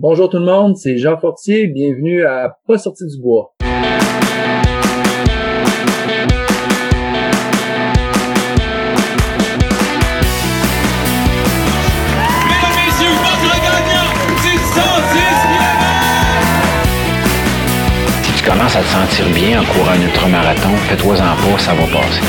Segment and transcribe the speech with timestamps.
[0.00, 3.52] Bonjour tout le monde, c'est Jean Fortier, bienvenue à Pas sorti du bois.
[3.60, 3.98] Mesdames,
[12.78, 14.78] messieurs, votre gagnant du 110
[15.42, 15.82] km!
[18.22, 21.86] Si tu commences à te sentir bien en courant un ultramarathon, fais-toi-en pas, ça va
[21.86, 22.22] passer.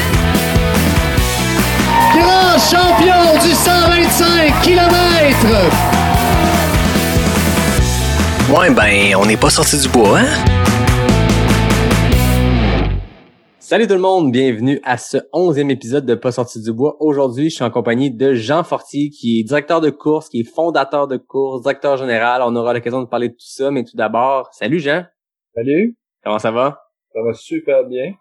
[2.16, 6.09] Grand champion du 125 km.
[8.52, 10.46] Ouais, ben, on n'est pas sorti du bois, hein?
[13.60, 16.98] Salut tout le monde, bienvenue à ce onzième épisode de Pas sorti du bois.
[17.00, 20.44] Aujourd'hui, je suis en compagnie de Jean Fortier, qui est directeur de course, qui est
[20.44, 22.42] fondateur de course, directeur général.
[22.44, 25.06] On aura l'occasion de parler de tout ça, mais tout d'abord, salut Jean.
[25.54, 26.82] Salut, Comment ça va?
[27.14, 28.14] ça va super bien.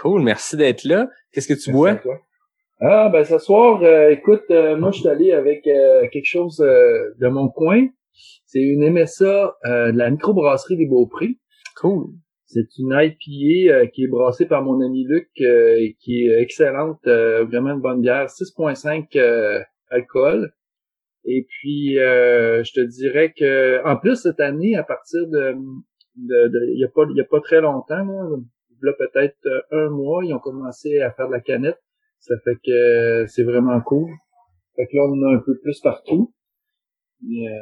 [0.00, 1.08] Cool, merci d'être là.
[1.32, 1.90] Qu'est-ce que tu Merci bois?
[1.90, 2.16] à toi.
[2.82, 6.60] Ah ben ce soir, euh, écoute, euh, moi je suis allé avec euh, quelque chose
[6.60, 7.86] euh, de mon coin.
[8.52, 11.38] C'est une MSA euh, de la microbrasserie des Beaupré.
[11.76, 12.08] Cool.
[12.46, 16.42] C'est une IPA euh, qui est brassée par mon ami Luc euh, et qui est
[16.42, 20.52] excellente, euh, vraiment une bonne bière, 6.5 euh, alcool.
[21.24, 25.54] Et puis euh, je te dirais que en plus cette année, à partir de
[26.16, 28.36] de, de- il y a pas il y a pas très longtemps, là,
[28.82, 29.36] là peut-être
[29.70, 31.78] un mois, ils ont commencé à faire de la canette.
[32.18, 34.10] Ça fait que c'est vraiment cool.
[34.74, 36.34] Fait que là on en a un peu plus partout.
[37.30, 37.52] Et, euh,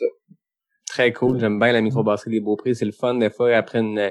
[0.00, 0.34] ça.
[0.88, 1.38] Très cool.
[1.38, 2.74] J'aime bien la microbrasserie des Beaupré.
[2.74, 4.10] C'est le fun des fois après une,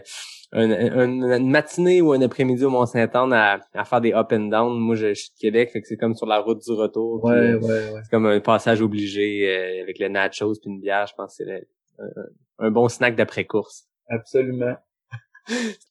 [0.53, 4.47] une, une- une matinée ou un après-midi au Mont-Saint-Anne à, à faire des up and
[4.47, 4.79] down.
[4.79, 7.21] Moi, je, je suis de Québec, fait que c'est comme sur la route du retour.
[7.21, 8.01] puis, Ouais, euh, ouais, ouais.
[8.03, 11.05] C'est comme un passage obligé euh, avec le nachos puis une bière.
[11.07, 11.67] Je pense que c'est le-
[11.99, 13.85] un, un bon snack d'après-course.
[14.07, 14.75] Absolument.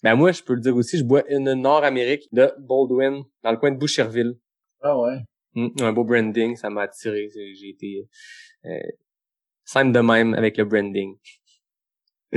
[0.05, 3.57] Ben moi, je peux le dire aussi, je bois une Nord-Amérique de Baldwin dans le
[3.57, 4.35] coin de Boucherville.
[4.83, 5.19] Ah ouais.
[5.55, 7.29] Mm, un beau branding, ça m'a attiré.
[7.35, 8.07] J'ai été
[8.67, 8.71] euh,
[9.69, 11.15] simple de même avec le branding.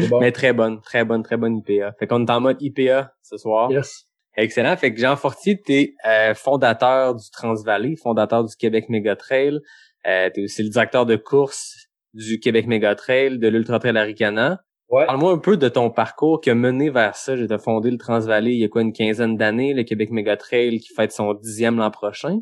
[0.09, 0.19] Bon.
[0.21, 1.93] Mais très bonne, très bonne, très bonne IPA.
[1.97, 3.71] Fait qu'on est en mode IPA ce soir.
[3.71, 4.05] Yes.
[4.35, 4.75] Excellent.
[4.75, 9.59] Fait que Jean Fortier, t'es euh, fondateur du Transvalley, fondateur du Québec Mega Trail.
[10.05, 14.61] Euh, t'es aussi le directeur de course du Québec Mega Trail, de l'Ultra Trail Aricana.
[14.89, 15.05] Ouais.
[15.05, 17.37] Parle-moi un peu de ton parcours qui a mené vers ça.
[17.37, 20.79] J'ai fondé le Transvalley il y a quoi une quinzaine d'années, le Québec Mega Trail
[20.79, 22.41] qui fête son dixième l'an prochain.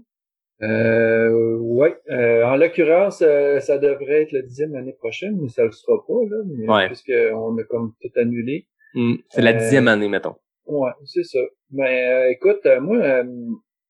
[0.61, 1.95] Euh, ouais.
[2.09, 5.97] Euh, en l'occurrence, euh, ça devrait être le dixième l'année prochaine, mais ça le sera
[6.05, 6.87] pas, là, mais, Ouais.
[6.87, 8.67] puisque on a comme tout annulé.
[8.93, 10.35] Hmm, C'est la Euh, dixième année, mettons.
[10.65, 11.39] Ouais, c'est ça.
[11.71, 13.23] Mais euh, écoute, euh, moi,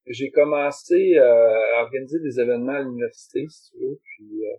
[0.08, 4.56] j'ai commencé à organiser des événements à l'université, si tu veux, puis, euh,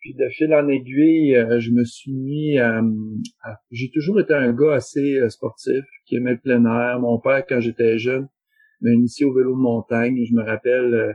[0.00, 2.80] puis de fil en aiguille, euh, je me suis mis à...
[3.42, 6.98] à- j'ai toujours été un gars assez euh, sportif, qui aimait le plein air.
[7.00, 8.28] Mon père, quand j'étais jeune,
[8.84, 10.24] m'a initié au vélo de montagne.
[10.24, 11.12] Je me rappelle, euh,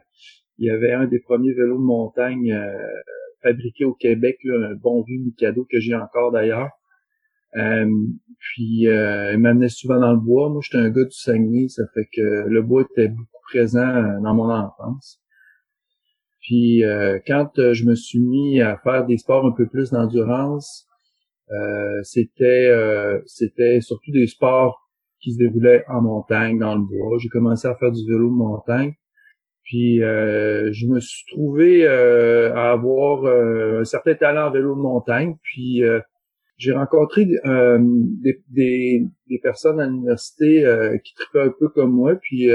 [0.57, 2.77] il y avait un des premiers vélos de montagne euh,
[3.41, 6.69] fabriqués au Québec, là, un bon vieux Mikado que j'ai encore d'ailleurs.
[7.55, 7.89] Euh,
[8.37, 10.49] puis euh, il m'amenait souvent dans le bois.
[10.49, 14.19] Moi, j'étais un gars du Saguenay, ça fait que le bois était beaucoup présent euh,
[14.21, 15.19] dans mon enfance.
[16.41, 20.85] Puis euh, quand je me suis mis à faire des sports un peu plus d'endurance,
[22.03, 22.71] c'était
[23.25, 24.88] c'était surtout des sports
[25.21, 27.17] qui se déroulaient en montagne, dans le bois.
[27.19, 28.93] J'ai commencé à faire du vélo de montagne.
[29.63, 34.75] Puis euh, je me suis trouvé euh, à avoir euh, un certain talent en vélo
[34.75, 35.35] de montagne.
[35.43, 35.99] Puis euh,
[36.57, 41.91] j'ai rencontré euh, des, des, des personnes à l'université euh, qui tripaient un peu comme
[41.91, 42.15] moi.
[42.15, 42.49] Puis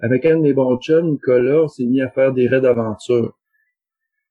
[0.00, 3.38] avec un de mes bons chums, Nicolas, on s'est mis à faire des raids d'aventure.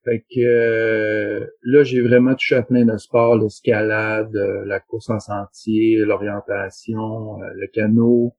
[0.05, 5.09] Fait que euh, là, j'ai vraiment touché à plein de sports, l'escalade, euh, la course
[5.09, 8.35] en sentier, l'orientation, euh, le canot,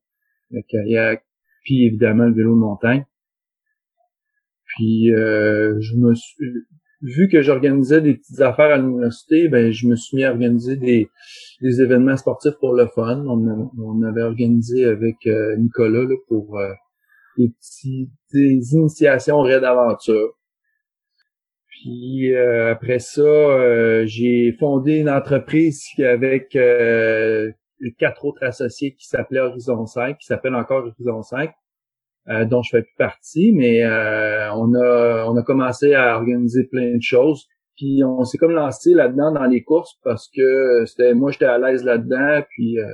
[0.49, 1.25] le kayak,
[1.63, 3.05] puis évidemment le vélo de montagne.
[4.65, 6.45] Puis euh, je me suis
[7.01, 10.77] vu que j'organisais des petites affaires à l'université, ben je me suis mis à organiser
[10.77, 11.09] des,
[11.61, 13.25] des événements sportifs pour le fun.
[13.27, 16.71] On, on avait organisé avec euh, Nicolas là, pour euh,
[17.37, 20.36] des petits des initiations raid d'aventure.
[21.87, 27.49] Puis euh, après ça, euh, j'ai fondé une entreprise avec euh,
[27.97, 31.49] quatre autres associés qui s'appelait Horizon 5, qui s'appelle encore Horizon 5,
[32.27, 36.65] euh, dont je fais plus partie, mais euh, on a on a commencé à organiser
[36.65, 37.47] plein de choses.
[37.77, 41.57] Puis on s'est comme lancé là-dedans dans les courses parce que c'était moi j'étais à
[41.57, 42.91] l'aise là-dedans, puis euh,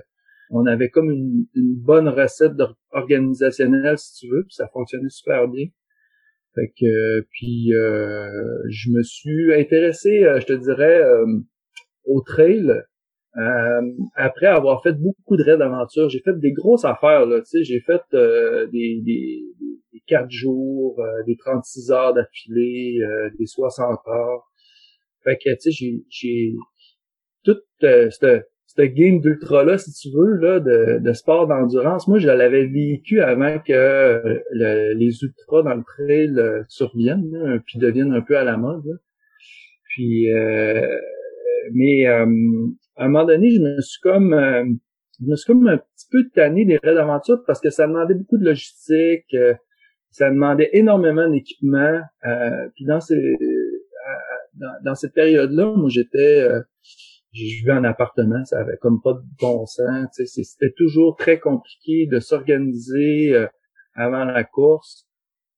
[0.51, 2.53] on avait comme une, une bonne recette
[2.91, 5.65] organisationnelle si tu veux, puis ça fonctionnait super bien.
[6.55, 8.29] Fait que puis euh,
[8.69, 11.25] je me suis intéressé, euh, je te dirais, euh,
[12.05, 12.71] au trail
[14.15, 16.07] après avoir fait beaucoup de raids d'aventure.
[16.07, 19.43] J'ai fait des grosses affaires là, tu sais, j'ai fait des, des,
[19.91, 22.99] des 4 jours, des 36 heures d'affilée,
[23.39, 24.43] des 60 heures.
[25.23, 26.53] Fait que, tu sais, j'ai, j'ai
[27.43, 28.09] toute euh,
[28.75, 33.21] cette game d'ultra-là, si tu veux, là, de, de sport d'endurance, moi, je l'avais vécu
[33.21, 38.21] avant que euh, le- les ultras dans le trail euh, surviennent, là, puis deviennent un
[38.21, 38.83] peu à la mode.
[38.85, 38.93] là.
[39.89, 40.81] Puis, euh,
[41.73, 42.25] mais euh,
[42.95, 44.63] à un moment donné, je me suis comme, euh,
[45.21, 48.15] je me suis comme un petit peu tanné des raids d'aventure parce que ça demandait
[48.15, 49.35] beaucoup de logistique,
[50.09, 52.01] ça demandait énormément d'équipement.
[52.75, 53.37] Puis dans ces,
[54.55, 56.47] dans, dans cette période-là, moi, j'étais
[57.33, 60.07] j'ai joué en appartement, ça avait comme pas de bon sens.
[60.25, 63.47] C'était toujours très compliqué de s'organiser euh,
[63.95, 65.07] avant la course.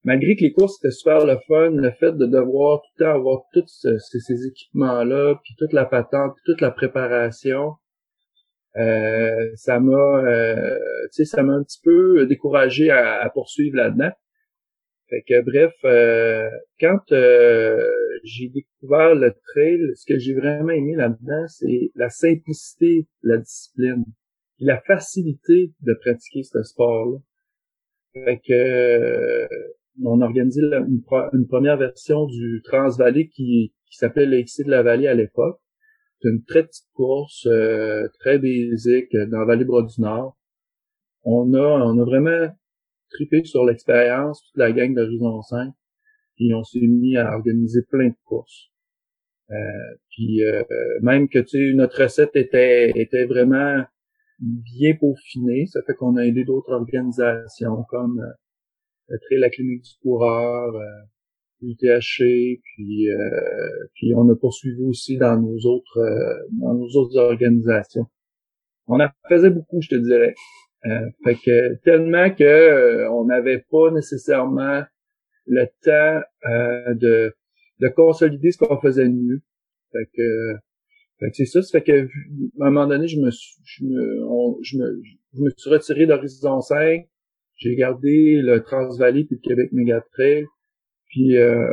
[0.03, 3.11] Malgré que les courses étaient super le fun, le fait de devoir tout le temps
[3.15, 7.73] avoir tous ce- ces, équipements-là, puis toute la patente, puis toute la préparation,
[8.77, 10.77] euh, ça m'a, euh,
[11.11, 14.11] ça m'a un petit peu découragé à, à poursuivre là-dedans.
[15.15, 16.49] Fait que bref, euh,
[16.81, 17.79] quand euh,
[18.25, 24.03] j'ai découvert le trail, ce que j'ai vraiment aimé là-dedans, c'est la simplicité la discipline,
[24.57, 27.19] puis la facilité de pratiquer ce sport-là.
[28.13, 29.47] Fait que euh,
[30.03, 31.01] on la- une,
[31.31, 35.61] une première version du Transvalley qui, qui s'appelait l'XC de la Vallée à l'époque.
[36.19, 40.37] C'est une très petite course, euh, très basique, euh, dans la Vallée Bras du Nord.
[41.23, 42.49] On a, on a vraiment
[43.15, 45.73] trippé sur l'expérience, toute la gang d'Horizon 5,
[46.35, 48.69] puis on s'est mis à organiser plein de courses.
[49.51, 49.55] Euh,
[50.09, 50.63] puis euh,
[51.01, 53.83] même que tu sais, notre recette était était vraiment
[54.39, 58.19] bien peaufinée, ça fait qu'on a aidé d'autres organisations comme
[59.09, 60.85] euh, la clinique du coureur, euh,
[61.61, 67.17] l'UTHC, puis euh, puis on a poursuivi aussi dans nos autres euh, dans nos autres
[67.17, 68.07] organisations.
[68.87, 70.33] On en faisait beaucoup, je te dirais.
[70.85, 74.83] Euh, fait que tellement que euh, on n'avait pas nécessairement
[75.47, 77.33] le temps euh, de,
[77.79, 79.41] de consolider ce qu'on faisait mieux.
[79.91, 80.53] Fait que,
[81.19, 82.05] fait que c'est ça, ça fait que
[82.61, 85.01] à un moment donné, je me suis, je me, on- je me,
[85.33, 87.05] je me suis retiré d'Horizon 5.
[87.57, 90.45] J'ai gardé le Transvalley puis le Québec Méga Trail.
[91.07, 91.65] Puis, euh,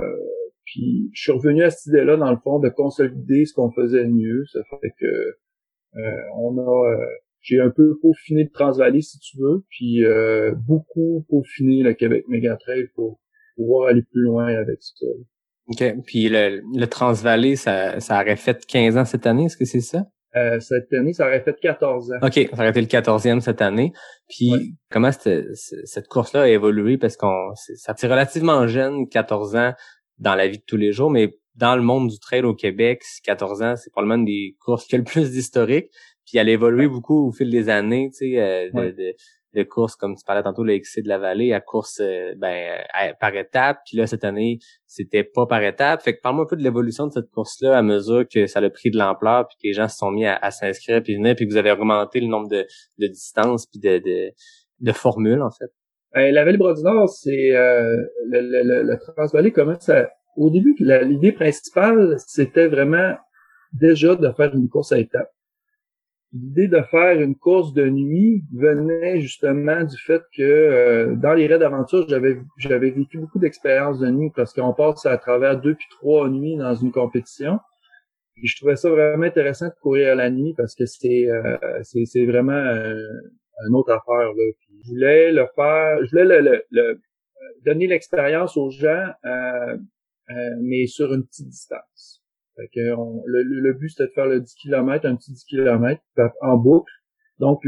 [0.65, 4.07] puis je suis revenu à cette idée-là, dans le fond, de consolider ce qu'on faisait
[4.07, 4.45] mieux.
[4.53, 7.05] Ça fait que euh, on a euh,
[7.43, 12.25] j'ai un peu peaufiné le Transvalley, si tu veux, puis euh, beaucoup peaufiné le Québec
[12.29, 13.21] Méga Trail pour
[13.57, 15.07] pouvoir aller plus loin avec ça.
[15.69, 15.95] OK.
[16.07, 19.81] Puis le, le Transvalley, ça, ça aurait fait 15 ans cette année, est-ce que c'est
[19.81, 20.05] ça?
[20.35, 22.17] Euh, cette année, ça aurait fait 14 ans.
[22.23, 23.93] OK, ça aurait été le 14e cette année.
[24.31, 24.59] Puis Ouais.
[24.91, 26.97] comment cette, cette course-là a évolué?
[26.97, 29.73] Parce qu'on c'est- ça c'est relativement jeune, 14 ans,
[30.19, 33.03] dans la vie de tous les jours, mais dans le monde du trail au Québec,
[33.25, 35.91] 14 ans, c'est probablement une des courses qui a le plus d'historique.
[36.27, 38.93] Puis elle a évolué beaucoup au fil des années, tu sais, euh, de, Ouais.
[38.93, 39.15] de,
[39.55, 42.79] de courses, comme tu parlais tantôt, le XC de la vallée, à course euh, ben,
[42.95, 43.81] à- par étapes.
[43.87, 46.01] Puis là, cette année, c'était pas par étapes.
[46.03, 48.71] Fait que parle-moi un peu de l'évolution de cette course-là à mesure que ça a
[48.71, 51.35] pris de l'ampleur, puis que les gens se sont mis à, à s'inscrire, puis venir,
[51.37, 52.65] puis que vous avez augmenté le nombre de,
[52.99, 54.31] de distances, puis de, de,
[54.81, 55.71] de formules, en fait.
[56.17, 57.97] Euh, la Vallée du Nord, c'est euh,
[58.27, 60.09] le, le, le, le Transvalley commence à...
[60.37, 63.15] Au début, l'idée principale, c'était vraiment
[63.75, 65.31] déjà de faire une course à étapes.
[66.35, 71.47] L'idée de faire une course de nuit venait justement du fait que euh, dans les
[71.47, 75.75] raids d'aventure, j'avais j'avais vécu beaucoup d'expériences de nuit parce qu'on passe à travers deux
[75.75, 77.59] puis trois nuits dans une compétition.
[78.35, 81.59] Puis je trouvais ça vraiment intéressant de courir à la nuit parce que c'est euh,
[81.83, 82.95] c'est vraiment euh,
[83.69, 84.53] une autre affaire là.
[84.85, 87.01] Je voulais le faire, je voulais le, le- le-
[87.65, 89.77] donner l'expérience aux gens, euh,
[90.31, 92.22] euh, mais sur une petite distance.
[92.57, 95.45] Fait que on- le, le- but c'était de faire le 10 km, un petit 10
[95.45, 96.01] km
[96.43, 96.93] en boucle,
[97.39, 97.63] donc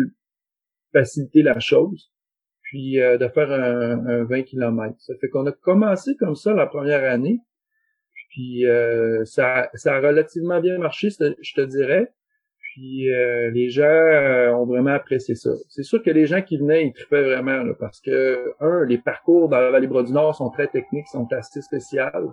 [0.93, 2.13] faciliter la chose,
[2.63, 4.95] puis euh, de faire un, un 20 km.
[5.01, 7.41] Ça fait qu'on a commencé comme ça la première année,
[8.31, 12.13] puis euh, ça, ça a relativement bien marché, je te dirais.
[12.75, 15.51] Puis euh, les gens euh, ont vraiment apprécié ça.
[15.69, 18.99] C'est sûr que les gens qui venaient, ils trippaient vraiment là, parce que un, les
[18.99, 22.27] parcours dans la Vallée Bras du Nord sont très techniques, sont assez spéciales.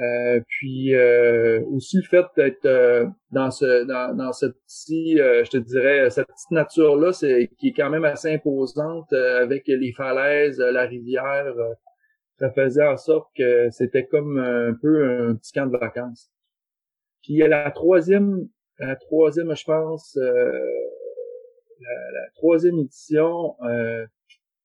[0.00, 5.50] Euh, puis euh, aussi le fait d'être euh, dans ce dans, dans ce euh, je
[5.50, 9.64] te dirais, cette petite nature là, c'est qui est quand même assez imposante euh, avec
[9.66, 11.54] les falaises, euh, la rivière.
[12.38, 16.30] ça faisait en sorte que c'était comme un peu un petit camp de vacances.
[17.22, 20.52] Puis la troisième la troisième, je pense, la,
[21.80, 23.56] la troisième édition,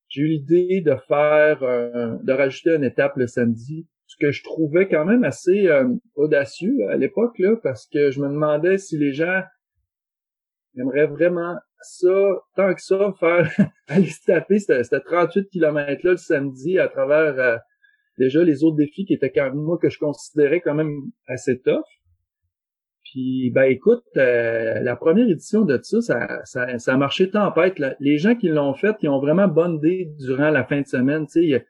[0.08, 3.86] j'ai eu l'idée de faire, de rajouter une étape le samedi,
[4.20, 8.28] que je trouvais quand même assez euh, audacieux à l'époque là, parce que je me
[8.28, 9.42] demandais si les gens
[10.76, 13.50] aimeraient vraiment ça, tant que ça, faire
[13.88, 17.56] aller se taper ce 38 km là le samedi à travers euh,
[18.18, 21.60] déjà les autres défis qui étaient quand même moi que je considérais quand même assez
[21.60, 21.84] tough.
[23.10, 27.82] Puis, ben écoute, euh, la première édition de ça, ça, ça, ça a marché tempête.
[28.00, 31.24] Les gens qui l'ont fait, ils ont vraiment bonne idée durant la fin de semaine.
[31.36, 31.64] Ils,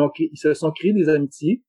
[0.00, 1.64] ont, ils se sont créés des amitiés.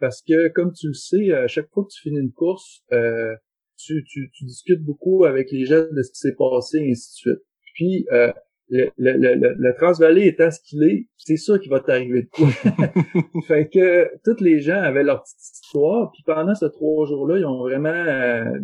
[0.00, 3.34] Parce que, comme tu le sais, à chaque fois que tu finis une course, euh,
[3.78, 7.10] tu, tu, tu, discutes beaucoup avec les gens de ce qui s'est passé, et ainsi
[7.10, 7.44] de suite.
[7.74, 8.32] Puis, euh,
[8.68, 12.28] le, le, le, le Transvalley étant ce qu'il est, c'est sûr qu'il va t'arriver de
[12.28, 12.48] quoi.
[13.46, 17.46] fait que tous les gens avaient leur petite histoire, puis pendant ces trois jours-là, ils
[17.46, 18.58] ont vraiment euh,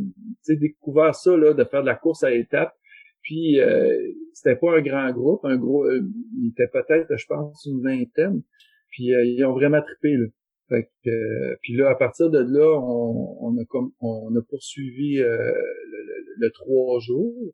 [0.49, 2.75] découvert ça, là, de faire de la course à étapes.
[3.23, 3.97] Puis euh,
[4.35, 6.01] c'était pas un grand groupe, un gros, euh,
[6.41, 8.43] il était peut-être, je pense, une vingtaine.
[8.91, 10.27] Puis euh, ils ont vraiment trippé là.
[10.73, 14.41] Fait que, euh, puis là, à partir de là, on, on a comme on a
[14.49, 17.53] poursuivi le, le, le, trois jours.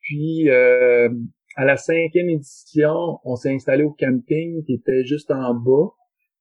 [0.00, 0.48] Puis
[1.56, 5.90] à la cinquième édition, on s'est installé au camping qui était juste en bas,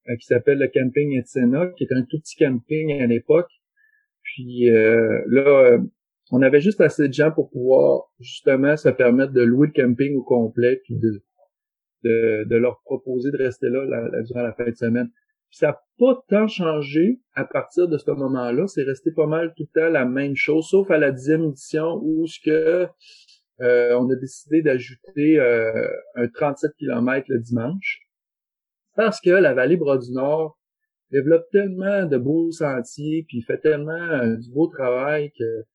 [0.09, 3.49] euh, qui s'appelle le camping Etsena, qui est un tout petit camping à l'époque.
[4.23, 5.79] Puis euh, là, euh,
[6.31, 10.15] on avait juste assez de gens pour pouvoir justement se permettre de louer le camping
[10.15, 11.21] au complet, puis de,
[12.03, 13.85] de, de leur proposer de rester là
[14.23, 15.09] durant la fin de semaine.
[15.51, 18.67] Ça n'a pas tant changé à partir de ce moment-là.
[18.67, 21.99] C'est resté pas mal tout le temps la même chose, sauf à la dixième édition
[22.01, 22.87] où ce que
[23.61, 28.07] euh, on a décidé d'ajouter euh, un 37 km le dimanche
[28.95, 30.57] parce que la vallée Bras du Nord
[31.11, 35.65] développe tellement de beaux sentiers puis fait tellement euh, du beau travail que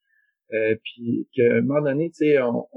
[0.85, 2.69] puis qu'à un moment donné, tu sais, on,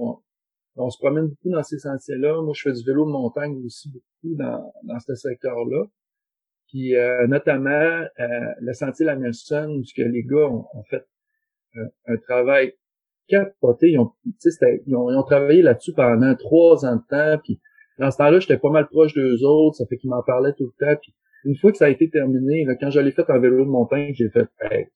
[0.75, 2.41] on, se promène beaucoup dans ces sentiers-là.
[2.41, 5.85] Moi, je fais du vélo de montagne aussi beaucoup dans, dans ce secteur-là.
[6.69, 6.93] Puis
[7.27, 11.05] notamment le sentier La Nelson, où que les gars ont, ont fait
[12.07, 12.73] un travail
[13.29, 13.91] capoté.
[13.91, 17.41] Ils ont, ils ont, ils ont travaillé là-dessus pendant trois ans de temps.
[17.43, 17.59] Puis
[17.99, 19.77] dans ce temps-là, j'étais pas mal proche d'eux autres.
[19.77, 20.99] Ça fait qu'ils m'en parlaient tout le temps.
[21.01, 21.13] Puis
[21.45, 23.69] une fois que ça a été terminé, là, quand je l'ai fait en vélo de
[23.69, 24.87] montagne, j'ai fait hey,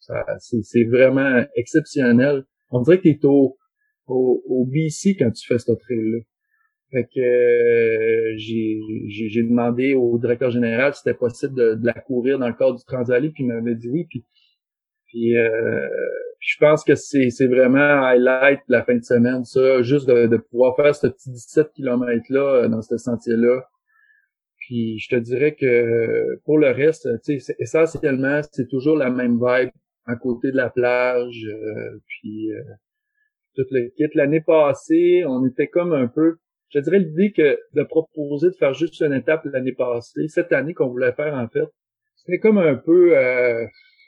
[0.00, 2.44] ça, c'est vraiment exceptionnel.
[2.70, 3.56] On dirait que t'es au,
[4.06, 6.18] au, au BC quand tu fais ce trail-là.
[6.94, 12.38] Fait que euh, j'ai demandé au directeur général si c'était possible de, de, la courir
[12.38, 14.06] dans le cadre du Transvalley, puis il m'avait dit oui.
[14.08, 14.24] Puis,
[15.08, 15.88] puis euh,
[16.38, 20.76] je pense que c'est, vraiment highlight la fin de semaine, ça, juste de, de pouvoir
[20.76, 23.62] faire ce petit 17 km-là euh, dans ce sentier-là.
[24.58, 27.08] Puis je te dirais que pour le reste,
[27.58, 29.70] essentiellement, c'est toujours la même vibe
[30.06, 31.44] à côté de la plage.
[31.46, 32.62] Euh, puis euh,
[33.54, 33.90] tout le.
[34.14, 36.36] L'année passée, on était comme un peu.
[36.70, 40.74] Je dirais l'idée que de proposer de faire juste une étape l'année passée, cette année
[40.74, 41.68] qu'on voulait faire en fait,
[42.16, 43.64] c'était comme un peu euh,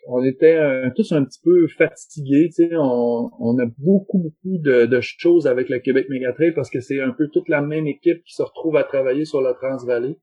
[0.09, 0.59] on était
[0.95, 2.49] tous un petit peu fatigués.
[2.55, 6.71] Tu sais, on, on, a beaucoup, beaucoup de, de, choses avec le Québec Megatrail parce
[6.71, 9.55] que c'est un peu toute la même équipe qui se retrouve à travailler sur la
[9.55, 10.17] Transvallée.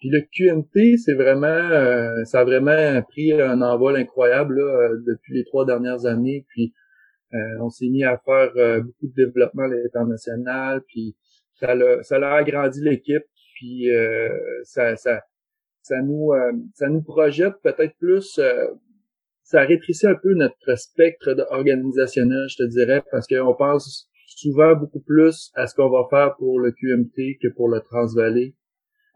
[0.00, 4.96] Puis le QMT, c'est vraiment, euh, ça a vraiment pris un envol incroyable là, euh,
[5.06, 6.44] depuis les trois dernières années.
[6.50, 6.72] Puis
[7.60, 10.82] on s'est mis à faire beaucoup de développement à l'international.
[10.88, 11.16] Puis
[11.54, 13.24] ça l'a, ça a agrandi l'équipe.
[13.56, 13.88] Puis
[14.64, 15.22] ça, ça
[15.84, 18.66] ça nous euh, ça nous projette peut-être plus euh,
[19.42, 25.00] ça rétrécit un peu notre spectre organisationnel, je te dirais, parce qu'on pense souvent beaucoup
[25.00, 28.54] plus à ce qu'on va faire pour le QMT que pour le Transvalley.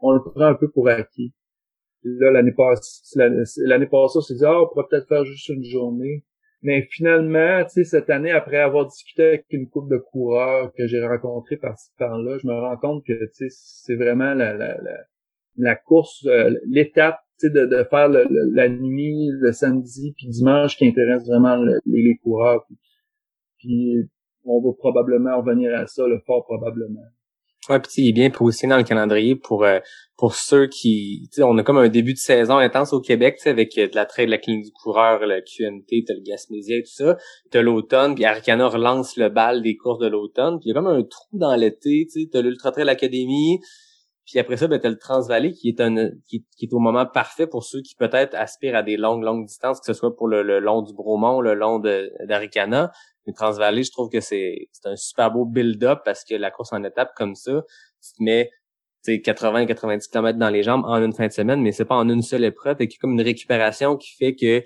[0.01, 1.33] On le prend un peu pour acquis.
[2.03, 3.19] Là, l'année passée,
[3.65, 6.23] l'année passée, on s'est dit, ah, on pourrait peut-être faire juste une journée.
[6.61, 10.87] Mais finalement, tu sais, cette année, après avoir discuté avec une couple de coureurs que
[10.87, 14.77] j'ai rencontrés par-ci par-là, je me rends compte que, tu sais, c'est vraiment la, la,
[14.81, 14.97] la,
[15.57, 21.25] la course, euh, l'étape de, de faire la nuit, le samedi, puis dimanche qui intéresse
[21.25, 22.65] vraiment les, les, coureurs.
[23.59, 24.09] Puis,
[24.43, 27.05] on va probablement revenir à ça, le fort probablement.
[27.67, 29.79] Ouais, puis il est bien positionné dans le calendrier pour euh,
[30.17, 33.87] pour ceux qui, on a comme un début de saison intense au Québec, avec euh,
[33.87, 36.91] de la trail de la clinique du coureur, le QNT, t'as le Gasmésia et tout
[36.91, 37.17] ça,
[37.51, 40.75] t'as l'automne, puis Arcana relance le bal des courses de l'automne, puis il y a
[40.75, 43.59] comme un trou dans l'été, tu t'as l'Ultra Trail Academy,
[44.29, 47.07] puis après ça, ben, tu as le Transvalley qui est un qui, est au moment
[47.07, 50.27] parfait pour ceux qui peut-être aspirent à des longues, longues distances, que ce soit pour
[50.27, 52.91] le, long du Bromont, le long d'Aricana.
[53.25, 56.83] Le Transvalley, je trouve que c'est un super beau build-up parce que la course en
[56.83, 57.63] étape comme ça,
[58.01, 58.49] tu te mets
[59.07, 62.21] 80-90 km dans les jambes en une fin de semaine, mais c'est pas en une
[62.21, 62.77] seule épreuve.
[62.77, 64.63] Qu'il y a comme une récupération qui fait que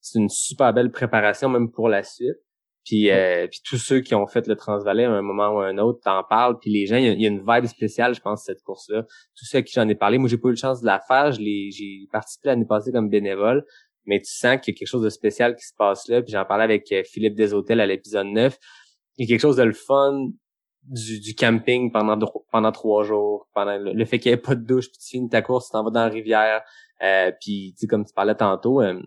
[0.00, 2.38] c'est une super belle préparation même pour la suite.
[2.84, 5.66] Puis, euh, puis tous ceux qui ont fait le Transvalais à un moment ou à
[5.66, 6.58] un autre t'en parlent.
[6.58, 9.04] Puis les gens, il y, a une vibe spéciale, je pense, cette course-là.
[9.36, 11.00] Tous ceux à qui j'en ai parlé, moi j'ai pas eu la chance de la
[11.00, 11.30] faire.
[11.32, 13.64] J'ai participé l'année passée comme bénévole.
[14.06, 16.22] Mais tu sens qu'il y a quelque chose de spécial qui se passe là.
[16.22, 18.56] Puis j'en parlais avec euh, Philippe Deshôtels à l'épisode 9.
[19.18, 20.28] Il y a quelque chose de le fun
[20.82, 22.18] du, du camping pendant
[22.50, 23.48] pendant trois jours.
[23.54, 25.72] Pendant le, fait qu'il n'y ait pas de douche, puis tu finis ta course, tu
[25.72, 26.62] t'en vas dans la rivière.
[27.02, 29.00] Euh, puis tu sais, comme tu parlais tantôt, euh,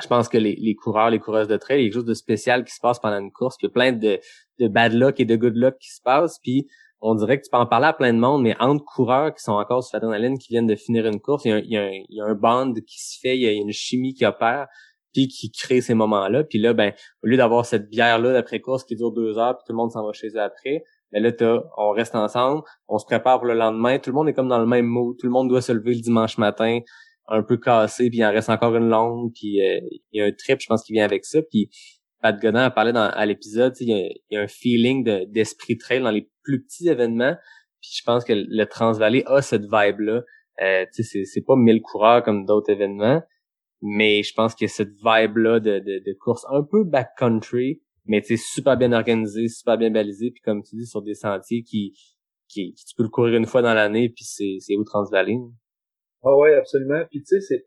[0.00, 2.04] je pense que les, les coureurs, les coureuses de trail, il y a quelque chose
[2.04, 4.20] de spécial qui se passe pendant une course, puis il y a plein de,
[4.58, 6.66] de bad luck et de good luck qui se passent, puis
[7.00, 9.42] on dirait que tu peux en parler à plein de monde, mais entre coureurs qui
[9.42, 11.70] sont encore sur l'adrénaline, qui viennent de finir une course, il y, a un, il,
[11.70, 13.72] y a un, il y a un bond qui se fait, il y a une
[13.72, 14.66] chimie qui opère,
[15.12, 16.44] puis qui crée ces moments-là.
[16.44, 19.72] Puis là, ben, au lieu d'avoir cette bière-là d'après-course qui dure deux heures, puis tout
[19.72, 23.06] le monde s'en va chez eux après, mais ben là, on reste ensemble, on se
[23.06, 25.32] prépare pour le lendemain, tout le monde est comme dans le même mood, tout le
[25.32, 26.80] monde doit se lever le dimanche matin,
[27.28, 29.80] un peu cassé, puis il en reste encore une longue, puis euh,
[30.12, 31.40] il y a un trip, je pense, qui vient avec ça.
[31.50, 31.70] Puis
[32.26, 36.10] Pat Godin a parlé dans, à l'épisode, il y, a un feeling d'esprit trail dans
[36.10, 37.36] les plus petits événements.
[37.80, 40.22] Puis je pense que le Transvalley a cette vibe-là.
[40.60, 43.22] Euh, c'est, pas mille coureurs comme d'autres événements,
[43.80, 48.22] mais je pense qu'il y a cette vibe-là de, de, course un peu backcountry, mais
[48.22, 51.94] c'est super bien organisé, super bien balisé, puis comme tu dis, sur des sentiers qui,
[52.48, 55.36] tu peux le courir une fois dans l'année, puis c'est, au Transvalley.
[56.24, 57.04] Ah ouais, absolument.
[57.08, 57.64] Puis tu sais, c'est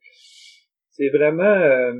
[0.89, 1.93] c'est vraiment euh,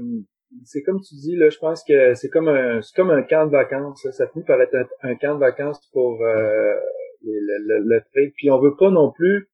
[0.65, 3.45] c'est comme tu dis là, je pense que c'est comme un c'est comme un camp
[3.45, 4.01] de vacances.
[4.01, 6.75] Ça, ça finit par être un, camp de vacances pour euh,
[7.23, 9.49] le, le, le, Puis on veut pas non plus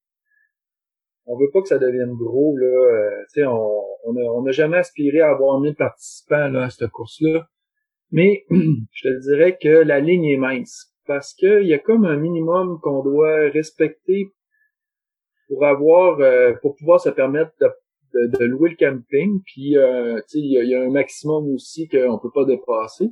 [1.28, 2.68] on veut pas que ça devienne gros là.
[2.68, 6.66] Euh, tu sais, on on a, on a jamais aspiré à avoir 1000 participants là
[6.66, 7.48] à cette course-là.
[8.12, 12.06] Mais je te dirais que la ligne est mince parce que il y a comme
[12.06, 14.32] un minimum qu'on doit respecter
[15.48, 17.68] pour avoir euh, pour pouvoir se permettre de,
[18.16, 19.42] de, louer le camping.
[19.46, 23.12] Puis euh, il y, y, a un maximum aussi qu'on peut pas dépasser.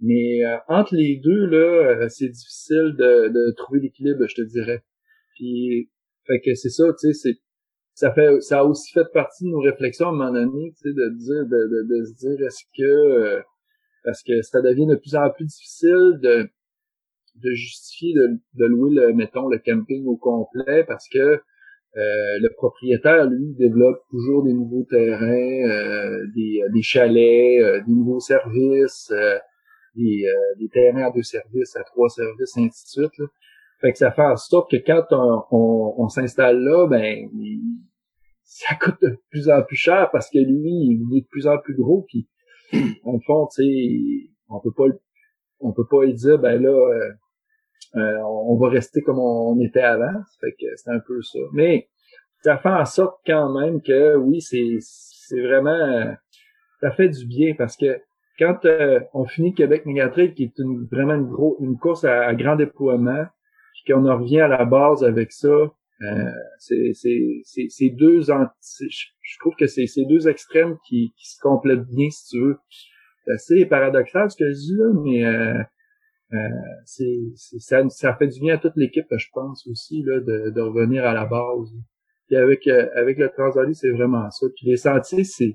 [0.00, 4.82] Mais euh, entre les deux, là, c'est difficile de, de trouver l'équilibre, je te dirais.
[5.36, 5.90] Puis
[6.26, 7.38] fait que c'est ça, tu sais, c'est
[7.94, 10.88] ça fait ça a aussi fait partie de nos réflexions à un moment donné, tu
[10.88, 13.42] sais, de dire de, de, de se dire est-ce que
[14.04, 16.48] parce que ça devient de plus en plus difficile de
[17.36, 21.40] de justifier de, de louer le mettons le camping au complet parce que
[21.94, 27.92] euh, le propriétaire, lui, développe toujours des nouveaux terrains, euh, des, des, chalets, euh, des
[27.92, 29.12] nouveaux services,
[29.94, 30.24] des,
[30.58, 33.18] des, terrains à deux services, à trois services, ainsi de suite.
[33.18, 33.26] Là.
[33.82, 37.28] Fait que ça fait en sorte que quand on, on, s'installe là, ben
[38.42, 41.58] ça coûte de plus en plus cher parce que lui, il est de plus en
[41.58, 42.06] plus gros.
[42.08, 42.26] Puis,
[43.04, 44.84] en fond, tu sais, on peut pas
[45.60, 46.90] on peut pas lui dire ben là
[47.96, 50.12] euh, on va rester comme on était avant.
[50.40, 51.38] Fait que c'est un peu ça.
[51.52, 51.88] Mais
[52.42, 56.14] ça fait en sorte quand même que oui, c'est c'est vraiment
[56.80, 58.00] ça fait du bien parce que
[58.38, 62.34] quand euh, on finit Québec Megatrail, qui est une, vraiment une gros une course à,
[62.34, 63.24] grand déploiement,
[63.72, 69.54] puis qu'on en revient à la base avec ça, euh, c'est c'est deux je trouve
[69.56, 72.56] que c'est ces deux extrêmes qui, qui se complètent bien si tu veux.
[73.24, 75.62] C'est assez paradoxal ce que je dis là, mais euh,
[76.32, 76.36] euh,
[76.86, 77.20] c'est,
[77.58, 81.04] ça, ça fait du bien à toute l'équipe, je pense aussi, là, de, de revenir
[81.04, 81.72] à la base.
[82.26, 84.46] Puis avec euh, avec le Transvalley, c'est vraiment ça.
[84.56, 85.52] Puis les sentiers, c'est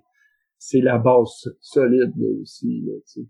[0.59, 2.83] c'est la base solide aussi.
[2.85, 3.23] Là,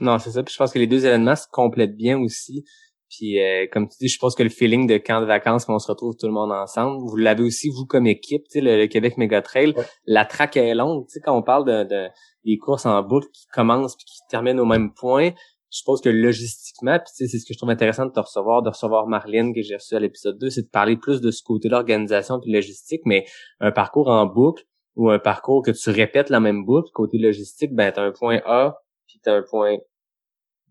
[0.00, 0.42] non, c'est ça.
[0.42, 2.64] Puis je pense que les deux événements se complètent bien aussi.
[3.10, 5.78] Puis euh, comme tu dis, je pense que le feeling de camp de vacances, qu'on
[5.78, 8.86] se retrouve tout le monde ensemble, vous l'avez aussi vous comme équipe, tu sais, le,
[8.86, 9.74] Québec Mega Trail.
[10.06, 12.08] La traque est longue, tu sais, quand on parle de, de
[12.44, 15.30] des courses en boucle qui commencent puis qui terminent au même point,
[15.74, 18.68] je suppose que logistiquement, puis c'est ce que je trouve intéressant de te recevoir, de
[18.68, 21.68] recevoir Marlène que j'ai reçu à l'épisode 2, c'est de parler plus de ce côté
[21.68, 23.24] l'organisation puis logistique, mais
[23.58, 24.62] un parcours en boucle
[24.94, 28.40] ou un parcours que tu répètes la même boucle, côté logistique, ben t'as un point
[28.46, 29.78] A, puis t'as un point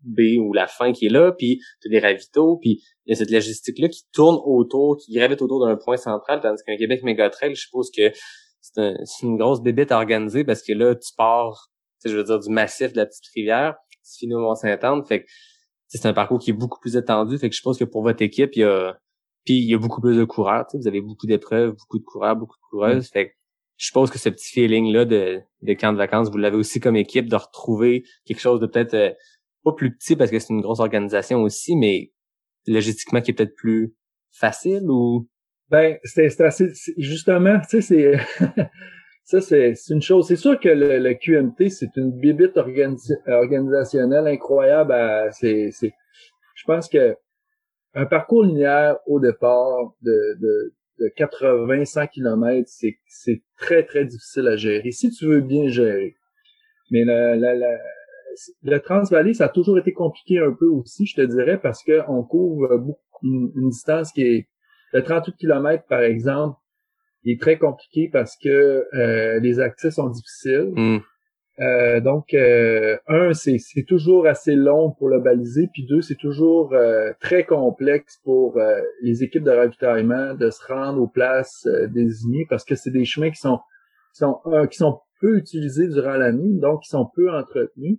[0.00, 3.16] B ou la fin qui est là, puis t'as des ravitaux, puis il y a
[3.16, 7.54] cette logistique-là qui tourne autour, qui gravite autour d'un point central, tandis qu'un Québec Mégatrail,
[7.54, 8.10] je suppose que
[8.62, 11.68] c'est un, une grosse bébête à organiser parce que là, tu pars,
[12.06, 13.74] je veux dire, du massif de la petite rivière,
[14.22, 15.04] au Mont-Saint-Anne.
[15.04, 15.26] Fait que
[15.88, 17.38] c'est un parcours qui est beaucoup plus étendu.
[17.38, 18.98] Fait que je pense que pour votre équipe, il y a
[19.44, 20.66] puis il y a beaucoup plus de coureurs.
[20.72, 23.08] Vous avez beaucoup d'épreuves, beaucoup de coureurs, beaucoup de coureuses.
[23.10, 23.32] Fait que
[23.76, 26.96] je suppose que ce petit feeling-là de, de camp de vacances, vous l'avez aussi comme
[26.96, 29.10] équipe de retrouver quelque chose de peut-être euh,
[29.64, 32.12] pas plus petit parce que c'est une grosse organisation aussi, mais
[32.66, 33.94] logistiquement qui est peut-être plus
[34.32, 35.28] facile ou?
[35.70, 38.12] Ben c'est assez justement tu sais c'est
[39.24, 40.28] Ça, c'est une chose.
[40.28, 44.94] C'est sûr que le, le QMT, c'est une bibite organisationnelle incroyable.
[45.32, 47.16] C'est, je pense que
[47.94, 52.68] un parcours linéaire au départ de, de, de 80-100 km,
[53.06, 56.16] c'est, très, très difficile à gérer, si tu veux bien gérer.
[56.90, 57.78] Mais la, la, la,
[58.62, 62.24] le Transvalley, ça a toujours été compliqué un peu aussi, je te dirais, parce qu'on
[62.24, 64.48] couvre beaucoup, une, une, distance qui est
[64.92, 66.58] de 38 km, par exemple,
[67.24, 70.72] il est très compliqué parce que euh, les accès sont difficiles.
[70.74, 70.98] Hmm.
[71.60, 76.74] Euh, donc, euh, un, c'est, toujours assez long pour le baliser, puis deux, c'est toujours
[77.20, 78.58] très complexe pour
[79.02, 83.30] les équipes de ravitaillement de se rendre aux places désignées parce que c'est des chemins
[83.30, 83.60] qui sont
[84.12, 87.98] qui sont qui sont peu utilisés durant l'année, donc ils sont peu entretenus.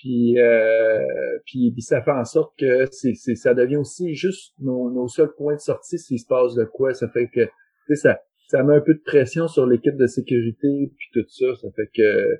[0.00, 5.08] Puis, euh, puis, ça fait en sorte que c'est, ça devient aussi juste nos, nos
[5.08, 6.94] seuls points de sortie s'il se passe de quoi.
[6.94, 7.48] Ça fait que
[7.96, 11.54] ça, ça met un peu de pression sur l'équipe de sécurité puis tout ça.
[11.60, 12.38] Ça fait que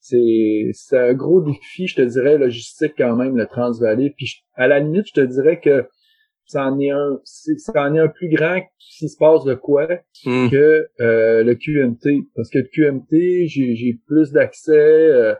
[0.00, 4.14] c'est, c'est un gros défi, je te dirais, logistique quand même, le Transvalley.
[4.16, 5.86] Puis à la limite, je te dirais que
[6.48, 9.86] ça en est un ça en est un plus grand s'il se passe de quoi
[10.24, 10.48] Hmm.
[10.50, 15.32] que euh, le QMT parce que le QMT j'ai j'ai plus d'accès euh,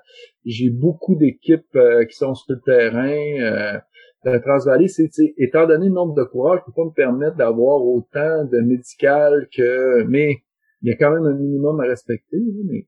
[0.45, 3.77] j'ai beaucoup d'équipes euh, qui sont sur le terrain euh,
[4.25, 7.83] le Transvalley c'est étant donné le nombre de coureurs je peux pas me permettre d'avoir
[7.83, 10.39] autant de médical que mais
[10.83, 12.87] il y a quand même un minimum à respecter mais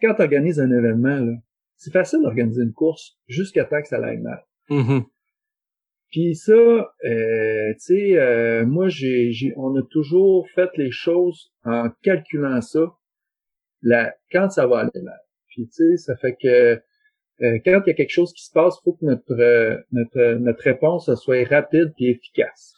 [0.00, 1.32] quand tu organises un événement là
[1.76, 5.04] c'est facile d'organiser une course jusqu'à temps que ça aille mal Mhm.
[6.10, 11.52] puis ça, euh, tu sais, euh, moi, j'ai, j'ai, on a toujours fait les choses
[11.64, 12.94] en calculant ça,
[13.82, 15.18] la, quand ça va aller mal.
[15.48, 16.80] Puis tu sais, ça fait que
[17.42, 19.76] euh, quand il y a quelque chose qui se passe, il faut que notre, euh,
[19.92, 22.74] notre, notre réponse soit rapide et efficace.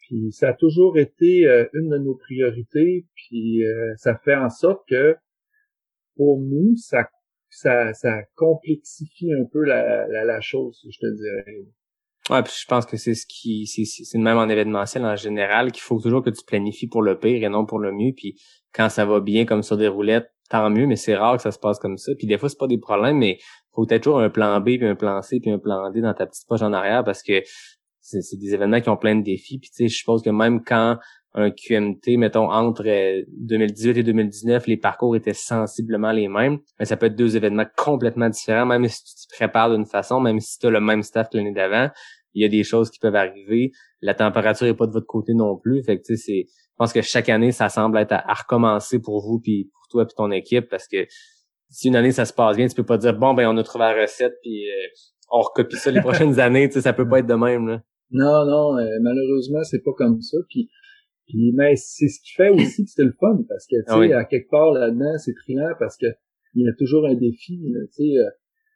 [0.00, 4.50] Puis ça a toujours été euh, une de nos priorités, puis euh, ça fait en
[4.50, 5.16] sorte que
[6.16, 7.08] pour nous, ça,
[7.50, 11.66] ça, ça complexifie un peu la, la, la chose, je te dirais.
[12.28, 15.70] Ouais, puis je pense que c'est ce qui c'est c'est même en événementiel en général
[15.70, 18.34] qu'il faut toujours que tu planifies pour le pire et non pour le mieux puis
[18.72, 21.52] quand ça va bien comme sur des roulettes tant mieux mais c'est rare que ça
[21.52, 23.38] se passe comme ça puis des fois c'est pas des problèmes mais
[23.76, 26.14] faut peut-être toujours un plan B puis un plan C puis un plan D dans
[26.14, 27.42] ta petite poche en arrière parce que
[28.00, 30.64] c'est des événements qui ont plein de défis puis tu sais je suppose que même
[30.64, 30.98] quand
[31.34, 36.86] un QMT mettons entre euh, 2018 et 2019 les parcours étaient sensiblement les mêmes mais
[36.86, 40.40] ça peut être deux événements complètement différents même si tu te prépares d'une façon même
[40.40, 41.90] si tu as le même staff que l'année d'avant
[42.36, 43.72] il y a des choses qui peuvent arriver.
[44.02, 45.82] La température est pas de votre côté non plus.
[45.82, 48.34] Fait que, tu sais, c'est, je pense que chaque année, ça semble être à, à
[48.34, 51.06] recommencer pour vous, puis pour toi, puis ton équipe, parce que
[51.68, 53.62] si une année ça se passe bien, tu peux pas dire bon ben on a
[53.62, 54.86] trouvé la recette, puis euh,
[55.30, 56.68] on recopie ça les prochaines années.
[56.68, 57.66] Tu sais, ça peut pas être de même.
[57.66, 57.82] Là.
[58.10, 60.38] Non, non, euh, malheureusement, c'est pas comme ça.
[60.48, 60.70] Puis,
[61.26, 63.84] puis mais c'est ce qui fait aussi que c'est le fun, parce que tu sais,
[63.88, 64.12] Ah oui.
[64.12, 66.06] à quelque part là-dedans, c'est triant parce que
[66.54, 67.60] il y a toujours un défi.
[67.60, 68.30] Tu sais, euh,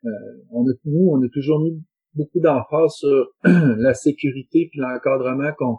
[0.05, 0.11] euh,
[0.51, 1.83] on a, nous, on a toujours mis
[2.15, 5.79] beaucoup d'emphase sur la sécurité puis l'encadrement qu'on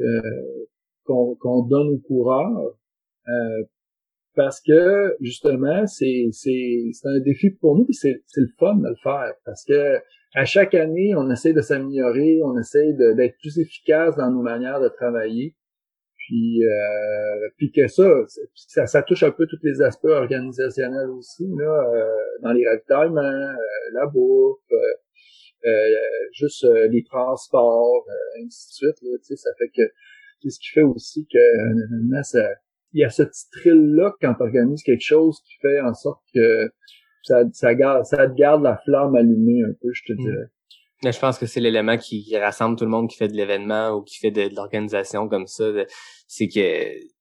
[0.00, 0.66] euh,
[1.04, 2.76] qu'on qu'on donne aux coureurs.
[4.34, 6.30] Parce que justement, c'est
[7.04, 9.32] un défi pour nous, c'est le fun de le faire.
[9.44, 9.98] Parce que
[10.34, 14.80] à chaque année, on essaie de s'améliorer, on essaie d'être plus efficace dans nos manières
[14.80, 15.54] de travailler.
[16.16, 18.10] Puis, euh, puis que ça,
[18.54, 22.08] ça, ça touche un peu tous les aspects organisationnels aussi, là, euh,
[22.42, 23.54] dans les ravitaillements, euh,
[23.92, 24.76] la bouffe, euh,
[25.66, 25.70] euh,
[26.32, 28.06] juste euh, les transports,
[28.42, 29.02] ainsi de suite.
[29.02, 29.82] Là, ça fait que
[30.42, 32.48] c'est ce qui fait aussi que ça,
[32.94, 36.22] il y a ce petit thrill-là quand tu organises quelque chose qui fait en sorte
[36.34, 36.70] que
[37.22, 40.22] ça, ça, garde, ça te garde la flamme allumée un peu, je te Mm.
[40.24, 40.46] dirais.
[41.02, 43.34] Mais je pense que c'est l'élément qui, qui rassemble tout le monde qui fait de
[43.34, 45.64] l'événement ou qui fait de, de l'organisation comme ça.
[46.28, 46.58] C'est que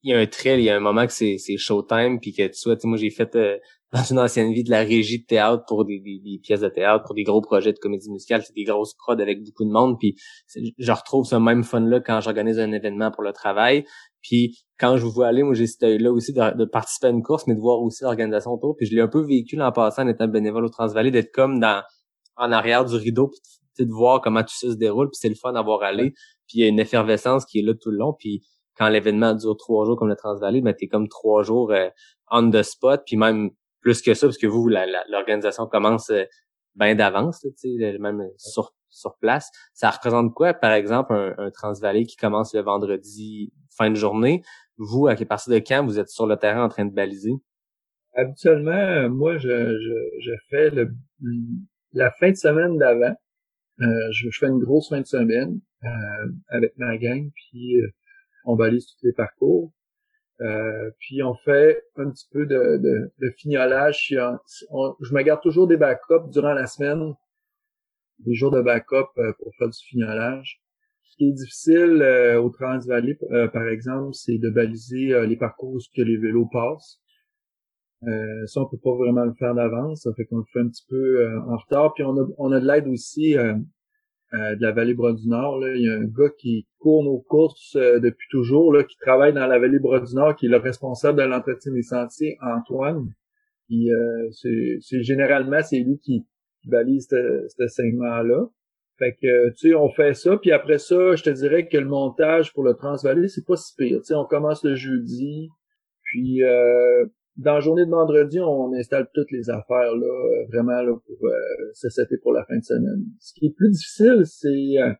[0.03, 2.47] il y a un thrill, il y a un moment que c'est showtime, puis que
[2.47, 3.57] tu vois, tu sais, moi j'ai fait euh,
[3.93, 6.69] dans une ancienne vie de la régie de théâtre pour des, des, des pièces de
[6.69, 9.71] théâtre, pour des gros projets de comédie musicale, c'est des grosses prods avec beaucoup de
[9.71, 10.15] monde, puis
[10.77, 13.85] je retrouve ce même fun-là quand j'organise un événement pour le travail.
[14.21, 17.09] Puis quand je vous vois aller, moi j'ai cet œil-là aussi de, de participer à
[17.11, 18.75] une course, mais de voir aussi l'organisation autour.
[18.75, 21.59] Puis je l'ai un peu vécu en passant en étant bénévole au Transvalley, d'être comme
[21.59, 21.83] dans
[22.35, 23.29] en arrière du rideau,
[23.75, 26.13] puis de voir comment tout ça se déroule, puis c'est le fun d'avoir allé.
[26.47, 28.15] Puis il y a une effervescence qui est là tout le long.
[28.17, 28.41] Puis
[28.75, 31.89] quand l'événement dure trois jours comme le Transvalley, ben t'es comme trois jours euh,
[32.31, 33.51] on the spot, puis même
[33.83, 34.67] plus que ça, parce que vous,
[35.09, 36.23] l'organisation commence euh,
[36.75, 37.45] bien d'avance,
[37.99, 39.51] même sur, sur place.
[39.73, 44.41] Ça représente quoi, par exemple, un, un Transvalley qui commence le vendredi fin de journée?
[44.77, 47.33] Vous, à partir de quand vous êtes sur le terrain en train de baliser?
[48.15, 50.91] Habituellement, euh, moi, je, je, je fais le,
[51.93, 53.15] la fin de semaine d'avant.
[53.81, 57.87] Euh, je, je fais une grosse fin de semaine euh, avec ma gang, puis euh,
[58.45, 59.71] on balise tous les parcours.
[60.43, 64.07] Euh, puis on fait un petit peu de, de, de fignolage.
[64.09, 67.13] Je me garde toujours des backups durant la semaine,
[68.19, 70.61] des jours de backup euh, pour faire du fignolage.
[71.03, 75.37] Ce qui est difficile euh, au Transvalley, euh, par exemple, c'est de baliser euh, les
[75.37, 76.99] parcours que les vélos passent.
[78.47, 80.01] Ça, on peut pas vraiment le faire d'avance.
[80.01, 81.93] Ça fait qu'on le fait un petit peu en retard.
[81.93, 83.37] Puis on a, on a de l'aide aussi
[84.33, 85.59] euh, de la vallée Bras du Nord.
[85.59, 85.75] Là.
[85.75, 89.33] Il y a un gars qui court nos courses euh, depuis toujours, là, qui travaille
[89.33, 93.13] dans la vallée Bras du Nord, qui est le responsable de l'entretien des sentiers, Antoine.
[93.67, 96.25] Puis euh, c'est généralement c'est lui qui,
[96.65, 98.47] balise ce segment-là.
[98.97, 101.87] Fait que tu sais, on fait ça, puis après ça, je te dirais que le
[101.87, 103.97] montage pour le Transvalley, c'est pas si pire.
[103.99, 105.49] Tu sais, on commence le jeudi,
[106.03, 107.05] puis euh,
[107.37, 111.27] dans la journée de vendredi, on installe toutes les affaires là, euh, vraiment là, pour
[111.27, 113.05] euh, se setter pour la fin de semaine.
[113.19, 114.93] Ce qui est plus difficile, c'est euh,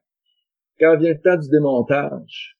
[0.79, 2.57] quand vient le temps du démontage.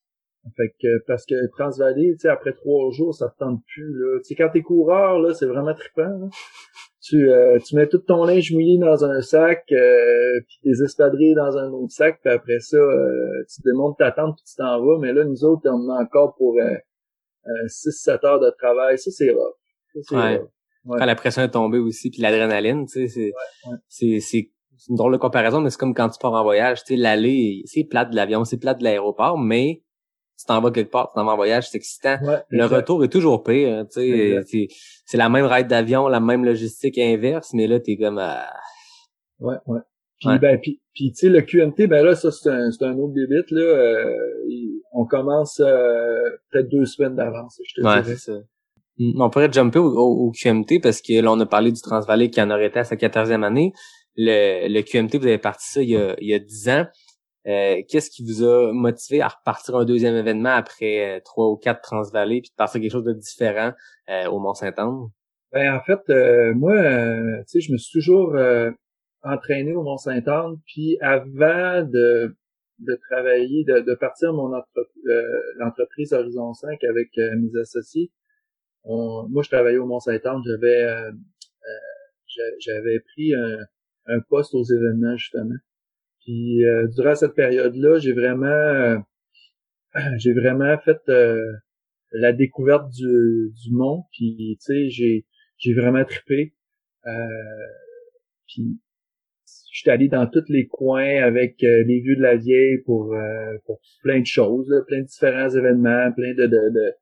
[0.58, 3.94] Fait que parce que Transvalley, tu sais, après trois jours, ça te tente plus.
[3.98, 4.20] Là.
[4.26, 6.30] Tu quand t'es coureur, là, c'est vraiment trippant.
[7.02, 11.36] Tu, euh, tu mets tout ton linge mouillé dans un sac, euh, puis tes espadrilles
[11.36, 14.84] dans un autre sac, puis après ça, euh, tu démontes ta tente puis tu t'en
[14.84, 15.00] vas.
[15.00, 16.58] Mais là, nous autres, on a encore pour
[17.68, 18.98] 6-7 heures de travail.
[18.98, 19.63] Ça, c'est rough.
[20.02, 20.42] C'est Ouais.
[20.86, 21.00] Ouais.
[21.00, 23.32] Quand la pression est tombée aussi, puis l'adrénaline, tu sais,
[23.88, 24.50] c'est, c'est,
[24.90, 27.62] une drôle de comparaison, mais c'est comme quand tu pars en voyage, tu sais, l'aller,
[27.66, 29.82] c'est plate de l'avion, c'est plate de l'aéroport, mais
[30.38, 32.18] tu t'en vas quelque part, tu t'en vas en voyage, c'est excitant.
[32.22, 34.68] Ouais, Le retour est toujours pire, tu sais, c'est,
[35.06, 38.50] c'est la même ride d'avion, la même logistique inverse, mais là, t'es comme, ah,
[39.40, 39.80] Ouais, ouais.
[40.20, 40.40] Puis, Ouais.
[40.40, 43.14] ben, puis, puis, tu sais, le QMT, ben là, ça, c'est un, c'est un autre
[43.14, 43.62] débit, là.
[43.62, 44.18] euh,
[44.94, 48.16] on commence euh, peut-être deux semaines d'avance, je te ouais, dirais.
[48.16, 48.34] ça.
[49.00, 52.30] On pourrait jumper au, au- au QMT parce que là, on a parlé du Transvalley
[52.30, 53.74] qui en aurait été à sa 14e année.
[54.16, 56.86] Le, le QMT, vous avez parti ça il y a, il y a 10 ans.
[57.48, 61.58] Euh, Qu'est-ce qui vous a motivé à repartir un deuxième événement après euh, trois ou
[61.58, 63.72] quatre Transvalley puis de partir quelque chose de différent
[64.10, 65.10] euh, au Mont-Saint-Anne?
[65.52, 68.72] Ben, en fait, euh, moi, euh, tu sais, je me suis toujours euh,
[69.24, 72.36] entraîné au Mont-Saint-Anne, puis avant de,
[72.80, 74.90] de travailler, de, de partir mon entre-
[75.58, 78.12] l'entreprise Horizon 5 avec mes associés,
[78.86, 81.14] on- moi, je travaillais au Mont-Saint-Anne, j'avais euh, euh,
[82.28, 83.58] j'a- j'avais pris un,
[84.08, 85.56] un poste aux événements, justement.
[86.26, 88.98] Puis, euh, durant cette période-là, j'ai vraiment euh,
[90.18, 91.40] j'ai vraiment fait euh,
[92.14, 95.26] la découverte du, du mont, puis, tu sais, j'ai
[95.58, 96.54] j'ai vraiment trippé.
[98.48, 98.80] Puis
[99.72, 103.16] je suis allé dans tous les coins avec les vieux de la vieille pour
[103.66, 106.94] pour plein de choses, là, plein de différents événements, plein de de, de,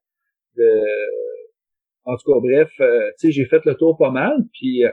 [0.58, 0.86] de-
[2.06, 4.34] en tout cas bref, euh, tu sais j'ai fait le tour pas mal.
[4.54, 4.90] Puis euh,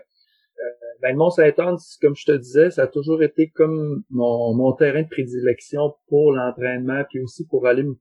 [1.03, 4.73] ben, le Mont Saint-Anne, comme je te disais, ça a toujours été comme mon, mon
[4.73, 7.95] terrain de prédilection pour l'entraînement, puis aussi pour aller me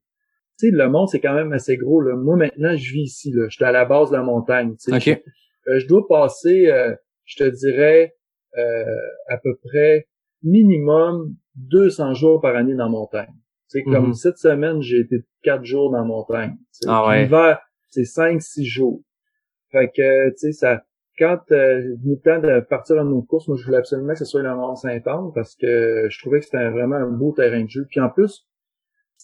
[0.60, 2.02] tu sais, le mont, c'est quand même assez gros.
[2.02, 2.16] Là.
[2.16, 3.32] Moi, maintenant, je vis ici.
[3.32, 3.46] Là.
[3.48, 4.72] Je suis à la base de la montagne.
[4.84, 5.12] tu sais.
[5.14, 5.24] OK.
[5.68, 8.16] Euh, je dois passer, euh, je te dirais,
[8.58, 8.84] euh,
[9.30, 10.08] à peu près
[10.42, 13.34] minimum 200 jours par année dans la montagne.
[13.68, 14.14] C'est comme Mhm.
[14.14, 16.56] cette semaine, j'ai été quatre jours dans la montagne.
[16.58, 16.86] tu sais.
[16.90, 17.24] Ah Puis ouais.
[17.26, 19.02] L'hiver, c'est cinq, six jours.
[19.72, 20.84] Fait que, tu sais, ça,
[21.18, 24.20] quand euh, venu le temps de partir à nos courses, moi, je voulais absolument que
[24.20, 27.70] ce soit le Mont-Saint-Anne parce que je trouvais que c'était vraiment un beau terrain de
[27.70, 27.86] jeu.
[27.90, 28.48] Puis en plus,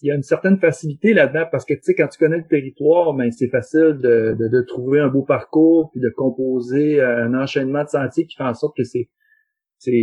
[0.02, 2.46] il y a une certaine facilité là-dedans parce que tu sais quand tu connais le
[2.46, 7.32] territoire, ben c'est facile de, de, de trouver un beau parcours puis de composer un
[7.32, 9.08] enchaînement de sentiers qui fait en sorte que c'est
[9.78, 10.00] c'est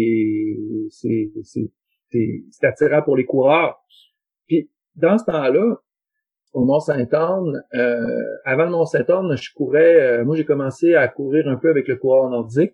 [0.93, 1.31] c'est
[2.09, 3.83] c'est attirant pour les coureurs.
[4.47, 5.81] Puis dans ce temps-là,
[6.53, 8.05] au Mont-Saint-Anne, euh,
[8.45, 11.95] avant le Mont-Saint-Anne, je courais, euh, moi j'ai commencé à courir un peu avec le
[11.95, 12.73] coureur nordique,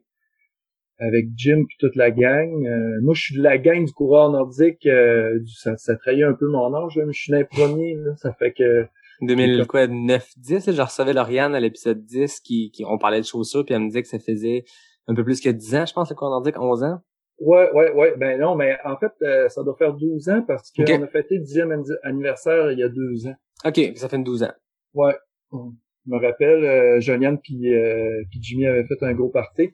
[0.99, 2.65] avec Jim puis toute la gang.
[2.65, 6.23] Euh, moi je suis de la gang du coureur nordique, euh, du- ça, ça trahit
[6.23, 8.87] un peu mon âge, là, mais je suis dans les premiers, là, ça fait que
[9.21, 13.19] 2000, quoi, 9, 10, là, je recevais Lauriane à l'épisode 10 qui, qui, on parlait
[13.21, 14.63] de chaussures puis elle me disait que ça faisait
[15.07, 16.99] un peu plus que 10 ans, je pense, le cours nordique, 11 ans.
[17.39, 18.13] Ouais, ouais, ouais.
[18.17, 21.35] Ben non, mais en fait, euh, ça doit faire 12 ans parce qu'on a fêté
[21.37, 23.35] le 10e anni- anniversaire il y a deux ans.
[23.65, 24.54] OK, ça fait une 12 ans.
[24.93, 25.15] Ouais.
[25.52, 29.70] Je me rappelle, euh, Joliane puis euh, Jimmy avaient fait un gros party.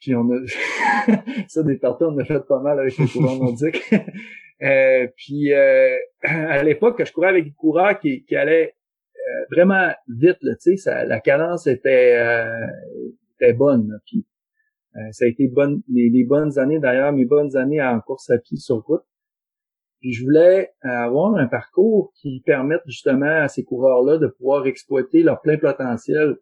[0.00, 0.38] Puis on a
[1.48, 3.82] ça des parties, on a fait pas mal avec les coureurs nordiques.
[4.62, 8.74] Euh, puis euh, à l'époque, je courais avec des coureurs qui, qui allaient
[9.16, 12.66] euh, vraiment vite, là, ça- la cadence était euh,
[13.38, 13.86] était bonne.
[13.90, 13.96] là.
[14.06, 14.24] Puis
[14.96, 18.38] euh, ça a été bonne les bonnes années d'ailleurs, mes bonnes années en course à
[18.38, 19.02] pied sur route.
[20.00, 24.66] Puis je voulais euh, avoir un parcours qui permette justement à ces coureurs-là de pouvoir
[24.66, 26.36] exploiter leur plein potentiel.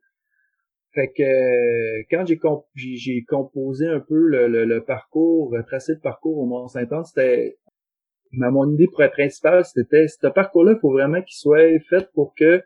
[0.95, 5.55] Fait que euh, quand j'ai comp- j'ai j'ai composé un peu le, le, le parcours,
[5.67, 7.57] tracé de parcours au Mont-Saint-Anne, c'était
[8.33, 12.35] ma mon idée pr- principale, c'était ce parcours-là, il faut vraiment qu'il soit fait pour
[12.37, 12.62] que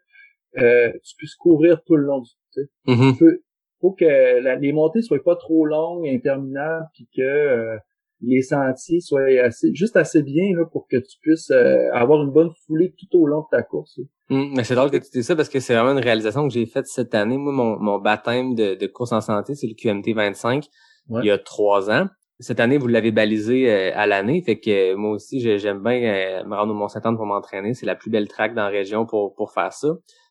[0.59, 2.31] euh, tu puisses courir tout le long du.
[2.53, 3.15] tu sais Mhm.
[3.15, 3.27] faut,
[3.81, 4.05] faut que
[4.43, 7.77] la- les montées soient pas trop longues, interminables, puis que euh,
[8.21, 12.31] les sentiers soient assez, juste assez bien là, pour que tu puisses euh, avoir une
[12.33, 14.01] bonne foulée tout au long de ta course.
[14.31, 16.53] Hum, mais c'est drôle que tu dises ça parce que c'est vraiment une réalisation que
[16.53, 17.37] j'ai faite cette année.
[17.39, 20.65] Moi, mon, mon baptême de, de course en santé, c'est le QMT 25,
[21.09, 21.21] Ouais.
[21.25, 22.07] il y a trois ans.
[22.41, 25.83] Cette année, vous l'avez balisé euh, à l'année, fait que euh, moi aussi, j'ai- j'aime
[25.83, 27.73] bien euh, me rendre au Mont-Saint-Anne pour m'entraîner.
[27.75, 29.89] C'est la plus belle track dans la région pour, pour faire ça.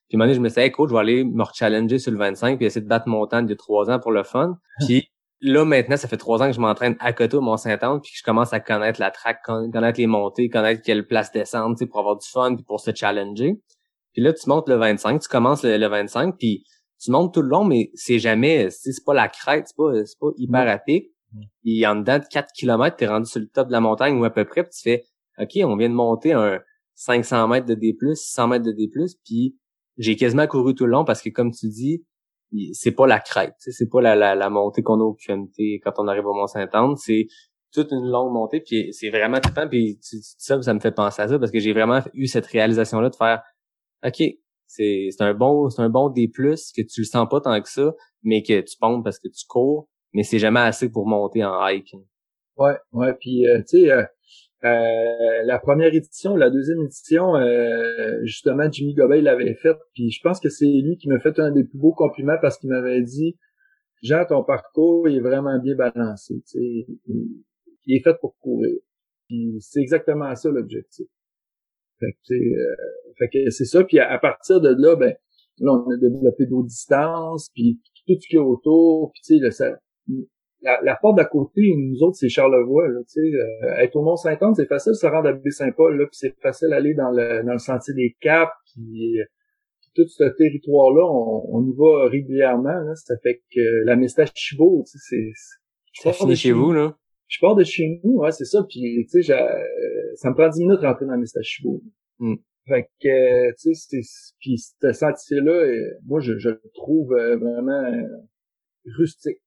[0.08, 1.98] Puis un moment donné, je me suis dit, hey, coach, je vais aller me challenger
[2.00, 4.58] sur le 25 puis essayer de battre mon temps de trois ans pour le fun.
[4.88, 5.10] Puis
[5.42, 8.18] là, maintenant, ça fait trois ans que je m'entraîne à côté au Mont-Saint-Anne puis que
[8.18, 11.86] je commence à connaître la track, con- connaître les montées, connaître quelle place descendre, tu
[11.86, 13.62] sais, pour avoir du fun puis pour se challenger.
[14.14, 16.64] Puis là, tu montes le 25, tu commences le, le 25, puis
[17.00, 20.18] tu montes tout le long, mais c'est jamais, c'est pas la crête, c'est pas, c'est
[20.20, 21.12] pas hyper à pic.
[21.66, 24.26] Et en dedans de 4 km, t'es rendu sur le top de la montagne ou
[24.26, 25.04] à peu près, puis tu fais,
[25.38, 26.60] OK, on vient de monter un
[26.96, 28.90] 500 mètres de D+, 600 mètres de D+,
[29.24, 29.56] puis
[29.98, 32.04] j'ai quasiment couru tout le long parce que, comme tu dis,
[32.74, 35.94] c'est pas la crête, c'est pas la, la, la montée qu'on a au QMT quand
[35.98, 37.28] on arrive au Mont-Saint-Anne, c'est
[37.74, 41.28] toute une longue montée, puis c'est vraiment trippant, puis ça, ça me fait penser à
[41.28, 43.44] ça, parce que j'ai vraiment eu cette réalisation-là de faire,
[44.06, 44.24] OK,
[44.66, 47.94] c'est un bon c'est un bon D+, que tu le sens pas tant que ça,
[48.24, 51.60] mais que tu pompes parce que tu cours, mais c'est jamais assez pour monter en
[51.66, 51.96] hike.
[52.58, 54.04] Ouais, ouais, puis euh, tu sais, euh,
[54.64, 57.34] euh, la première édition, la deuxième édition,
[58.24, 61.52] justement, Jimmy Gobey l'avait faite, puis je pense que c'est lui qui m'a fait un
[61.52, 63.38] des plus beaux compliments parce qu'il m'avait dit
[64.04, 66.60] Jean, ton parcours est vraiment bien balancé, tu sais,
[67.08, 67.44] il,
[67.86, 68.78] il, est fait pour courir.
[69.60, 71.08] C'est exactement ça l'objectif.
[72.00, 73.84] Fait que, euh, que c'est ça.
[73.84, 75.14] Puis à, partir de là, ben,
[75.60, 79.12] là, on a développé d'autres distances, puis tout ce qui est autour.
[79.14, 79.74] Puis tu sais,
[80.62, 82.88] la, la, porte d'à côté, nous autres, c'est Charlevoix.
[82.88, 86.06] Là, tu sais, euh, être au Mont-Saint-Anne, c'est facile de se rendre à Baie-Saint-Paul, là,
[86.06, 89.20] puis c'est facile d'aller dans le, dans le sentier des Caps, puis,
[89.96, 92.70] tout ce territoire-là, on, y va régulièrement.
[92.70, 93.98] Là, ça fait que la
[94.36, 95.32] Chibo, tu sais,
[95.94, 96.12] c'est...
[96.12, 96.96] Ça chez vous, là?
[97.28, 99.34] je pars de chez nous, ouais, c'est ça, puis tu sais,
[100.16, 101.82] ça me prend 10 minutes de rentrer dans Mistachibo.
[102.20, 102.36] Mm.
[102.68, 104.02] Fait que, tu sais,
[104.40, 108.02] puis ce sentier-là, euh, moi, je, je le trouve euh, vraiment euh,
[108.98, 109.38] rustique.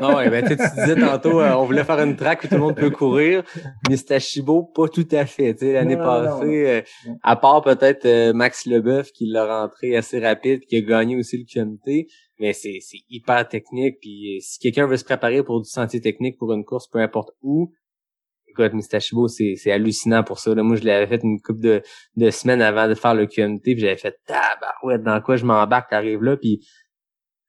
[0.00, 2.76] ah ouais, ben tu disais tantôt, on voulait faire une track où tout le monde
[2.76, 3.42] peut courir.
[3.88, 5.54] Mistachibo, pas tout à fait.
[5.54, 6.84] Tu sais, l'année passée,
[7.22, 11.44] à part peut-être Max Leboeuf qui l'a rentré assez rapide, qui a gagné aussi le
[11.44, 12.06] QMT,
[12.38, 16.38] mais c'est hyper technique puis euh, si quelqu'un veut se préparer pour du sentier technique
[16.38, 17.72] pour une course peu importe où
[18.46, 21.82] écoute Mistachibo c'est c'est hallucinant pour ça là moi je l'avais fait une couple de
[22.16, 24.16] de semaines avant de faire le QMT puis j'avais fait
[24.82, 26.60] ouais dans quoi je m'embarque arrive là puis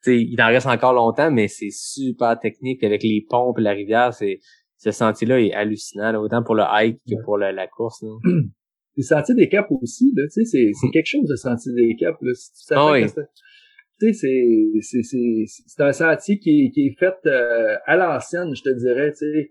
[0.04, 3.62] tu sais il en reste encore longtemps mais c'est super technique avec les pompes et
[3.62, 4.40] la rivière c'est
[4.78, 8.18] ce sentier là est hallucinant autant pour le hike que pour la, course là.
[8.96, 11.96] le sentier des caps aussi là tu sais c'est c'est quelque chose de sentier des
[11.96, 12.34] caps là
[14.00, 18.62] tu sais, c'est, c'est, c'est, un sentier qui, qui est fait euh, à l'ancienne, je
[18.62, 19.50] te dirais, tu sais.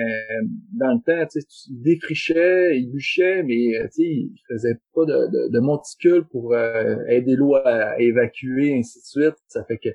[0.00, 0.46] Euh,
[0.78, 4.78] dans le temps, tu sais, il défrichait, il bûchait, mais euh, tu sais, il faisait
[4.94, 9.36] pas de, de, de monticule pour aider l'eau à, évacuer, ainsi de suite.
[9.48, 9.90] Ça fait que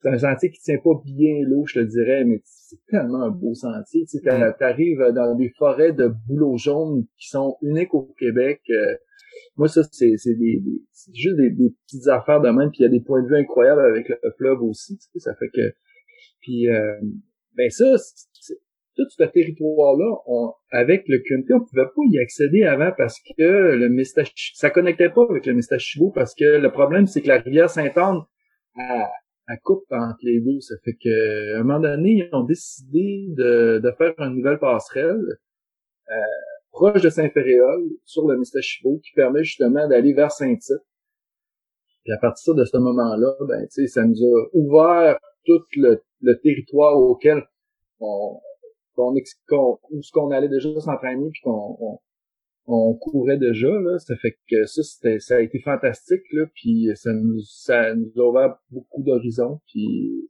[0.00, 3.30] c'est un sentier qui tient pas bien l'eau, je te dirais, mais c'est tellement un
[3.30, 4.02] beau sentier.
[4.02, 4.54] Tu sais, mm.
[4.58, 8.60] t'arrives dans des forêts de bouleaux jaunes qui sont uniques au Québec.
[9.56, 10.62] Moi, ça, c'est, c'est des,
[11.12, 13.80] juste des, petites affaires de même, puis il y a des points de vue incroyables
[13.80, 15.74] avec le fleuve aussi, tu sais, ça fait que...
[16.40, 16.96] Puis, euh,
[17.56, 17.96] ben ça,
[18.98, 20.16] tout ce territoire-là,
[20.72, 23.42] avec le QMT, on pouvait pas y accéder avant parce que
[23.76, 27.38] le Mistachibo, ça connectait pas avec le Mistachibo parce que le problème, c'est que la
[27.38, 28.22] rivière Sainte-Anne,
[28.76, 30.60] elle, coupe entre les deux.
[30.60, 34.58] Ça fait que, à un moment donné, ils ont décidé de, de faire une nouvelle
[34.58, 35.38] passerelle.
[36.10, 36.14] Euh,
[36.72, 40.82] proche de Saint-Féréol, sur le Mistachibo, qui permet justement d'aller vers Saint-Tite.
[42.06, 46.00] Et à partir de ce moment-là, ben, ça nous a ouvert tout le,
[46.42, 47.44] territoire auquel
[48.00, 48.40] on,
[49.48, 52.00] qu'on, où ce qu'on allait déjà s'entraîner puis qu'on
[52.66, 56.88] on, courait déjà là ça fait que ça c'était ça a été fantastique là puis
[56.94, 60.28] ça nous ça nous a ouvert beaucoup d'horizons puis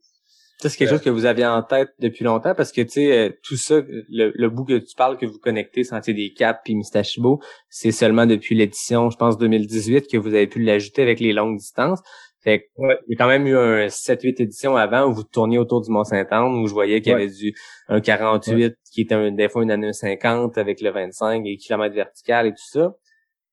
[0.61, 3.17] ça, c'est quelque chose que vous aviez en tête depuis longtemps parce que, tu sais,
[3.17, 3.79] euh, tout ça,
[4.09, 8.25] le, bout que tu parles, que vous connectez Sentier des Caps puis Mistachibo, c'est seulement
[8.25, 12.01] depuis l'édition, je pense, 2018 que vous avez pu l'ajouter avec les longues distances.
[12.49, 15.81] Fait il y a quand même eu un 7-8 éditions avant où vous tourniez autour
[15.81, 17.53] du Mont-Saint-Anne où je voyais qu'il y avait du
[17.87, 21.95] un 48 qui était un, des fois une année 50 avec le 25 et kilomètres
[21.95, 22.95] vertical et tout ça.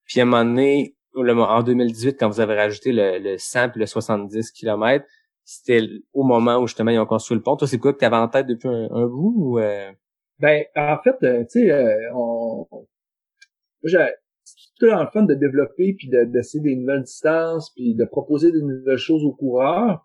[0.06, 3.80] Puis à un moment donné, en 2018, quand vous avez rajouté le, le 100 puis
[3.80, 5.04] le 70 km,
[5.44, 5.82] c'était
[6.12, 7.56] au moment où justement ils ont construit le pont.
[7.56, 9.92] Toi, c'est quoi que tu avais en tête depuis un, bout ou euh?
[10.38, 12.66] Ben, en fait, euh, tu sais, euh, on...
[13.84, 13.98] j'ai
[14.78, 18.98] tout le fun de développer puis d'essayer des nouvelles distances puis de proposer des nouvelles
[18.98, 20.04] choses aux coureurs.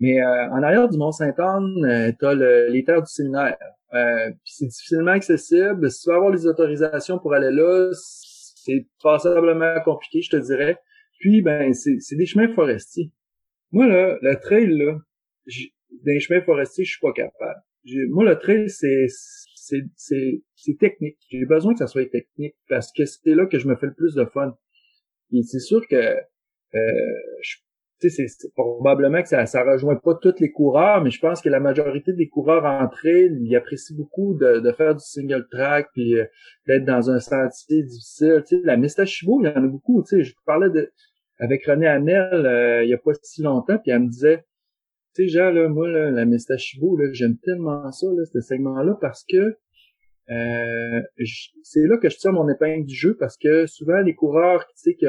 [0.00, 2.34] Mais en arrière du Mont-Saint-Anne, tu as
[2.70, 3.58] les terres du séminaire.
[3.90, 5.90] puis c'est difficilement accessible.
[5.90, 10.78] Si tu veux avoir les autorisations pour aller là, c'est passablement compliqué, je te dirais.
[11.18, 13.10] Puis, ben, c'est des chemins forestiers.
[13.72, 14.98] Moi, là, le trail, là,
[16.04, 17.60] les chemins forestiers, je suis pas capable.
[18.10, 19.06] Moi, le trail, c'est,
[19.96, 21.18] c'est, technique.
[21.30, 23.94] J'ai besoin que ça soit technique parce que c'est là que je me fais le
[23.94, 24.56] plus de fun.
[25.32, 26.78] Et c'est sûr que, euh,
[28.00, 31.60] c'est probablement que ça, ça rejoint pas tous les coureurs, mais je pense que la
[31.60, 36.16] majorité des coureurs en trail, ils apprécient beaucoup de, de faire du single track puis
[36.16, 36.24] euh,
[36.66, 38.42] d'être dans un sentier difficile.
[38.46, 40.04] Tu sais, la Mistachibo, il y en a beaucoup.
[40.10, 40.92] Je parlais de
[41.40, 44.44] avec René Hamel euh, il y a pas si longtemps, puis elle me disait,
[45.14, 48.96] tu sais, Jean, là, moi, là, la Mestachibo, là, j'aime tellement ça, là, ce segment-là,
[49.00, 49.56] parce que
[50.30, 51.02] euh,
[51.62, 54.94] c'est là que je tire mon épingle du jeu, parce que souvent, les coureurs sais,
[54.94, 55.06] qui,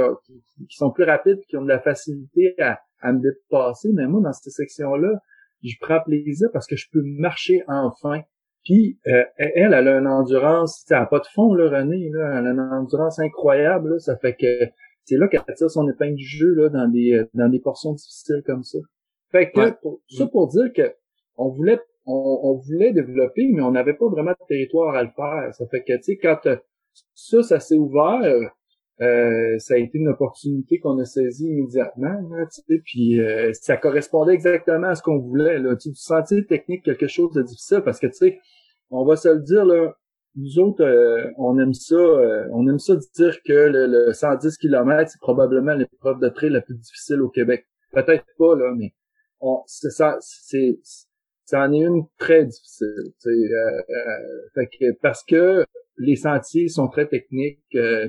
[0.70, 4.22] qui, sont plus rapides, qui ont de la facilité à, à me dépasser, mais moi,
[4.22, 5.20] dans cette section-là,
[5.64, 8.22] je prends plaisir parce que je peux marcher enfin.
[8.64, 12.40] Puis euh, elle, elle a une endurance, elle n'a pas de fond, là, René, là,
[12.40, 14.72] elle a une endurance incroyable, là, ça fait que
[15.06, 17.94] c'est là qu'elle tire son épingle du jeu là, dans des euh, dans des portions
[17.94, 18.78] difficiles comme ça.
[19.32, 20.94] Fait que pour, ça pour dire que
[21.38, 25.54] on voulait on, voulait développer, mais on n'avait pas vraiment de territoire à le faire.
[25.54, 26.56] Ça fait que tu sais, quand euh,
[27.14, 28.52] ça, ça s'est ouvert,
[29.02, 32.20] euh, ça a été une opportunité qu'on a saisie immédiatement.
[32.32, 32.48] Là,
[32.84, 33.20] puis
[33.54, 35.60] ça correspondait exactement à ce qu'on voulait.
[35.60, 35.76] Là.
[35.76, 38.40] Tu sentais technique quelque chose de difficile parce que tu sais,
[38.90, 39.94] on va se le dire là,
[40.36, 45.10] nous autres, euh, on aime ça, euh, on aime ça dire que le, 110 km,
[45.12, 47.66] c'est probablement l'épreuve de trail la plus difficile au Québec.
[47.92, 48.94] Peut-être pas, là, mais
[49.40, 50.80] on, c'est ça, c'est,
[51.46, 53.14] ça en est une très difficile.
[53.26, 53.82] Euh,
[54.54, 55.64] fait que, parce que
[55.98, 57.60] les sentiers sont très techniques,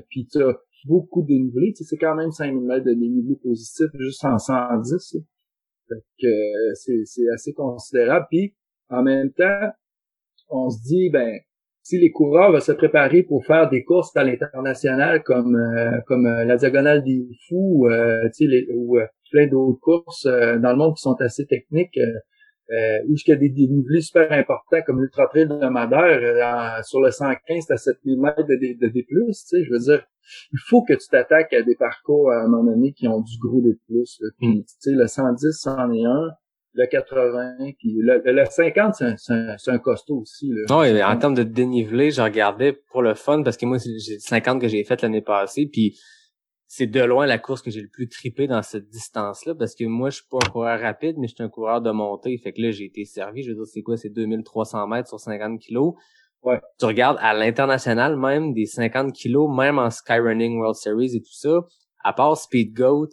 [0.08, 0.54] puis tu as
[0.86, 1.72] beaucoup de dénivelé.
[1.74, 5.16] C'est quand même 5000 mètres de dénivelé positif juste en 110.
[5.88, 8.26] Fait que c'est, c'est assez considérable.
[8.30, 8.54] Puis
[8.88, 9.70] en même temps,
[10.48, 11.38] on se dit, ben,
[11.82, 16.26] si les coureurs vont se préparer pour faire des courses à l'international comme euh, comme
[16.26, 20.94] euh, la diagonale des fous euh, les, ou euh, plein d'autres courses dans le monde
[20.96, 25.48] qui sont assez techniques où il y a des dénivelés super importants comme l'Ultra Trail
[25.48, 29.80] de Madère sur le 115 à 7000 mètres de, de, de, tu sais je veux
[29.80, 30.04] dire
[30.52, 33.38] il faut que tu t'attaques à des parcours à un moment donné qui ont du
[33.42, 34.62] gros de plus puis mm.
[34.62, 36.30] tu sais le 110 c'en est un
[36.74, 40.50] le 80, puis le, le 50, c'est un, un, costaud aussi.
[40.50, 40.62] Là.
[40.68, 44.60] Non, en termes de dénivelé, je regardais pour le fun, parce que moi, j'ai 50
[44.60, 45.98] que j'ai fait l'année passée, puis
[46.72, 49.82] c'est de loin la course que j'ai le plus tripé dans cette distance-là, parce que
[49.86, 52.52] moi, je suis pas un coureur rapide, mais je suis un coureur de montée, fait
[52.52, 55.58] que là, j'ai été servi, je veux dire, c'est quoi, c'est 2300 mètres sur 50
[55.58, 55.94] kilos.
[56.44, 56.60] Ouais.
[56.78, 61.32] Tu regardes à l'international, même des 50 kilos, même en Skyrunning World Series et tout
[61.32, 61.66] ça,
[62.04, 63.08] à part Speed Goat,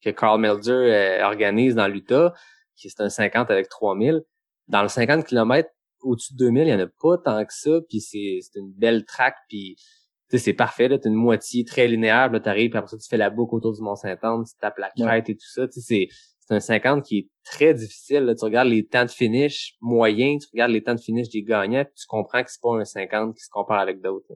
[0.00, 2.32] que Carl Melzer euh, organise dans l'Utah,
[2.76, 4.22] qui c'est un 50 avec 3000.
[4.68, 5.68] Dans le 50 km
[6.00, 8.72] au-dessus de 2000, il y en a pas tant que ça, puis c'est c'est une
[8.72, 9.74] belle track puis
[10.38, 13.16] c'est parfait là, t'as une moitié très linéaire, là t'arrives puis après ça tu fais
[13.16, 15.80] la boucle autour du Mont Saint-Anne, tu tapes la crête et tout ça, tu sais
[15.80, 16.08] c'est
[16.46, 18.24] c'est un 50 qui est très difficile.
[18.24, 18.34] Là.
[18.34, 21.84] Tu regardes les temps de finish moyens, tu regardes les temps de finish des gagnants,
[21.84, 24.26] puis tu comprends que c'est pas un 50 qui se compare avec d'autres.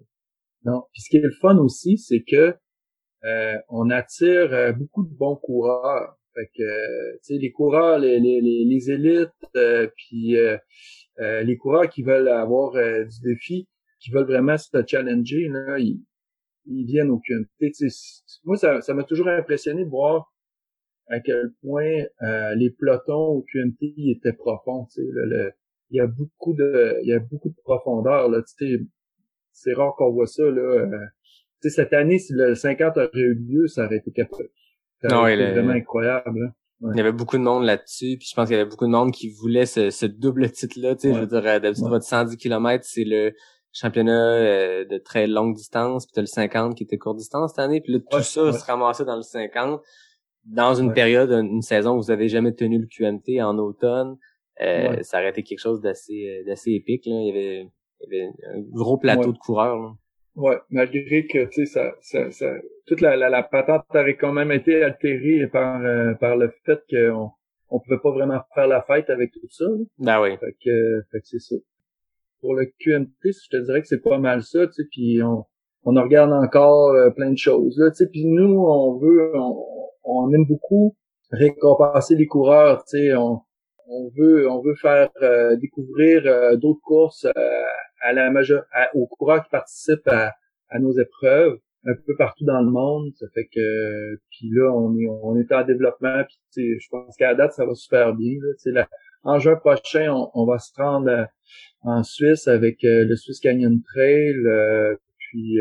[0.65, 0.85] Non.
[0.93, 2.55] Puis ce qui est le fun aussi, c'est que
[3.25, 6.17] euh, on attire euh, beaucoup de bons coureurs.
[6.35, 10.57] Fait que, euh, tu sais, les coureurs, les, les, les, élites, euh, puis euh,
[11.19, 13.67] les coureurs qui veulent avoir du défi,
[14.01, 16.01] qui veulent vraiment se challenger, là, ils,
[16.67, 17.73] ils viennent au QMT.
[18.45, 20.33] Moi, ça, ça m'a toujours impressionné de voir
[21.09, 22.05] à quel point
[22.57, 24.87] les pelotons au QMT étaient profonds.
[24.93, 25.53] Tu sais, le,
[25.91, 28.43] il y a beaucoup de, il y a beaucoup de profondeur là.
[28.43, 28.83] Tu sais,
[29.53, 30.87] c'est rare qu'on voit ça là.
[31.63, 34.51] tu sais, cette année, si le 50 aurait eu lieu, ça aurait été capable
[35.05, 36.53] non, il est vraiment incroyable.
[36.81, 38.93] Il y avait beaucoup de monde là-dessus, puis je pense qu'il y avait beaucoup de
[38.93, 40.95] monde qui voulait ce, ce double titre-là.
[40.95, 43.33] Tu sais, je veux dire, euh, d'habitude, votre 110 km, c'est le
[43.73, 47.59] championnat euh, de très longue distance, puis t'as le 50 qui était courte distance cette
[47.59, 49.81] année, puis là, tout ça se ramassait dans le 50
[50.45, 54.17] dans une période, une saison où vous avez jamais tenu le QMT en automne.
[54.61, 57.05] Euh, ça aurait été quelque chose d'assez d'assez épique.
[57.07, 57.21] Là.
[57.21, 57.69] Il, y avait,
[58.01, 59.77] il y avait un gros plateau de coureurs.
[59.77, 59.93] Là.
[60.39, 62.47] Ouais, malgré que tu sais ça, ça, ça,
[62.87, 66.81] toute la, la, la, patente avait quand même été altérée par euh, par le fait
[66.89, 67.31] qu'on
[67.71, 69.65] on pouvait pas vraiment faire la fête avec tout ça.
[69.99, 70.37] Ben oui.
[70.39, 71.57] Fait que, fait que c'est ça.
[72.41, 75.45] Pour le QMT, je te dirais que c'est pas mal ça, tu sais, puis on,
[75.85, 79.65] on regarde encore euh, plein de choses là, tu sais, puis nous on veut on,
[80.05, 80.97] on, aime beaucoup
[81.31, 83.41] récompenser les coureurs, tu sais, on
[83.89, 86.23] on veut on veut faire euh, découvrir
[86.59, 87.27] d'autres courses
[88.03, 88.63] à la major
[88.95, 90.35] aux coureurs qui participent à,
[90.69, 93.11] à, nos épreuves un peu partout dans le monde.
[93.19, 96.23] Ça fait que puis là, on est on est en développement,
[96.53, 98.35] puis je pense qu'à date, ça va super bien.
[98.73, 98.87] Là,
[99.25, 101.25] en juin prochain, on, va se rendre euh,
[101.83, 105.59] en Suisse avec euh, le Swiss Canyon Trail, euh, puis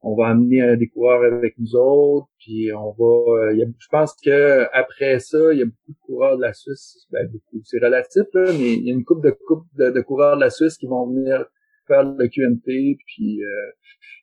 [0.00, 3.52] on va amener des coureurs avec nous autres, puis on va.
[3.52, 7.28] je pense que après ça, il y a beaucoup de coureurs de la Suisse, ben
[7.30, 10.50] beaucoup, c'est relatif mais il y a une coupe de coupe de, coureurs de la
[10.50, 11.44] Suisse qui vont venir
[11.88, 13.72] faire le QMT, puis euh,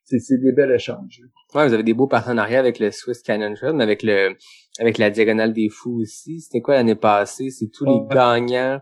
[0.04, 1.20] c'est des belles échanges.
[1.54, 4.36] Ouais, vous avez des beaux partenariats avec le Swiss Canyon Trail, mais avec le
[4.78, 6.40] avec la Diagonale des Fous aussi.
[6.40, 7.50] C'était quoi l'année passée?
[7.50, 8.80] C'est tous les gagnants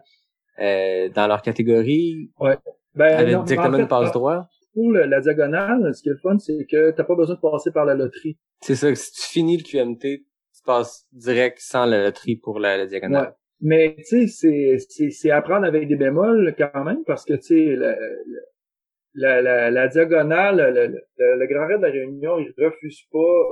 [0.61, 2.31] euh, dans leur catégorie?
[2.39, 2.57] Ouais.
[2.95, 4.49] Ben, avec directement une passe droit?
[4.73, 7.71] Pour la diagonale, ce qui est le fun, c'est que t'as pas besoin de passer
[7.71, 8.39] par la loterie.
[8.61, 12.77] C'est ça, si tu finis le QMT, tu passes direct sans le, tri pour la,
[12.77, 13.27] la diagonale.
[13.27, 13.33] Ouais.
[13.61, 17.35] Mais tu sais, c'est, c'est, c'est à prendre avec des bémols quand même, parce que
[17.35, 17.77] tu sais,
[19.15, 23.43] la, la, la, diagonale, le, le, le Grand Raid de la Réunion, il refuse pas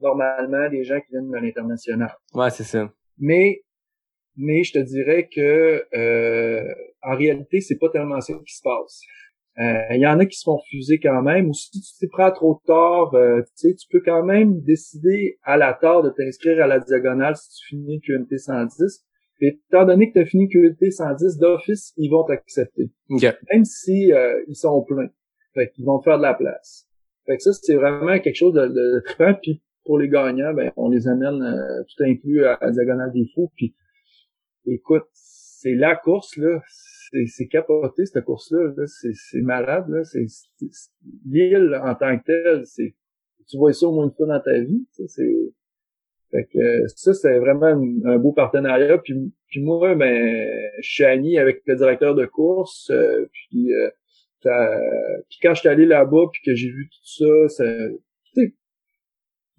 [0.00, 2.14] normalement des gens qui viennent de l'international.
[2.34, 2.92] Ouais, c'est ça.
[3.18, 3.62] Mais
[4.36, 9.02] mais je te dirais que euh, en réalité, c'est pas tellement ça qui se passe.
[9.58, 12.08] Euh, Il y en a qui se font refuser quand même, ou si tu t'y
[12.08, 16.66] prends trop tard, euh, tu peux quand même décider à la tard de t'inscrire à
[16.66, 19.04] la diagonale si tu finis QMT 110.
[19.40, 22.90] Étant donné que tu as fini QMT 110 d'office, ils vont t'accepter.
[23.08, 23.32] Okay.
[23.52, 25.10] Même si euh, ils sont pleins.
[25.54, 26.86] Fait qu'ils vont te faire de la place.
[27.26, 29.34] Fait que ça, c'est vraiment quelque chose de, de trippant.
[29.42, 33.26] Puis pour les gagnants, ben, on les amène euh, tout inclus à la diagonale des
[33.34, 33.50] fous.
[33.56, 33.74] Puis
[34.66, 36.60] écoute, c'est la course, là.
[37.26, 38.72] C'est capoté, cette course-là.
[38.76, 40.04] -là, c'est malade, là.
[40.04, 40.26] C'est
[41.26, 42.94] L'île, en tant que telle, c'est
[43.48, 44.86] tu vois ça au moins une fois dans ta vie.
[44.92, 45.52] C'est
[46.30, 47.66] fait que ça, c'est vraiment
[48.04, 48.98] un, beau partenariat.
[48.98, 52.90] Puis, moi, ben, je suis ami avec le directeur de course.
[52.90, 53.90] Euh, puis, euh,
[55.42, 57.64] quand je suis allé là-bas, puis que j'ai vu tout ça, ça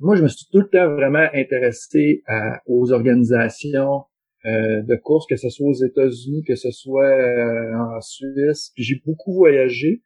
[0.02, 4.06] moi, je me suis tout le temps vraiment intéressé à, aux organisations
[4.46, 8.72] euh, de course, que ce soit aux États-Unis, que ce soit euh, en Suisse.
[8.74, 10.02] Puis j'ai beaucoup voyagé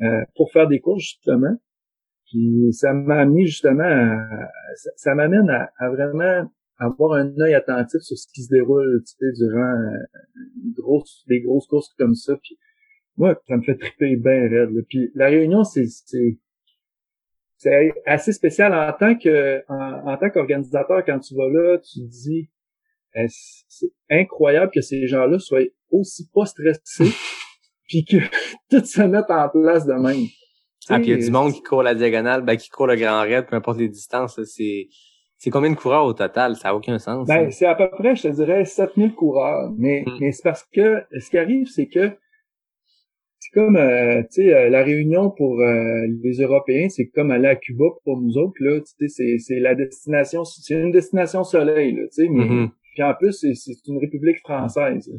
[0.00, 1.54] euh, pour faire des courses, justement.
[2.30, 4.48] Puis ça m'a amené justement à,
[4.96, 9.32] ça, m'amène à, vraiment avoir un œil attentif sur ce qui se déroule tu sais,
[9.36, 9.74] durant
[10.64, 12.36] une grosse, des grosses courses comme ça.
[12.42, 12.56] Puis
[13.16, 14.70] moi, ça me fait triper bien raide.
[14.88, 15.86] Puis la réunion, c'est
[17.56, 22.06] c'est assez spécial en tant que en, tant qu'organisateur quand tu vas là, tu te
[22.06, 22.48] dis
[23.14, 27.12] eh, c'est incroyable que ces gens-là soient aussi pas stressés
[27.88, 28.16] puis que
[28.70, 30.26] tout se mette en place de même.
[30.90, 32.96] Ah, puis il y a du monde qui court la diagonale, ben, qui court le
[32.96, 34.88] grand raid, peu importe les distances, c'est,
[35.38, 36.56] c'est combien de coureurs au total?
[36.56, 37.26] Ça n'a aucun sens.
[37.26, 39.72] Ben, c'est à peu près, je te dirais, 7000 coureurs.
[39.78, 40.12] Mais, mm.
[40.20, 42.12] mais c'est parce que, ce qui arrive, c'est que
[43.40, 47.48] c'est comme euh, tu sais euh, la réunion pour euh, les Européens, c'est comme aller
[47.48, 51.42] à Cuba pour nous autres là, tu sais c'est c'est la destination c'est une destination
[51.42, 52.70] soleil là, tu sais mais mm-hmm.
[52.92, 55.10] puis en plus c'est c'est une république française.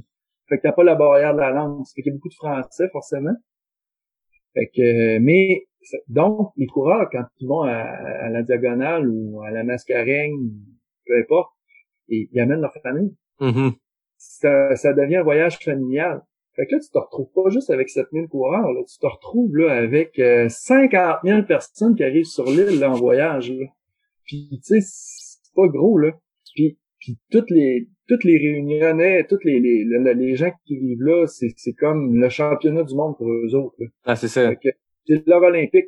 [0.48, 2.36] Fait que t'as pas la barrière de la langue, fait qu'il y a beaucoup de
[2.36, 3.34] français forcément.
[4.54, 5.66] Fait que mais
[6.08, 10.52] donc les coureurs quand ils vont à, la diagonale ou à la mascareigne,
[11.06, 11.52] peu importe,
[12.08, 13.16] ils, ils amènent leur famille.
[13.40, 13.74] Mm-hmm.
[14.18, 16.22] Ça, ça devient un voyage familial.
[16.56, 19.56] Fait que là, tu te retrouves pas juste avec 7000 coureurs, là, tu te retrouves
[19.56, 23.52] là avec euh, 50 000 personnes qui arrivent sur l'île en voyage.
[23.52, 23.68] Là.
[24.26, 26.12] Puis tu sais, c'est pas gros là.
[26.54, 31.28] Puis, puis toutes les toutes les réunionnais, toutes les, les, les, gens qui vivent là,
[31.28, 33.76] c'est, c'est comme le championnat du monde pour eux autres.
[33.80, 33.88] Là.
[34.04, 34.52] Ah, c'est ça.
[35.08, 35.88] c'est l'heure olympique.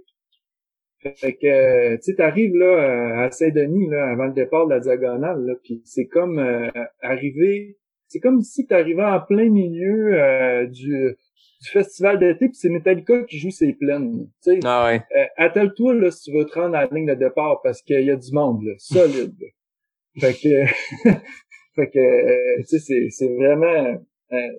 [1.01, 5.45] Fait que, tu sais, t'arrives là à Saint-Denis, là, avant le départ de la diagonale,
[5.45, 6.70] là, puis c'est comme euh,
[7.01, 7.76] arriver
[8.14, 11.16] c'est comme si tu arrivais en plein milieu euh, du,
[11.61, 14.28] du festival d'été puis c'est Metallica qui joue ses plaines.
[14.43, 15.01] Tu sais, ah ouais.
[15.18, 18.05] Euh, attelle-toi là si tu veux te rendre à la ligne de départ parce qu'il
[18.05, 19.34] y a du monde là, solide.
[20.20, 20.66] Fait que
[21.76, 24.01] fait que euh, tu sais c'est vraiment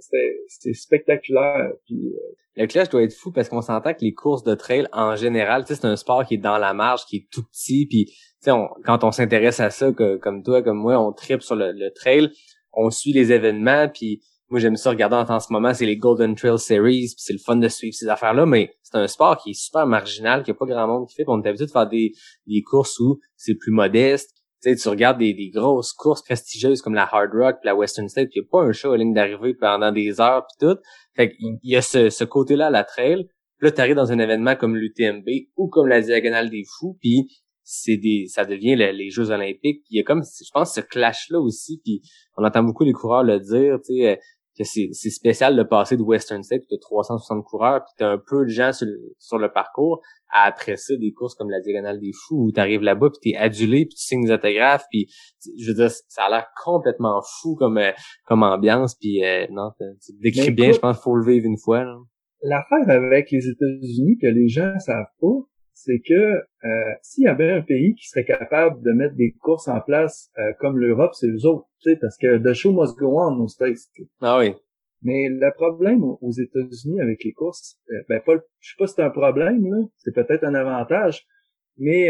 [0.00, 2.12] c'est spectaculaire puis
[2.57, 5.64] le clash doit être fou parce qu'on s'entend que les courses de trail en général,
[5.66, 8.14] c'est un sport qui est dans la marge, qui est tout petit, puis
[8.46, 11.72] on, quand on s'intéresse à ça, que, comme toi, comme moi, on tripe sur le,
[11.72, 12.30] le trail
[12.76, 16.34] on suit les événements, puis moi j'aime ça regarder en, ce moment, c'est les Golden
[16.34, 19.50] Trail Series, puis c'est le fun de suivre ces affaires-là, mais c'est un sport qui
[19.50, 21.70] est super marginal, qu'il n'y a pas grand monde qui fait, on est habitué de
[21.70, 22.12] faire des,
[22.46, 24.30] des courses où c'est plus modeste.
[24.65, 28.41] Tu regardes des, des grosses courses prestigieuses comme la Hard Rock, la Western State, il
[28.41, 30.79] n'y a pas un show à ligne d'arrivée pendant des heures puis tout.
[31.15, 33.27] Fait qu'il y a ce, ce côté-là à la trail.
[33.59, 36.97] Puis là, tu arrives dans un événement comme l'UTMB ou comme la Diagonale des Fous,
[37.01, 37.29] puis
[37.65, 41.31] c'est des ça devient les Jeux olympiques il y a comme je pense ce clash
[41.31, 42.03] là aussi puis
[42.37, 44.17] on entend beaucoup les coureurs le dire tu sais euh,
[44.57, 48.18] que c'est c'est spécial de passer de Western State de 360 coureurs puis t'as un
[48.18, 50.00] peu de gens sur le, sur le parcours
[50.30, 53.38] à après ça des courses comme la diagonale des fous où t'arrives là-bas puis t'es
[53.38, 55.07] adulé puis tu signes des autographes puis
[55.59, 57.92] je veux dire ça a l'air complètement fou comme euh,
[58.26, 61.84] comme ambiance puis euh, non tu décris bien je pense faut le vivre une fois
[62.42, 67.51] l'affaire avec les États-Unis que les gens savent pas c'est que euh, s'il y avait
[67.51, 71.27] un pays qui serait capable de mettre des courses en place euh, comme l'Europe, c'est
[71.27, 71.66] les autres,
[72.01, 73.79] parce que the show must go on aux States.
[74.20, 74.55] Ah oui.
[75.03, 78.95] Mais le problème aux États-Unis avec les courses, euh, ben pas, je sais pas si
[78.95, 81.27] c'est un problème là, c'est peut-être un avantage,
[81.77, 82.09] mais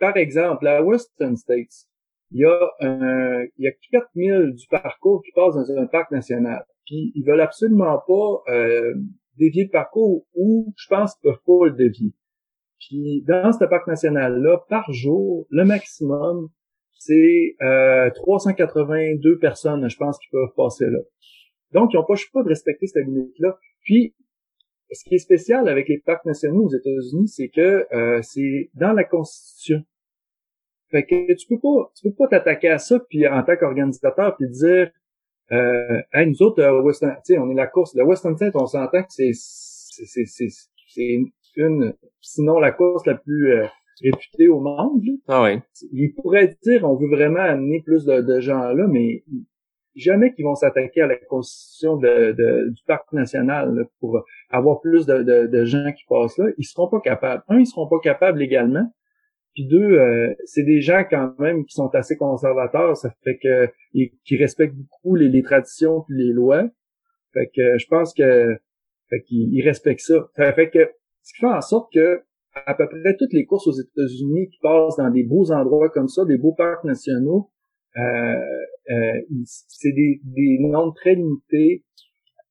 [0.00, 1.86] par exemple, à Western States,
[2.30, 6.10] il y a un, il y a 4000 du parcours qui passe dans un parc
[6.10, 6.64] national.
[6.86, 8.42] Puis ils veulent absolument pas
[9.36, 12.14] dévier le parcours ou je pense qu'ils peuvent pas le dévier.
[12.88, 16.48] Puis dans ce parc national-là, par jour, le maximum,
[16.98, 20.98] c'est euh, 382 personnes, je pense, qui peuvent passer là.
[21.72, 23.58] Donc, ils n'ont pas de respecter cette limite-là.
[23.82, 24.14] Puis,
[24.90, 28.92] ce qui est spécial avec les parcs nationaux aux États-Unis, c'est que euh, c'est dans
[28.92, 29.82] la Constitution.
[30.90, 34.36] Fait que tu peux pas, tu peux pas t'attaquer à ça puis en tant qu'organisateur
[34.36, 34.90] puis dire,
[35.50, 39.02] euh, hey, nous autres, euh, Western, on est la course, le Western State, on s'entend
[39.02, 40.48] que c'est, c'est, c'est,
[40.88, 41.18] c'est
[41.56, 43.66] une, sinon la course la plus euh,
[44.02, 45.02] réputée au monde.
[45.04, 45.12] Là.
[45.28, 45.60] Ah oui.
[45.92, 49.24] Ils pourraient dire, on veut vraiment amener plus de, de gens là, mais
[49.94, 54.80] jamais qu'ils vont s'attaquer à la constitution de, de, du parc national là, pour avoir
[54.80, 56.46] plus de, de, de, gens qui passent là.
[56.58, 57.42] Ils seront pas capables.
[57.48, 58.90] Un, ils seront pas capables légalement.
[59.54, 62.96] Puis deux, euh, c'est des gens quand même qui sont assez conservateurs.
[62.96, 66.64] Ça fait que qui respectent beaucoup les, les traditions puis les lois.
[67.34, 68.56] Fait que je pense que
[69.10, 70.26] fait qu'ils ils respectent ça.
[70.36, 70.90] Ça fait que
[71.22, 72.22] ce qui fait en sorte que
[72.66, 76.08] à peu près toutes les courses aux États-Unis qui passent dans des beaux endroits comme
[76.08, 77.50] ça, des beaux parcs nationaux,
[77.96, 78.00] euh,
[78.90, 81.84] euh, c'est des, des nombres très limités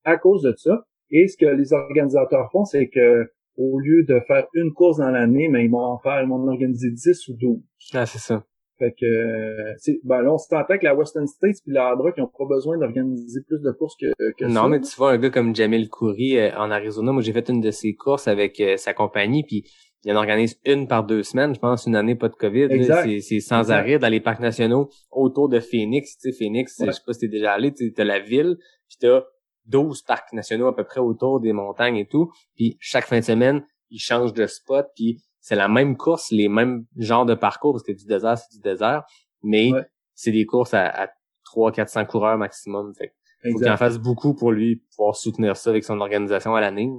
[0.04, 0.86] à cause de ça.
[1.12, 5.12] Et ce que les organisateurs font, c'est que au lieu de faire une course dans
[5.12, 7.60] l'année, mais ils vont en faire, ils vont en organiser 10 ou 12.
[7.94, 8.46] Ah, c'est ça.
[8.82, 12.16] Fait que, c'est, ben là, on s'entend que la Western States puis la Hard Rock,
[12.18, 15.20] ils ont pas besoin d'organiser plus de courses que, que non, mais tu vois, un
[15.20, 18.60] gars comme Jamil Khoury euh, en Arizona, moi, j'ai fait une de ses courses avec
[18.60, 19.66] euh, sa compagnie, puis
[20.04, 23.22] il en organise une par deux semaines, je pense, une année pas de COVID.
[23.22, 26.18] C'est sans arrêt dans les parcs nationaux autour de Phoenix.
[26.18, 28.58] Tu sais, Phoenix, je sais pas si t'es déjà allé, tu as la ville,
[28.90, 29.22] puis t'as
[29.68, 32.32] 12 parcs nationaux à peu près autour des montagnes et tout.
[32.56, 36.48] Puis chaque fin de semaine, ils changent de spot, puis c'est la même course, les
[36.48, 39.04] mêmes genres de parcours, parce que du désert, c'est du désert,
[39.44, 39.72] mais
[40.14, 41.08] c'est des courses à, à
[41.46, 42.94] 300-400 coureurs maximum.
[42.96, 43.14] Fait
[43.52, 46.92] faut qu'il en fasse beaucoup pour lui pouvoir soutenir ça avec son organisation à l'année.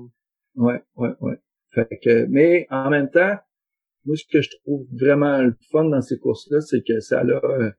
[0.57, 1.39] Ouais, ouais, ouais.
[1.71, 3.37] Fait que, mais en même temps,
[4.05, 7.71] moi, ce que je trouve vraiment le fun dans ces courses-là, c'est que ça a,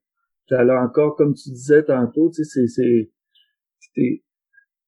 [0.48, 3.12] ça a encore, comme tu disais tantôt, tu sais, c'est,
[3.80, 4.24] c'est,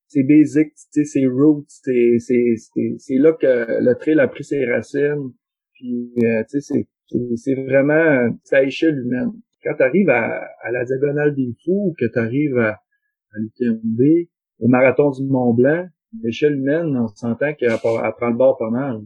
[0.07, 2.55] c'est basic, tu sais, c'est roots, c'est, c'est,
[2.97, 3.45] c'est, là que
[3.82, 5.34] le trail a pris ses racines.
[5.76, 9.32] Puis, euh, tu sais, c'est, c'est vraiment, c'est à échelle humaine.
[9.63, 13.39] Quand tu arrives à, à la diagonale des fous, ou que tu arrives à, à
[13.39, 14.28] l'UTMB,
[14.59, 15.88] au marathon du Mont Blanc,
[16.23, 19.01] l'échelle humaine, on s'entend qu'elle prend le bord pas mal.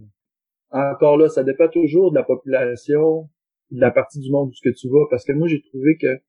[0.71, 3.29] Encore là, ça dépend toujours de la population,
[3.71, 5.97] de la partie du monde où ce que tu vas, parce que moi, j'ai trouvé
[5.97, 6.21] que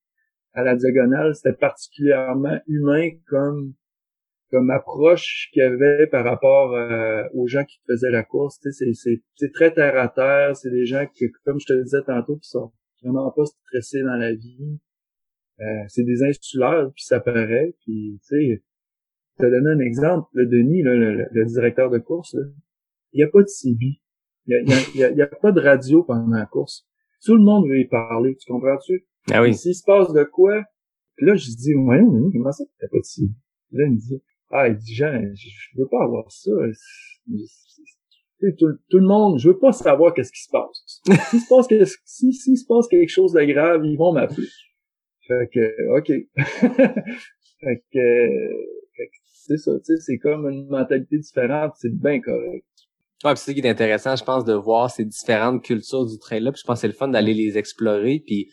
[0.53, 3.74] à la diagonale, c'était particulièrement humain comme
[4.51, 8.59] comme approche qu'il y avait par rapport euh, aux gens qui faisaient la course.
[8.71, 12.37] C'est très terre à terre, c'est des gens qui, comme je te le disais tantôt,
[12.37, 12.73] qui sont
[13.03, 14.79] vraiment pas stressés dans la vie.
[15.61, 17.75] Euh, c'est des insulaires, puis ça paraît.
[17.85, 18.63] Puis, tu sais,
[19.39, 22.37] te donner un exemple, le Denis, le, directeur de course,
[23.13, 24.01] il n'y a pas de CB.
[24.47, 26.87] Il n'y a, y a, pas de radio pendant la course.
[27.25, 29.07] Tout le monde veut y parler, tu comprends-tu?
[29.31, 29.55] Ah oui.
[29.55, 30.65] S'il se passe de quoi,
[31.19, 32.01] là, je dis, ouais,
[32.33, 33.33] comment ça, t'as pas de CB?
[33.73, 35.49] Là, il me dit, ah, il dit, Jean, je,
[35.81, 36.51] veux pas avoir ça.
[38.59, 41.03] Tout, tout, le monde, je veux pas savoir qu'est-ce qui se passe.
[41.31, 44.49] S'il se passe, si, s'il se passe quelque chose de grave, ils vont m'appeler.
[45.27, 46.07] Fait que, ok.
[47.61, 47.99] fait que,
[49.51, 52.65] c'est ça, tu sais, c'est comme une mentalité différente, c'est bien correct.
[53.23, 56.53] Ouais, c'est ça qui est intéressant, je pense, de voir ces différentes cultures du trail-là,
[56.53, 58.51] puis je pense que c'est le fun d'aller les explorer, puis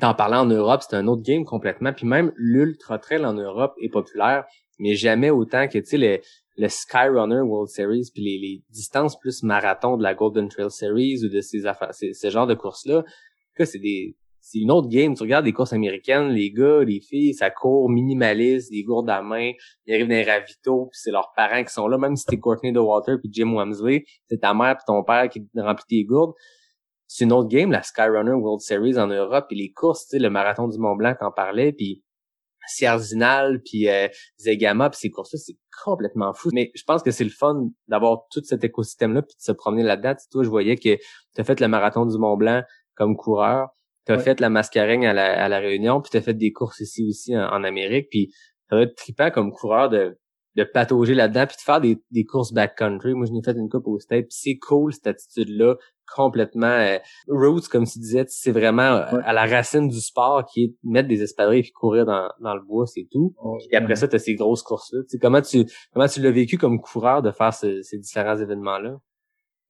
[0.00, 3.74] t'en parlant en Europe, c'est un autre game complètement, puis même l'ultra trail en Europe
[3.80, 4.44] est populaire,
[4.78, 6.20] mais jamais autant que, tu sais, le,
[6.56, 11.24] le Skyrunner World Series, puis les, les, distances plus marathon de la Golden Trail Series
[11.24, 13.04] ou de ces affaires, ces, ce genre de courses-là,
[13.54, 14.16] que c'est des
[14.46, 15.14] c'est une autre game.
[15.14, 19.22] Tu regardes des courses américaines, les gars, les filles, ça court minimaliste, des gourdes à
[19.22, 19.52] main,
[19.86, 22.38] ils arrivent dans les ravitaux, puis c'est leurs parents qui sont là, même si t'es
[22.38, 26.04] Courtney de Water puis Jim Wamsley, c'est ta mère puis ton père qui remplit tes
[26.04, 26.34] gourdes.
[27.06, 30.18] C'est une autre game, la Skyrunner World Series en Europe, puis les courses, tu sais,
[30.18, 32.03] le marathon du Mont Blanc t'en parlais, puis
[32.66, 34.08] Sierzinal, puis euh,
[34.38, 36.50] Zegama, puis ces courses-là, c'est complètement fou.
[36.52, 39.82] Mais je pense que c'est le fun d'avoir tout cet écosystème-là, puis de se promener
[39.82, 40.14] là-dedans.
[40.30, 42.62] Toi, je voyais que tu as fait le marathon du Mont Blanc
[42.94, 43.68] comme coureur,
[44.04, 47.06] T'as fait la mascareigne à la, à la Réunion, puis t'as fait des courses ici
[47.08, 48.32] aussi en, Amérique, puis
[48.68, 50.18] ça va être trippant comme coureur de,
[50.56, 53.14] de patauger là-dedans, puis de faire des, des courses backcountry.
[53.14, 55.76] Moi, je n'ai fait une coupe au State, puis c'est cool cette attitude-là,
[56.12, 56.98] complètement euh,
[57.28, 61.08] roots, comme tu disais, c'est vraiment euh, à la racine du sport qui est mettre
[61.08, 63.34] des espadrilles puis courir dans, dans le bois, c'est tout.
[63.70, 65.00] et après ça, tu as ces grosses courses-là.
[65.20, 68.98] comment tu comment tu l'as vécu comme coureur de faire ces différents événements-là?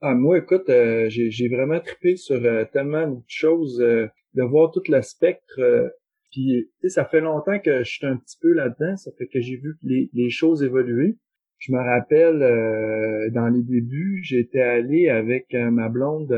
[0.01, 2.39] Ah, moi, écoute, euh, j'ai vraiment trippé sur
[2.72, 5.61] tellement de choses de voir tout le spectre.
[6.37, 8.97] Euh, puis, ça fait longtemps que je suis un petit peu là-dedans.
[8.97, 11.16] Ça fait que j'ai vu les, les, choses évoluer.
[11.59, 16.32] Je me rappelle, euh, dans les débuts, j'étais allé avec euh, ma blonde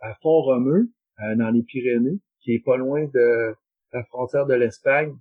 [0.00, 0.90] à Font-Romeu,
[1.36, 2.18] dans les Pyrénées.
[2.40, 3.54] qui est pas loin de
[3.92, 5.14] la frontière de l'Espagne.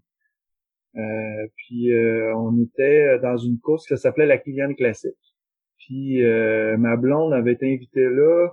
[0.95, 5.13] Euh, puis euh, on était dans une course qui s'appelait la Kilian Classique.
[5.77, 8.49] Puis euh, ma blonde avait été invitée là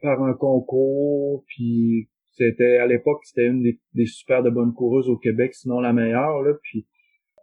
[0.00, 1.44] par un concours.
[1.48, 5.80] Puis c'était à l'époque c'était une des, des, super de bonnes coureuses au Québec, sinon
[5.80, 6.42] la meilleure.
[6.42, 6.54] Là.
[6.62, 6.86] Puis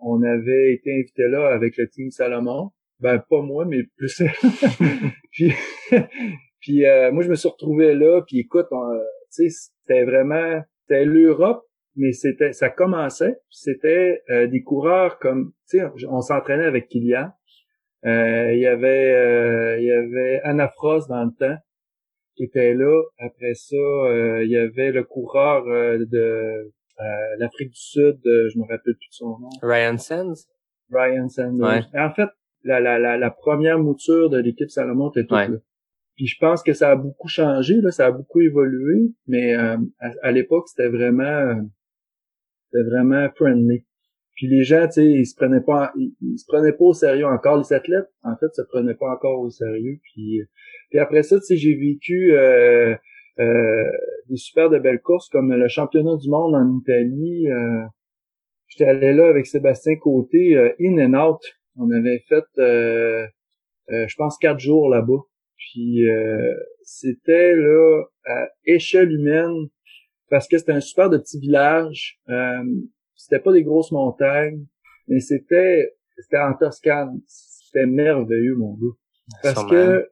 [0.02, 2.72] on avait été invité là avec le team Salomon.
[3.00, 4.22] Ben pas moi, mais plus.
[5.32, 5.54] puis
[6.60, 8.22] puis moi je me suis retrouvé là.
[8.28, 11.64] Puis écoute, tu sais c'était vraiment c'était l'Europe
[11.96, 17.32] mais c'était ça commençait c'était euh, des coureurs comme tu sais on s'entraînait avec Kylian
[18.06, 20.72] euh, il y avait euh, il y avait Anna
[21.10, 21.58] dans le temps
[22.40, 23.04] qui était là.
[23.20, 23.76] Après ça
[24.44, 26.72] il y avait le coureur de
[27.38, 29.50] l'Afrique du Sud je me rappelle plus de son nom.
[29.62, 30.48] Ryan Sands?
[30.90, 32.30] Ryan Sands en fait
[32.64, 35.58] la, la, la, la, première mouture de l'équipe Salomon était toute là.
[36.16, 39.78] Puis je pense que ça a beaucoup changé, là, ça a beaucoup évolué, mais à,
[40.22, 41.62] à l'époque, c'était vraiment
[42.70, 43.86] c'était vraiment friendly.
[44.40, 47.26] Puis les gens, tu sais, ils se prenaient pas, ils, se prenaient pas au sérieux
[47.26, 47.58] encore.
[47.58, 50.00] Les athlètes, en fait, se prenaient pas encore au sérieux.
[50.02, 50.42] Puis,
[50.90, 52.96] puis après ça, tu sais, j'ai vécu euh,
[53.40, 53.84] euh,
[54.30, 57.50] des super de belles courses comme le championnat du monde en Italie.
[57.50, 57.84] Euh,
[58.70, 61.42] J'étais allé là avec Sébastien Côté, euh, in and out.
[61.76, 63.26] On avait fait, euh,
[63.92, 65.24] euh, je pense, quatre jours là-bas.
[65.58, 66.04] Puis
[66.84, 69.68] c'était là à échelle humaine
[70.30, 72.18] parce que c'était un super de petit village.
[73.20, 74.66] C'était pas des grosses montagnes,
[75.10, 77.20] mais c'était c'était en Toscane.
[77.28, 78.96] C'était merveilleux, mon gars.
[79.44, 80.10] Parce que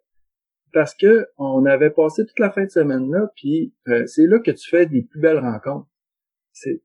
[0.74, 4.40] parce que on avait passé toute la fin de semaine là, puis euh, c'est là
[4.40, 5.88] que tu fais des plus belles rencontres.
[6.52, 6.82] C'est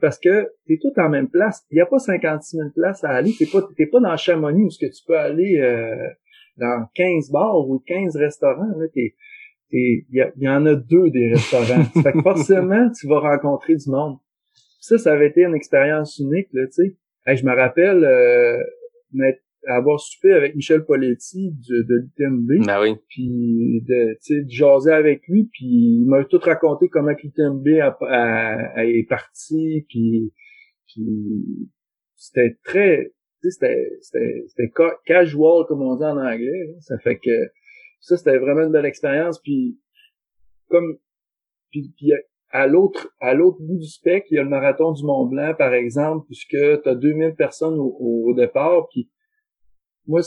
[0.00, 1.62] parce que t'es tout en même place.
[1.70, 3.34] Il n'y a pas 56 000 places à aller.
[3.38, 6.08] T'es pas, t'es pas dans Chamonix où ce que tu peux aller euh,
[6.56, 8.72] dans 15 bars ou 15 restaurants.
[8.78, 9.14] Là, t'es,
[9.70, 10.06] il
[10.36, 11.84] y, en a deux des restaurants.
[12.02, 14.16] fait que forcément, tu vas rencontrer du monde.
[14.86, 17.36] Ça, ça avait été une expérience unique, là, tu sais.
[17.36, 18.62] je me rappelle euh,
[19.66, 22.66] avoir soupé avec Michel Poletti de, de l'UTMB.
[22.66, 22.94] Ben oui.
[23.08, 29.08] Puis de, tu sais, jaser avec lui, puis il m'a tout raconté comment l'UTMB est
[29.08, 30.32] parti, puis,
[30.86, 31.68] puis
[32.14, 33.12] c'était très,
[33.42, 34.72] tu sais, c'était, c'était
[35.04, 36.76] casual, comme on dit en anglais.
[36.78, 37.50] Ça fait que
[38.00, 39.40] ça, c'était vraiment une belle expérience.
[39.40, 39.80] Puis,
[40.68, 40.96] comme,
[41.70, 41.92] puis,
[42.50, 45.54] à l'autre, à l'autre bout du spectre, il y a le marathon du Mont Blanc,
[45.56, 48.88] par exemple, puisque tu as 2000 personnes au, départ.
[48.90, 49.10] Puis,
[50.06, 50.20] moi,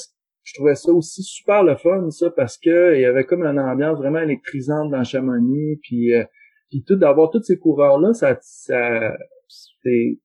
[0.44, 3.60] je trouvais ça aussi super le fun, ça, parce que il y avait comme une
[3.60, 5.80] ambiance vraiment électrisante dans Chamonix.
[5.82, 6.26] Puis, euh,
[6.70, 9.16] puis tout d'avoir tous ces coureurs-là, ça, ça
[9.48, 10.20] c'est,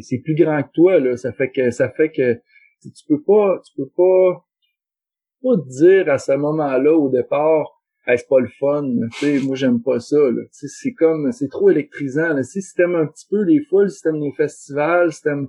[0.00, 1.16] c'est plus grand que toi, là.
[1.16, 2.34] Ça fait que, ça fait que
[2.82, 4.44] tu peux pas, tu peux pas
[5.42, 7.79] pas dire à ce moment-là au départ
[8.16, 10.16] c'est pas le fun, tu sais, moi j'aime pas ça.
[10.50, 12.34] C'est comme c'est trop électrisant.
[12.34, 12.42] Là.
[12.42, 15.48] Si t'aimes un petit peu les foules, si t'aimes les festivals, si t'aimes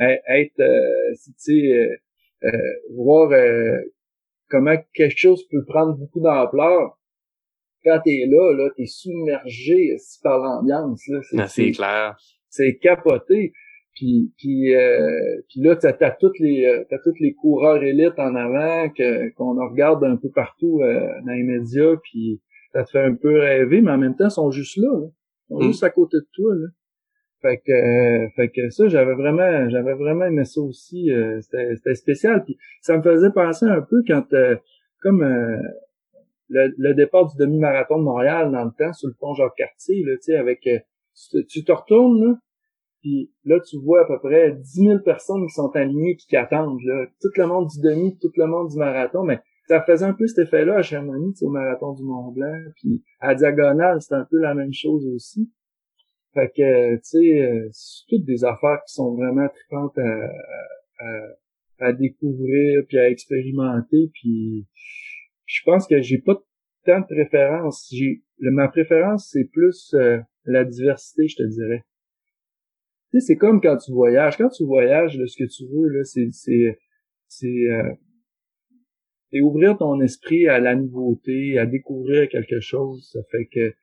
[0.00, 1.96] être euh, tu euh,
[2.44, 2.48] euh,
[2.94, 3.30] voir
[4.48, 6.98] comment quelque chose peut prendre beaucoup d'ampleur,
[7.84, 11.02] quand t'es là, là, t'es submergé par l'ambiance.
[11.32, 11.46] Là.
[11.48, 12.16] C'est clair.
[12.48, 13.52] C'est capoté.
[13.98, 18.18] Puis, puis, euh, puis là, t'as as toutes les euh, t'as toutes les coureurs élites
[18.18, 22.40] en avant que qu'on regarde un peu partout euh, dans les médias, puis
[22.72, 25.00] ça te fait un peu rêver, mais en même temps, ils sont juste là,
[25.50, 25.66] ils sont mm.
[25.66, 26.54] juste à côté de toi.
[26.54, 26.66] Là.
[27.42, 31.10] Fait que, euh, fait que ça, j'avais vraiment, j'avais vraiment aimé ça aussi.
[31.40, 32.44] C'était spécial.
[32.44, 34.32] Puis ça me faisait penser un peu quand,
[35.02, 35.24] comme
[36.48, 40.16] le, le, départ du demi-marathon de Montréal dans le temps sur le pont Jacques-Cartier, là,
[40.16, 40.68] tu sais, avec,
[41.48, 42.34] tu te retournes là,
[43.00, 46.36] puis là, tu vois à peu près 10 000 personnes qui sont alignées puis qui
[46.36, 46.80] attendent.
[46.82, 47.06] Là.
[47.20, 49.22] Tout le monde du demi, tout le monde du marathon.
[49.22, 52.58] Mais ça faisait un peu cet effet-là à Chamonix, au marathon du Mont-Blanc.
[52.76, 55.50] Puis à Diagonale, c'est un peu la même chose aussi.
[56.34, 61.92] Fait que, tu sais, euh, c'est toutes des affaires qui sont vraiment tripantes à, à,
[61.92, 64.10] découvrir puis à expérimenter.
[64.12, 64.66] Puis
[65.46, 66.34] je pense que j'ai pas
[66.84, 67.88] tant de préférences.
[67.92, 71.84] J'ai ma préférence, c'est plus euh, la diversité, je te dirais
[73.12, 74.36] sais, c'est comme quand tu voyages.
[74.36, 76.78] Quand tu voyages, là, ce que tu veux, là, c'est, c'est,
[77.28, 83.08] c'est, euh, ouvrir ton esprit à la nouveauté, à découvrir quelque chose.
[83.12, 83.74] Ça fait que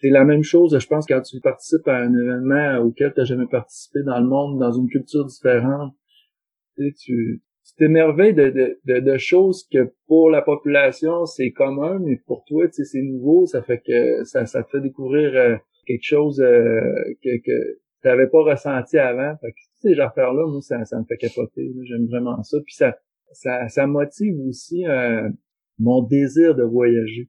[0.00, 3.24] c'est la même chose, je pense, quand tu participes à un événement auquel tu n'as
[3.24, 5.94] jamais participé dans le monde, dans une culture différente.
[6.76, 7.42] Tu sais, tu,
[7.78, 12.66] t'émerveilles de, de, de, de, choses que pour la population, c'est commun, mais pour toi,
[12.66, 13.46] tu sais, c'est nouveau.
[13.46, 15.56] Ça fait que ça, ça te fait découvrir euh,
[15.86, 16.80] quelque chose euh,
[17.22, 19.36] que, que t'avais pas ressenti avant.
[19.40, 21.72] Fait que, ces affaires-là, moi, ça, ça me fait capoter.
[21.84, 22.58] J'aime vraiment ça.
[22.64, 22.96] Puis ça,
[23.32, 25.28] ça, ça motive aussi euh,
[25.78, 27.28] mon désir de voyager.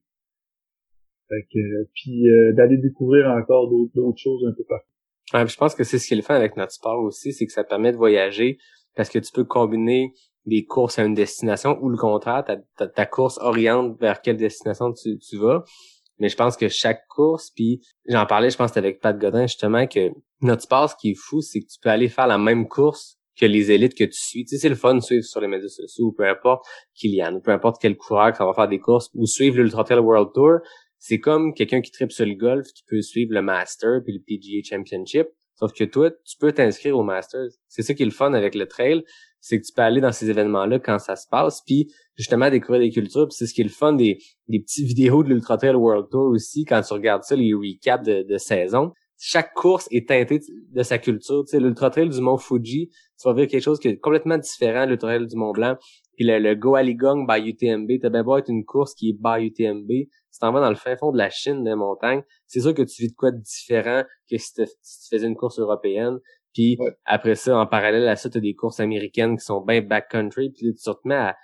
[1.29, 4.87] Fait que, puis euh, d'aller découvrir encore d'autres choses un peu partout.
[5.33, 7.45] Ouais, je pense que c'est ce qui est le fun avec notre sport aussi, c'est
[7.45, 8.57] que ça permet de voyager
[8.95, 10.13] parce que tu peux combiner
[10.45, 14.91] des courses à une destination ou le contraire, ta, ta, course oriente vers quelle destination
[14.91, 15.63] tu, tu vas.
[16.19, 19.87] Mais je pense que chaque course, puis j'en parlais, je pense, avec Pat Godin, justement,
[19.87, 20.09] que
[20.41, 23.17] notre sport, ce qui est fou, c'est que tu peux aller faire la même course
[23.39, 24.45] que les élites que tu suis.
[24.45, 27.35] Tu sais, c'est le fun de suivre sur les médias sociaux, ou peu importe Kylian,
[27.35, 30.29] ou peu importe quel coureur qui va faire des courses, ou suivre l'Ultra Trail World
[30.33, 30.59] Tour.
[30.99, 34.19] C'est comme quelqu'un qui tripe sur le golf, qui peut suivre le Master puis le
[34.19, 35.27] PGA Championship.
[35.55, 37.49] Sauf que toi, tu peux t'inscrire au Masters.
[37.67, 39.03] C'est ça qui est le fun avec le trail,
[39.39, 42.81] c'est que tu peux aller dans ces événements-là quand ça se passe, puis justement découvrir
[42.81, 43.27] des cultures.
[43.27, 46.07] Puis c'est ce qui est le fun des, des petites vidéos de l'Ultra Trail World
[46.09, 48.91] Tour aussi, quand tu regardes ça, les recaps de, de saison.
[49.17, 50.39] Chaque course est teintée
[50.71, 51.43] de sa culture.
[51.45, 54.37] Tu sais, l'Ultra Trail du Mont Fuji, tu vas voir quelque chose qui est complètement
[54.37, 55.75] différent de l'Ultra Trail du Mont Blanc.
[56.15, 59.45] Puis le, le Goaligong by UTMB, t'as bien beau être une course qui est by
[59.47, 59.89] UTMB.
[60.33, 62.81] Si t'en vas dans le fin fond de la Chine, des montagnes, c'est sûr que
[62.81, 64.65] tu vis de quoi de différent que si, tu
[65.11, 66.17] faisais une course européenne.
[66.55, 66.75] Puis
[67.05, 70.49] après ça, en parallèle à ça, tu as des courses américaines qui sont bien backcountry.
[70.49, 71.37] Puis tu te mets à,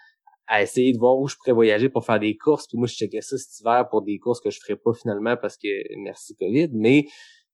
[0.47, 2.65] à, essayer de voir où je pourrais voyager pour faire des courses.
[2.65, 5.37] Puis moi, je checkais ça cet hiver pour des courses que je ferais pas finalement
[5.39, 5.67] parce que
[6.03, 6.69] merci COVID.
[6.73, 7.05] Mais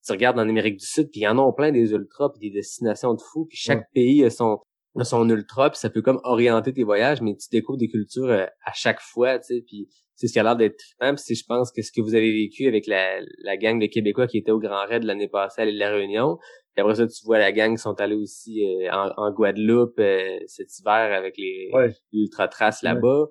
[0.05, 2.49] tu regardes en Amérique du Sud, puis il y en a plein des ultras, puis
[2.49, 3.45] des destinations de fous.
[3.49, 4.59] Puis chaque pays a son,
[5.04, 8.46] son ultra, puis ça peut comme orienter tes voyages, mais tu découvres des cultures euh,
[8.64, 9.64] à chaque fois, tu sais.
[9.68, 11.14] Puis c'est ce qui a l'air d'être trippant.
[11.16, 14.28] Puis je pense que ce que vous avez vécu avec la, la gang de Québécois
[14.28, 16.38] qui était au Grand Raid l'année passée à l'île de la Réunion,
[16.76, 20.39] puis après ça, tu vois la gang qui sont allés aussi euh, en, Guadeloupe euh,
[20.46, 21.72] cet hiver avec les
[22.12, 23.28] ultra traces là-bas.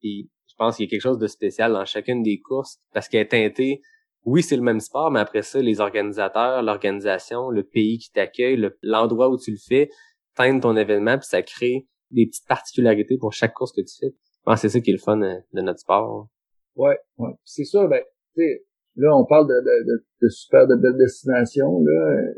[0.00, 3.08] Puis je pense qu'il y a quelque chose de spécial dans chacune des courses parce
[3.08, 3.82] qu'elle est teintée.
[4.24, 8.70] Oui, c'est le même sport, mais après ça, les organisateurs, l'organisation, le pays qui t'accueille,
[8.82, 9.90] l'endroit où tu le fais,
[10.36, 14.14] ton événement, puis ça crée des petites particularités pour chaque course que tu fais.
[14.56, 16.28] C'est ça qui est le fun euh, de notre sport.
[16.76, 17.32] Ouais, ouais.
[17.44, 18.00] C'est ça, ben,
[18.34, 18.64] tu sais,
[18.94, 22.32] là, on parle de, de, de, super de belles destinations, là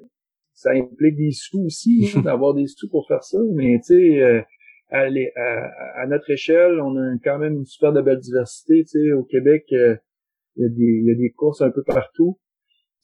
[0.58, 3.38] ça implique des sous aussi, hein, d'avoir des sous pour faire ça.
[3.54, 4.40] Mais tu sais, euh,
[4.90, 5.06] à,
[6.02, 8.82] à, notre échelle, on a quand même une super de belle diversité.
[8.82, 9.96] Tu sais, au Québec, euh,
[10.56, 12.40] il y, a des, y a des courses un peu partout.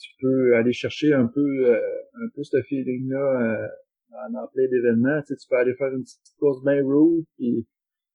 [0.00, 1.78] Tu peux aller chercher un peu euh,
[2.14, 3.68] un peu ce feeling-là
[4.14, 5.20] en, plein d'événements.
[5.22, 7.66] Tu, sais, tu peux aller faire une petite course main route, puis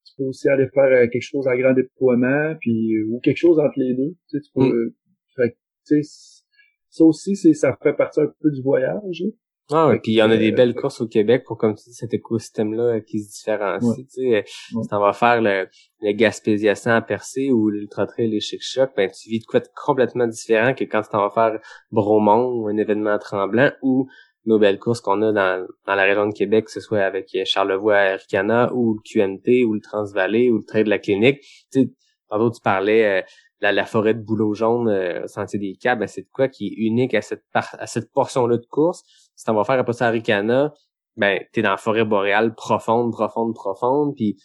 [0.06, 3.78] tu peux aussi aller faire quelque chose à grand déploiement, puis ou quelque chose entre
[3.78, 4.16] les deux.
[4.30, 4.94] Tu sais, tu peux, mm.
[5.36, 6.44] fait, tu sais,
[6.90, 9.24] ça aussi, c'est ça fait partie un peu du voyage.
[9.72, 11.84] Ah oui, puis il y en a des belles courses au Québec pour, comme tu
[11.90, 13.98] dis, cet écosystème-là euh, qui se différencie.
[13.98, 15.68] Tu sais, euh, si t'en vas faire le,
[16.02, 19.60] le Gaspésia à Percé ou l'Ultra Trail les Chic Choc, ben tu vis de quoi
[19.60, 21.60] de complètement différent que quand tu t'en vas faire
[21.92, 24.08] Bromont ou un événement tremblant ou
[24.50, 27.34] nos belles courses qu'on a dans, dans la région de Québec, que ce soit avec
[27.36, 31.40] euh, Charlevoix Aricana ou le QMT ou le Transvallée ou le Trail de la Clinique.
[31.72, 31.90] Tu sais,
[32.30, 33.24] tantôt tu parlais
[33.62, 36.76] la, la forêt de bouleau jaune euh, Sentier des Câbles, ben, c'est quoi qui est
[36.78, 39.04] unique à cette à cette portion-là de course?
[39.36, 40.74] Si t'en vas faire à Costa Ricana,
[41.18, 44.38] ben t'es dans la forêt boréale profonde, profonde, profonde, puis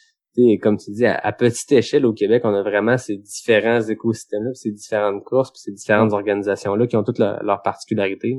[0.60, 4.72] comme tu dis, à, petite échelle au Québec, on a vraiment ces différents écosystèmes-là, ces
[4.72, 8.36] différentes courses, puis ces différentes organisations-là qui ont toutes leurs particularités.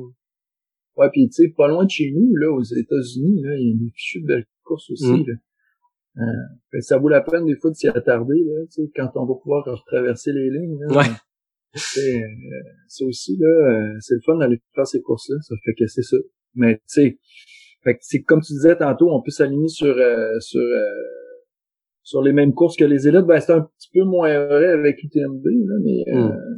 [0.98, 3.72] Ouais, puis tu sais, pas loin de chez nous, là, aux États-Unis, là, il y
[3.72, 5.12] a des fichues de belles courses aussi.
[5.12, 5.26] Mm.
[5.28, 5.34] Là.
[6.18, 9.66] Euh, ça vaut la peine des fois de s'y attarder, là, quand on va pouvoir
[9.66, 10.80] retraverser les lignes.
[10.80, 11.06] Là, ouais.
[11.74, 15.38] C'est euh, aussi, là, euh, c'est le fun d'aller faire ces courses-là.
[15.42, 16.16] Ça fait que c'est ça.
[16.54, 17.20] Mais tu sais,
[17.84, 19.94] fait que c'est comme tu disais tantôt, on peut s'aligner sur
[20.40, 20.62] sur
[22.02, 23.26] sur les mêmes courses que les élites.
[23.26, 26.58] Ben c'est un petit peu moins vrai avec l'UTMB, là, mais mm.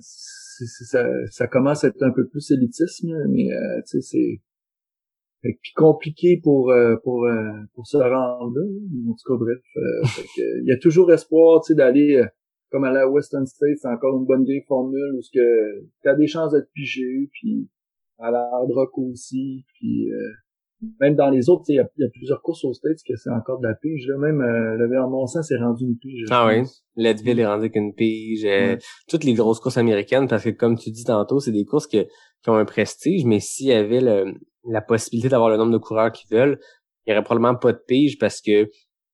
[0.65, 3.49] Ça, ça commence à être un peu plus élitisme, mais
[3.87, 4.41] tu sais, c'est
[5.75, 8.65] compliqué pour euh, pour euh, pour se rendre là.
[9.09, 10.01] En tout cas, bref, euh,
[10.63, 12.21] il y a toujours espoir, tu sais, d'aller
[12.69, 16.15] comme à la Western State, c'est encore une bonne vieille formule où ce que t'as
[16.15, 17.69] des chances d'être pigé, puis
[18.19, 20.09] à la Hard Rock aussi, puis
[20.99, 23.59] même dans les autres, il y, y, a plusieurs courses aux States que c'est encore
[23.59, 24.07] de la pige.
[24.07, 24.17] Là.
[24.17, 26.25] Même le Vermont c'est rendu une pige.
[26.29, 26.63] Ah oui,
[26.95, 28.47] Leadville est rendu qu'une pige.
[29.07, 32.03] Toutes les grosses courses américaines, parce que comme tu dis tantôt, c'est des courses que,
[32.03, 34.33] qui ont un prestige, mais s'il y avait le,
[34.69, 36.59] la possibilité d'avoir le nombre de coureurs qu'ils veulent,
[37.05, 38.71] il y aurait probablement pas de pige parce que tu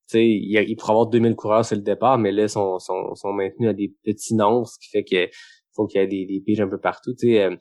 [0.08, 3.16] sais, il, il pourrait avoir 2000 coureurs sur le départ, mais là, ils sont, sont,
[3.16, 5.30] sont maintenus à des petits nombres, ce qui fait que
[5.76, 7.14] faut qu'il y ait des, des piges un peu partout.
[7.18, 7.56] Sais, euh,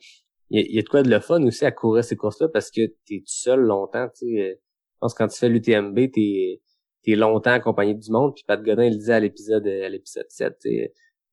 [0.53, 2.81] il, y a, de quoi de le fun aussi à courir ces courses-là parce que
[3.07, 4.07] t'es tout seul longtemps.
[4.09, 6.61] Tu sais, euh, je pense que quand tu fais l'UTMB, t'es
[7.05, 8.33] es longtemps accompagné du monde.
[8.35, 10.89] Puis Pat Godin, il disait à l'épisode à l'épisode 7, tu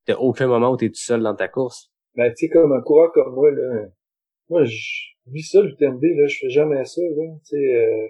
[0.06, 1.90] t'as aucun moment où t'es tout seul dans ta course.
[2.16, 3.86] Ben, tu sais, comme un coureur comme moi, là,
[4.48, 7.24] moi, je vis ça, l'UTMB, là, je fais jamais ça, là.
[7.44, 8.08] Tu sais, euh,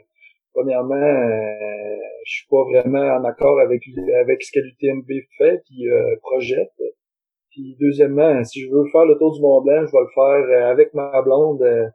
[0.54, 3.82] premièrement, euh, je suis pas vraiment en accord avec
[4.22, 6.72] avec ce que l'UTMB fait puis euh, projette.
[7.50, 10.66] Puis deuxièmement, si je veux faire le tour du Mont Blanc, je vais le faire
[10.66, 11.88] euh, avec ma blonde, euh,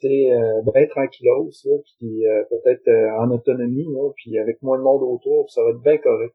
[0.00, 2.88] tu sais, euh, ben tranquillos, là, puis peut-être
[3.18, 6.34] en autonomie, là, puis avec moins de monde autour, ça va être bien correct.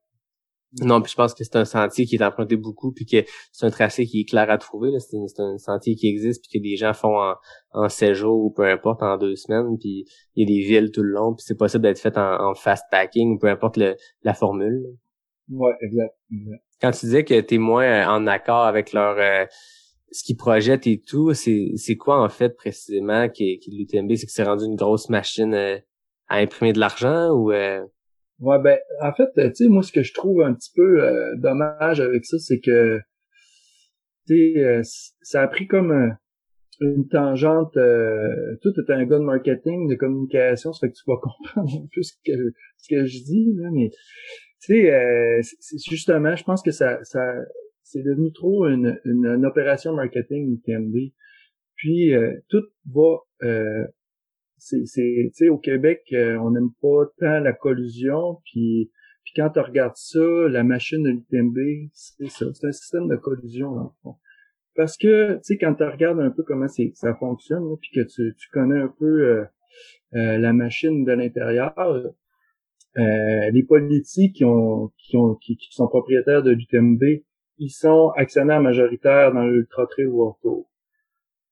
[0.80, 3.18] Non, puis je pense que c'est un sentier qui est emprunté beaucoup, puis que
[3.51, 4.97] c'est un tracé qui est clair à trouver.
[4.99, 7.36] C'est un, sentier qui existe, puis que des gens font en,
[7.74, 10.05] en 16 jours ou peu importe, en deux semaines, puis
[10.36, 12.86] il y a des villes tout le long, puis c'est possible d'être fait en, fast
[12.89, 14.82] packing, peu importe le, la formule.
[15.49, 16.16] Ouais, exact,
[16.82, 19.45] Quand tu disais que tu es moins euh, en accord avec leur euh,
[20.11, 24.32] ce qu'ils projettent et tout, c'est quoi en fait précisément qui, qui l'UTMB, c'est que
[24.32, 25.77] c'est rendu une grosse machine euh,
[26.27, 27.51] à imprimer de l'argent ou
[28.41, 31.36] Ouais, ben, en fait, tu sais, moi, ce que je trouve un petit peu euh,
[31.38, 32.97] dommage avec ça, c'est que,
[34.27, 34.82] tu sais, euh,
[35.21, 36.17] ça a pris comme
[36.79, 41.03] une tangente, euh, tout est un gars de marketing, de communication, ça fait que tu
[41.05, 42.32] vas comprendre un peu ce que,
[42.77, 43.91] ce que je dis, là, mais,
[44.62, 45.41] tu sais,
[45.89, 47.22] justement, je pense que ça, ça,
[47.84, 50.95] c'est devenu trop une, une, opération marketing TMB.
[51.76, 52.14] Puis,
[52.49, 53.18] tout va
[54.62, 58.91] c'est tu sais au Québec euh, on n'aime pas tant la collusion puis
[59.24, 63.16] puis quand tu regardes ça la machine de l'UTMB c'est ça c'est un système de
[63.16, 64.16] collusion en fond.
[64.76, 68.36] parce que tu sais quand tu regardes un peu comment ça fonctionne puis que tu,
[68.38, 69.45] tu connais un peu euh,
[70.14, 71.74] euh, la machine de l'intérieur
[72.95, 77.03] les politiques qui ont qui ont qui, sont propriétaires de l'UTMB
[77.57, 80.71] ils sont actionnaires majoritaires dans l'Ultra Trail World Tour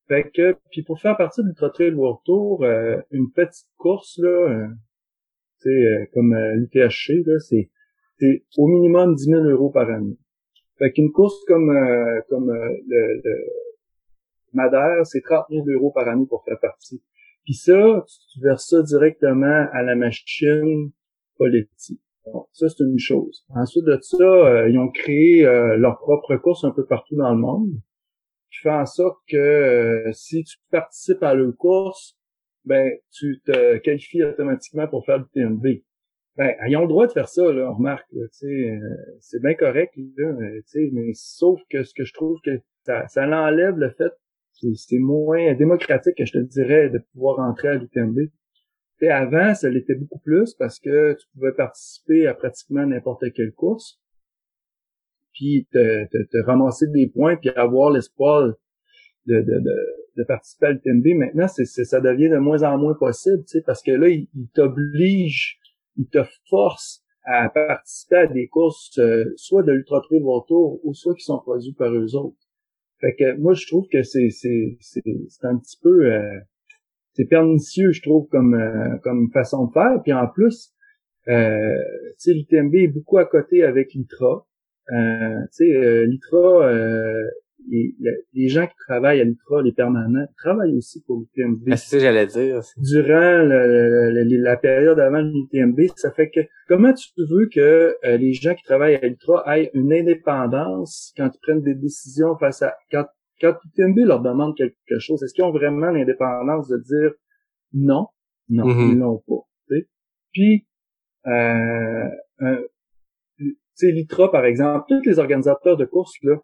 [0.09, 4.27] fait que, puis pour faire partie du Trail World Tour, euh, une petite course, là,
[4.27, 4.67] euh,
[5.59, 7.69] sais, euh, comme l'UTHC, c'est,
[8.17, 10.17] c'est au minimum 10 000 euros par année.
[10.79, 11.71] Fait qu'une course comme,
[12.29, 13.35] comme le, le
[14.53, 17.03] Madère, c'est 30 000 euros par année pour faire partie.
[17.43, 20.91] Puis ça, tu verses ça directement à la machine
[21.39, 22.01] politique.
[22.53, 23.43] ça, c'est une chose.
[23.55, 27.71] Ensuite de ça, ils ont créé leur propre course un peu partout dans le monde
[28.51, 32.17] qui fait en sorte que euh, si tu participes à leur course,
[32.65, 35.81] ben tu te qualifies automatiquement pour faire le TMB.
[36.35, 38.27] Ben, ils ont le droit de faire ça, là, on remarque, euh,
[39.19, 40.61] c'est bien correct, là, mais,
[40.93, 42.51] mais sauf que ce que je trouve que
[42.85, 44.13] ça, ça l'enlève le fait
[44.75, 48.27] c'est moins démocratique que je te dirais de pouvoir entrer à l'UTMB.
[49.07, 53.99] Avant, ça l'était beaucoup plus parce que tu pouvais participer à pratiquement n'importe quelle course
[55.39, 58.55] puis te, te, te, ramasser des points, puis avoir l'espoir de,
[59.25, 59.75] de, de,
[60.17, 61.17] de, participer à l'UTMB.
[61.17, 64.27] Maintenant, c'est, ça devient de moins en moins possible, tu sais, parce que là, il,
[64.53, 65.59] t'oblige,
[65.97, 70.93] il te force à participer à des courses, euh, soit de l'Ultra Trail Tour, ou
[70.93, 72.37] soit qui sont produits par eux autres.
[72.99, 76.11] Fait que moi, je trouve que c'est, c'est, c'est, c'est un petit peu...
[76.11, 76.39] Euh,
[77.13, 80.01] c'est pernicieux, je trouve, comme, euh, comme façon de faire.
[80.03, 80.73] Puis en plus,
[81.27, 81.75] euh,
[82.25, 84.45] l'UTMB est beaucoup à côté avec l'ITRA.
[84.91, 87.23] Euh, tu sais, euh, l'ITRA, euh,
[87.69, 91.67] les, gens qui travaillent à l'ITRA, les permanents, travaillent aussi pour l'UTMB.
[91.69, 92.61] Ah, c'est ça j'allais dire.
[92.77, 98.63] Durant la période avant l'UTMB, ça fait que comment tu veux que les gens qui
[98.63, 103.05] travaillent à l'ITRA aient une indépendance quand ils prennent des décisions face à quand
[103.41, 107.11] quand l'UTMB leur demande quelque chose, est-ce qu'ils ont vraiment l'indépendance de dire
[107.73, 108.07] non,
[108.49, 108.91] non, mm-hmm.
[108.91, 109.45] ils l'ont pas.
[110.31, 110.67] Puis
[111.27, 112.07] euh,
[113.79, 116.35] sais, l'ITRA, par exemple, tous les organisateurs de courses, là,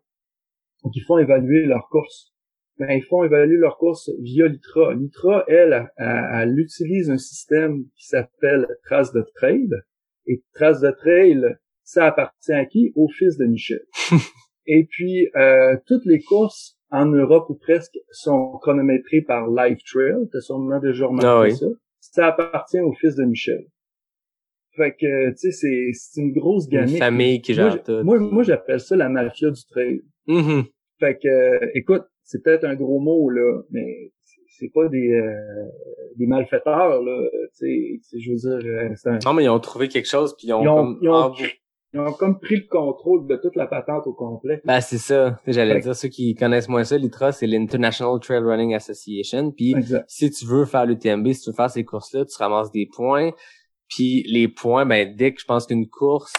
[0.93, 2.33] qui font évaluer leurs courses,
[2.77, 4.93] ben, ils font évaluer leurs courses via l'ITRA.
[4.93, 9.69] L'ITRA, elle, elle, utilise un système qui s'appelle Trace de Trail.
[10.27, 12.91] Et Trace de Trail, ça appartient à qui?
[12.95, 13.81] Au fils de Michel.
[14.65, 20.27] et puis, euh, toutes les courses en Europe ou presque sont chronométrées par Live Trail.
[20.31, 21.65] T'as sûrement déjà remarqué ah ça.
[21.99, 23.65] Ça appartient au fils de Michel.
[24.75, 26.89] Fait que, tu sais, c'est, une grosse gamme.
[26.89, 28.03] Une famille qui gère tout.
[28.03, 30.01] Moi, moi j'appelle ça la mafia du trail.
[30.27, 30.65] Mm-hmm.
[30.99, 34.11] Fait que, écoute, c'est peut-être un gros mot, là, mais
[34.57, 35.33] c'est pas des, euh,
[36.17, 37.29] des malfaiteurs, là.
[37.57, 39.19] Tu sais, je veux dire, euh, un...
[39.25, 40.99] Non, mais ils ont trouvé quelque chose, puis ils ont, comme...
[41.01, 41.33] Ils ont,
[41.95, 44.61] ils ont, comme pris le contrôle de toute la patente au complet.
[44.65, 45.39] Ben, c'est ça.
[45.47, 49.51] J'allais dire, ceux qui connaissent moins ça, l'ITRA, c'est l'International Trail Running Association.
[49.51, 49.73] Puis,
[50.07, 53.31] si tu veux faire l'UTMB, si tu veux faire ces courses-là, tu ramasses des points
[53.89, 56.33] puis les points, ben dès que je pense qu'une course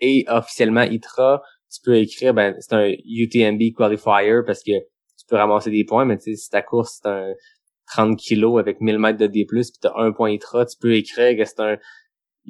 [0.00, 5.36] est officiellement ITRA, tu peux écrire ben c'est un UTMB qualifier parce que tu peux
[5.36, 7.32] ramasser des points, mais tu sais si ta course c'est un
[7.92, 11.36] 30 kilos avec 1000 mètres de D+, puis t'as un point ITRA, tu peux écrire
[11.36, 11.76] que c'est un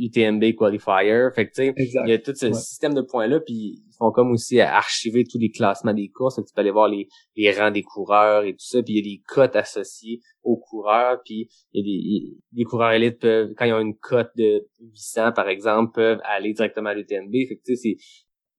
[0.01, 1.29] UTMB qualifier.
[1.35, 3.95] Fait que tu sais, il y a tout ce système de points là, puis ils
[3.99, 6.37] font comme aussi archiver tous les classements des courses.
[6.37, 9.01] tu peux aller voir les, les rangs des coureurs et tout ça, puis il y
[9.01, 13.51] a des cotes associées aux coureurs, puis il y a des les coureurs élites peuvent
[13.57, 17.33] quand ils ont une cote de 800 par exemple peuvent aller directement à l'UTMB.
[17.33, 17.97] Fait que tu sais c'est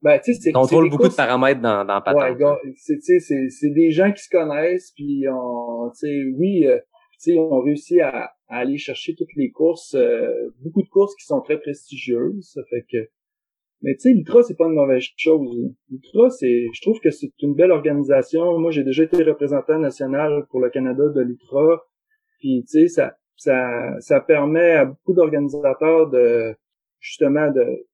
[0.02, 2.38] Ben, tu sais, c'est Contrôle beaucoup de paramètres dans, dans Patente.
[2.78, 6.68] c'est tu sais, c'est c'est des gens qui se connaissent puis on tu sais oui
[6.68, 6.78] euh,
[7.22, 11.26] sais on réussit à, à aller chercher toutes les courses euh, beaucoup de courses qui
[11.26, 13.10] sont très prestigieuses ça fait que
[13.84, 15.74] mais tu sais l'Ultra c'est pas une mauvaise chose.
[15.90, 18.60] l'Ultra c'est je trouve que c'est une belle organisation.
[18.60, 21.84] Moi j'ai déjà été représentant national pour le Canada de l'Ultra.
[22.40, 26.56] Puis tu sais ça ça ça permet à beaucoup d'organisateurs de
[27.00, 27.88] justement de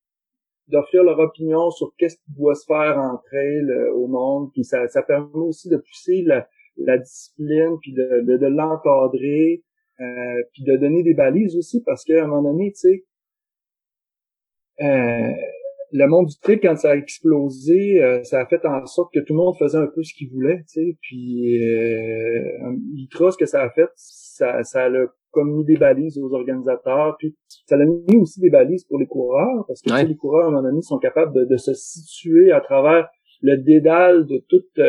[0.67, 4.65] d'offrir leur opinion sur qu'est-ce qui doit se faire en trail euh, au monde, puis
[4.65, 6.45] ça, ça permet aussi de pousser la,
[6.78, 9.63] la discipline, puis de, de, de l'encadrer,
[9.99, 13.03] euh, puis de donner des balises aussi, parce qu'à un moment donné, tu sais,
[14.82, 15.32] euh,
[15.91, 19.19] le monde du trail, quand ça a explosé, euh, ça a fait en sorte que
[19.21, 23.38] tout le monde faisait un peu ce qu'il voulait, tu sais, puis euh, l'ITRA, ce
[23.38, 24.89] que ça a fait, ça, ça a
[25.32, 29.07] comme mis des balises aux organisateurs, puis ça a mis aussi des balises pour les
[29.07, 30.07] coureurs, parce que tu sais, Ouais.
[30.07, 33.07] les coureurs, à un moment donné, sont capables de, de se situer à travers
[33.41, 34.80] le dédale de toutes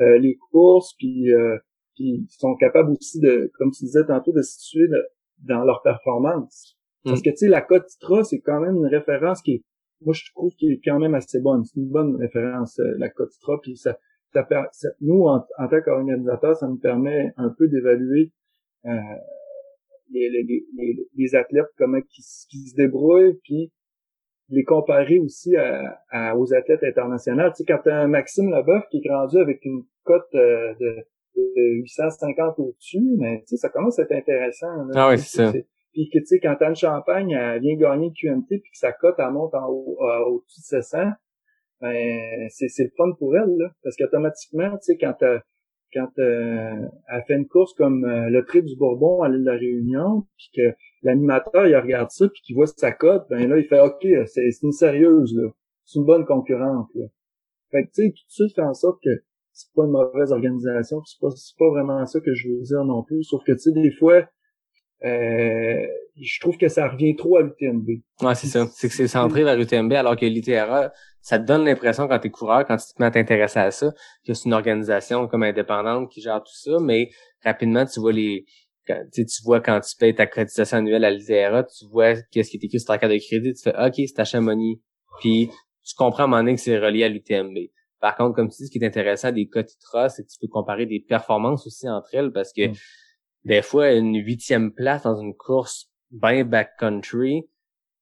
[0.00, 1.56] euh, les courses, puis, euh,
[1.94, 5.06] puis ils sont capables aussi de, comme tu disais tantôt, de se situer de-
[5.48, 6.76] dans leur performance.
[7.04, 7.22] Parce Mm.
[7.22, 9.64] que, tu sais, la cote Titra, c'est quand même une référence qui est,
[10.02, 11.64] moi, je trouve qu'elle est quand même assez bonne.
[11.64, 13.96] C'est une bonne référence, euh, la cote Titra, puis ça,
[14.32, 18.32] ça, nous, en, en tant qu'organisateur, ça nous permet un peu d'évaluer
[18.84, 18.90] euh,
[20.10, 23.72] les, les, les, les- les athlètes, comment qui, qui se débrouillent, puis
[24.48, 27.48] les comparer aussi à, à- aux athlètes internationaux.
[27.50, 31.04] Tu sais, quand t'as un Maxime Leboeuf qui est rendu avec une cote euh, de,
[31.36, 34.72] de 850 au-dessus, mais tu sais, ça commence à être intéressant.
[34.86, 34.92] là.
[34.94, 35.52] Ah sais, c'est ça.
[35.92, 39.16] Puis que tu sais, quand Anne Champagne elle vient gagner QMT puis que sa cote
[39.18, 40.98] elle monte en haut, euh, au-dessus de 700,
[41.80, 45.40] ben c'est c'est le fun pour elle là, parce qu'automatiquement, tu sais, quand t'as-
[45.96, 49.50] quand euh, elle fait une course comme euh, le prix du Bourbon à l'île de
[49.50, 53.58] la Réunion, puis que l'animateur il regarde ça puis qu'il voit sa cote, ben là
[53.58, 55.48] il fait OK, c'est une sérieuse là,
[55.84, 57.06] c'est une bonne concurrente là.
[57.70, 59.10] Fait que tu sais, tout ça fait en sorte que
[59.52, 62.84] c'est pas une mauvaise organisation, c'est pas c'est pas vraiment ça que je veux dire
[62.84, 64.28] non plus, sauf que tu sais des fois
[65.06, 65.86] euh,
[66.20, 67.88] je trouve que ça revient trop à l'UTMB.
[68.22, 68.66] Ouais, c'est ça.
[68.72, 72.30] C'est que c'est centré vers UTMB, alors que l'ITRA, ça te donne l'impression quand t'es
[72.30, 73.92] coureur, quand tu te mets à t'intéresser à ça,
[74.26, 77.10] que c'est une organisation comme indépendante qui gère tout ça, mais
[77.44, 78.46] rapidement, tu vois les,
[78.86, 82.56] quand, tu vois quand tu payes ta accréditation annuelle à l'ITRA, tu vois qu'est-ce qui
[82.56, 84.80] est écrit sur ta carte de crédit, tu fais, OK, c'est à Chamonix.
[85.20, 85.50] Puis,
[85.84, 87.56] tu comprends à un moment donné que c'est relié à l'UTMB.
[88.00, 90.38] Par contre, comme tu dis, ce qui est intéressant des cas ITRA, c'est que tu
[90.40, 92.74] peux comparer des performances aussi entre elles parce que Mm.
[93.46, 97.48] Des fois, une huitième place dans une course bien backcountry,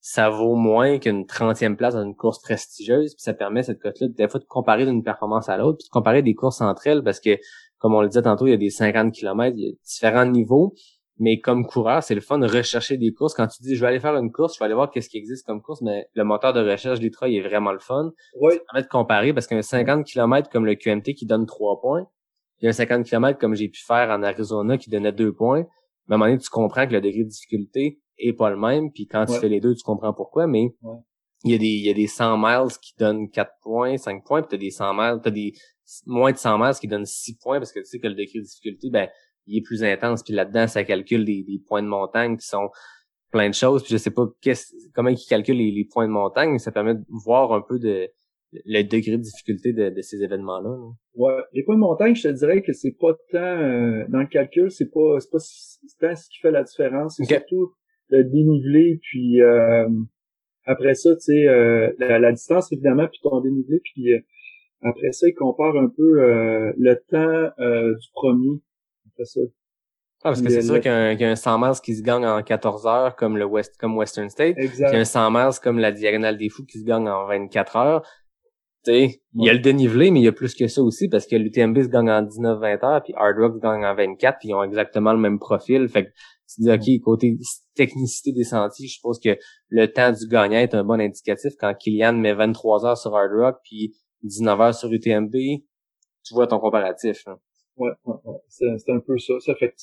[0.01, 4.09] ça vaut moins qu'une trentième place dans une course prestigieuse, puis ça permet cette cote-là
[4.09, 7.03] des fois de comparer d'une performance à l'autre, puis de comparer des courses entre elles,
[7.03, 7.39] parce que,
[7.77, 10.25] comme on le disait tantôt, il y a des 50 km, il y a différents
[10.25, 10.75] niveaux,
[11.19, 13.35] mais comme coureur, c'est le fun de rechercher des courses.
[13.35, 15.19] Quand tu dis, je vais aller faire une course, je vais aller voir qu'est-ce qui
[15.19, 18.13] existe comme course, mais le moteur de recherche de l'ITRA, il est vraiment le fun.
[18.41, 21.83] Oui, Ça permet de comparer, parce qu'un 50 km comme le QMT qui donne 3
[21.83, 22.07] points,
[22.61, 25.33] il y a un 50 km comme j'ai pu faire en Arizona qui donnait 2
[25.33, 25.67] points,
[26.09, 28.57] mais à un moment donné, tu comprends que le degré de difficulté est pas le
[28.57, 30.99] même, puis quand tu fais les deux, tu comprends pourquoi, mais Ouais.
[31.45, 34.25] il y a des il y a des 100 miles qui donnent 4 points, 5
[34.25, 35.53] points, puis t'as des 100 miles, t'as des
[36.07, 38.39] moins de 100 miles qui donnent 6 points parce que tu sais que le degré
[38.39, 39.09] de difficulté ben
[39.47, 42.71] il est plus intense puis là-dedans ça calcule des, des points de montagne qui sont
[43.31, 44.27] plein de choses, puis je sais pas
[44.95, 47.79] comment ils calculent les, les points de montagne, mais ça permet de voir un peu
[47.81, 48.09] de
[48.65, 50.71] le degré de difficulté de, de ces événements-là.
[50.71, 50.91] là.
[51.15, 51.43] ouais.
[51.53, 54.71] Les points de montagne, je te dirais que c'est pas tant euh, dans le calcul,
[54.71, 57.73] c'est pas c'est pas si- c'est tant ce qui fait la différence, c'est surtout
[58.11, 59.89] le dénivelé, puis euh,
[60.67, 64.21] après ça, tu sais, euh, la, la distance évidemment, puis ton dénivelé, puis euh,
[64.83, 68.61] après ça, il compare un peu euh, le temps euh, du premier.
[69.13, 69.41] Après ça.
[70.27, 71.59] Ah, parce que c'est sûr le- qu'il y, a un- qu'il y a un 100
[71.59, 74.81] miles qui se gagne en 14 heures comme le West comme Western State, puis il
[74.81, 75.05] y a un Exact.
[75.05, 78.03] 100 miles comme la Diagonale des Fous qui se gagne en 24 heures.
[78.87, 81.37] Il y a le dénivelé, mais il y a plus que ça aussi parce que
[81.37, 84.55] l'UTMB se gagne en 19-20 heures, puis Hard Rock se gagne en 24, puis ils
[84.55, 85.89] ont exactement le même profil.
[85.89, 86.11] Fait que
[86.49, 87.37] tu dis, OK, côté
[87.75, 89.37] technicité des sentiers, je suppose que
[89.69, 91.55] le temps du gagnant est un bon indicatif.
[91.59, 95.33] Quand Kylian met 23 heures sur Hard Rock, puis 19 heures sur UTMB,
[96.25, 97.25] tu vois ton comparatif.
[97.27, 97.39] là.
[97.77, 98.39] Ouais, ouais, ouais.
[98.49, 99.35] C'est, un peu ça.
[99.41, 99.75] Ça fait que,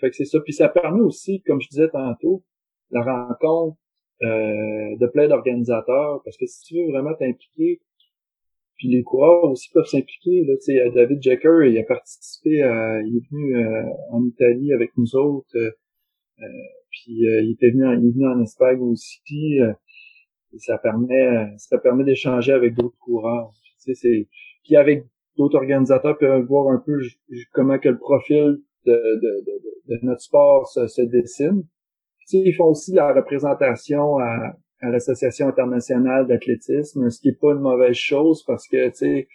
[0.00, 0.40] fait que c'est ça.
[0.40, 2.42] Puis ça permet aussi, comme je disais tantôt,
[2.90, 3.76] la rencontre
[4.22, 6.22] euh, de plein d'organisateurs.
[6.24, 7.80] Parce que si tu veux vraiment t'impliquer,
[8.84, 10.44] puis les coureurs aussi peuvent s'impliquer.
[10.44, 14.74] Là, tu sais, David Jecker, il a participé, à- il est venu euh, en Italie
[14.74, 15.48] avec nous autres.
[15.56, 15.70] euh,
[16.40, 16.46] euh,
[16.90, 19.60] puis euh, il était venu, en, il est venu en Espagne aussi.
[19.62, 19.72] euh,
[20.58, 23.50] ça permet, ça permet d'échanger avec d'autres coureurs.
[23.84, 24.28] Tu sais, c'est
[24.64, 25.04] puis avec
[25.38, 26.98] d'autres organisateurs peuvent voir un peu
[27.52, 31.62] comment que le profil de, de, de, de notre sport se, se dessine.
[32.20, 37.40] Tu sais, ils font aussi la représentation à, à l'association internationale d'athlétisme, ce qui est
[37.40, 39.28] pas une mauvaise chose parce que tu sais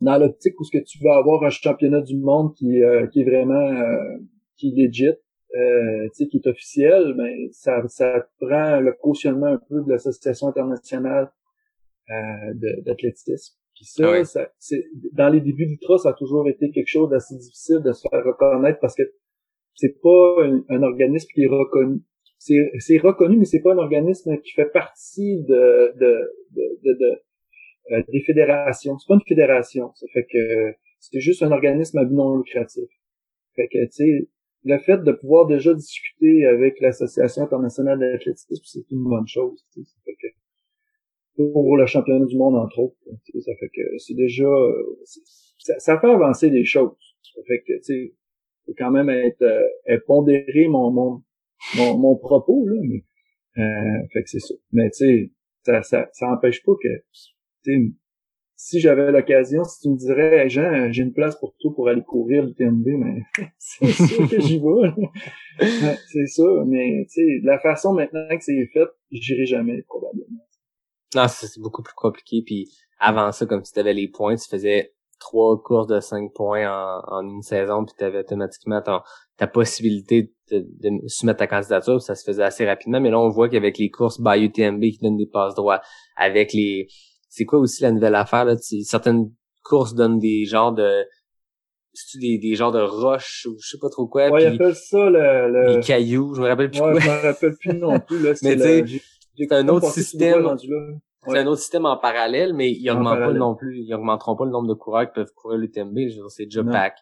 [0.00, 3.22] dans l'optique où ce que tu vas avoir un championnat du monde qui euh, qui
[3.22, 4.18] est vraiment euh,
[4.56, 9.46] qui est legit, euh, tu sais qui est officiel, ben ça ça prend le cautionnement
[9.46, 11.30] un peu de l'association internationale
[12.84, 13.56] d'athlétisme.
[13.74, 17.10] Puis ça, Ah ça c'est dans les débuts du ça a toujours été quelque chose
[17.10, 19.02] d'assez difficile de se faire reconnaître parce que
[19.74, 22.00] c'est pas un, un organisme qui est reconnu
[22.38, 27.22] c'est, reconnu, mais c'est pas un organisme qui fait partie de, de, de, de,
[27.92, 28.98] euh, des fédérations.
[28.98, 29.92] C'est pas une fédération.
[29.94, 32.88] Ça fait que c'est juste un organisme à but non lucratif.
[33.54, 34.28] Fait que, tu sais,
[34.64, 39.64] le fait de pouvoir déjà discuter avec l'Association internationale d'athlétisme, c'est une bonne chose.
[39.74, 40.26] Ça fait que,
[41.36, 42.96] pour le championnat du monde, entre autres,
[43.40, 44.48] ça fait que c'est déjà...
[45.78, 46.96] Ça, fait avancer les choses.
[47.22, 48.14] Ça fait que, tu sais,
[48.66, 51.22] faut quand même être, euh, pondéré mon, mon,
[51.76, 53.04] mon, mon propos, là, mais,
[53.62, 54.54] euh, fait que c'est ça.
[54.72, 55.32] Mais tu sais,
[55.64, 56.88] ça, ça, ça empêche pas que,
[58.58, 61.88] si j'avais l'occasion, si tu me dirais, hey Jean, j'ai une place pour toi pour
[61.88, 63.22] aller courir le TMB, mais
[63.58, 65.90] c'est sûr que j'y vais.
[66.06, 70.46] c'est ça, mais tu sais, la façon maintenant que c'est fait, j'irai jamais, probablement.
[71.14, 72.42] Non, c'est beaucoup plus compliqué.
[72.44, 76.66] Puis avant ça, comme tu avais les points, tu faisais trois courses de cinq points
[76.68, 78.82] en, une saison, puis tu avais automatiquement
[79.36, 83.00] ta possibilité de, de, soumettre ta candidature, ça se faisait assez rapidement.
[83.00, 85.80] Mais là, on voit qu'avec les courses by UTMB qui donnent des passes droits,
[86.16, 86.88] avec les...
[87.28, 88.56] C'est quoi aussi la nouvelle affaire, là?
[88.56, 89.30] Certaines
[89.62, 91.04] courses donnent des genres de...
[92.20, 94.28] Des, des genres de roches ou je sais pas trop quoi?
[94.28, 95.76] Ouais, ils appellent ça le, le...
[95.76, 97.00] Les cailloux, je me rappelle plus ouais, quoi.
[97.00, 98.32] je me rappelle plus non plus, là.
[98.42, 99.00] Mais tu
[99.36, 100.56] c'est un autre système.
[100.58, 101.38] C'est ouais.
[101.40, 104.50] un autre système en parallèle, mais ils augmentent pas non plus, ils augmenteront pas le
[104.50, 105.98] nombre de coureurs qui peuvent courir l'UTMB,
[106.28, 106.98] c'est déjà pack.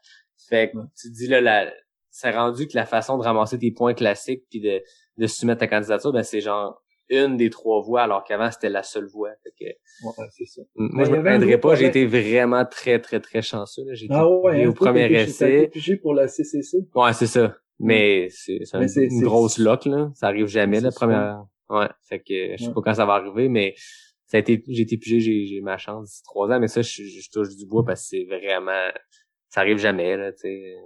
[0.48, 1.70] Fait que tu dis là, la,
[2.14, 4.80] c'est rendu que la façon de ramasser tes points classiques puis de,
[5.16, 6.80] de soumettre ta candidature, ben c'est genre
[7.10, 9.30] une des trois voies, alors qu'avant c'était la seule voie.
[9.42, 9.64] Fait que,
[10.06, 10.62] ouais, c'est ça.
[10.76, 13.82] Moi, je me plaindrais pas, j'ai été vraiment très, très, très chanceux.
[13.94, 15.70] J'ai été ah ouais, au premier essai.
[15.74, 16.86] J'ai pour la CCC.
[16.94, 17.56] Ouais, c'est ça.
[17.80, 20.12] Mais c'est une, grosse lock, là.
[20.14, 21.44] Ça arrive jamais, la première.
[21.68, 21.88] Ouais.
[22.08, 23.74] Fait que je sais pas quand ça va arriver, mais
[24.26, 27.30] ça a été, j'ai été pigé, j'ai ma chance trois ans, mais ça, je, je,
[27.30, 28.88] touche du bois parce que c'est vraiment,
[29.48, 30.76] ça arrive jamais, là, tu sais.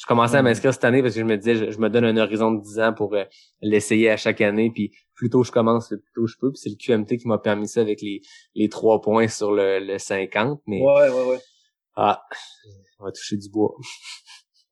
[0.00, 2.06] Je commençais à m'inscrire cette année parce que je me disais, je, je, me donne
[2.06, 3.24] un horizon de 10 ans pour euh,
[3.60, 6.70] l'essayer à chaque année, puis plus tôt je commence, plus tôt je peux, puis c'est
[6.70, 8.22] le QMT qui m'a permis ça avec les,
[8.54, 10.80] les trois points sur le, le 50, mais...
[10.80, 11.40] Ouais, ouais, ouais.
[11.96, 12.22] Ah,
[12.98, 13.74] on va toucher du bois.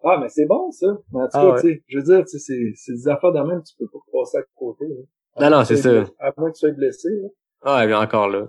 [0.05, 0.87] Ah, mais c'est bon, ça.
[1.13, 1.61] Mais en tout cas, ah, ouais.
[1.61, 3.99] tu sais, je veux dire, tu sais, c'est des affaires de même, tu peux pas
[4.13, 5.51] passer à côté, là.
[5.51, 5.91] Non, non, c'est ça.
[6.21, 7.29] À moins que tu sois blessé, là.
[7.63, 8.47] Ah, bien encore là.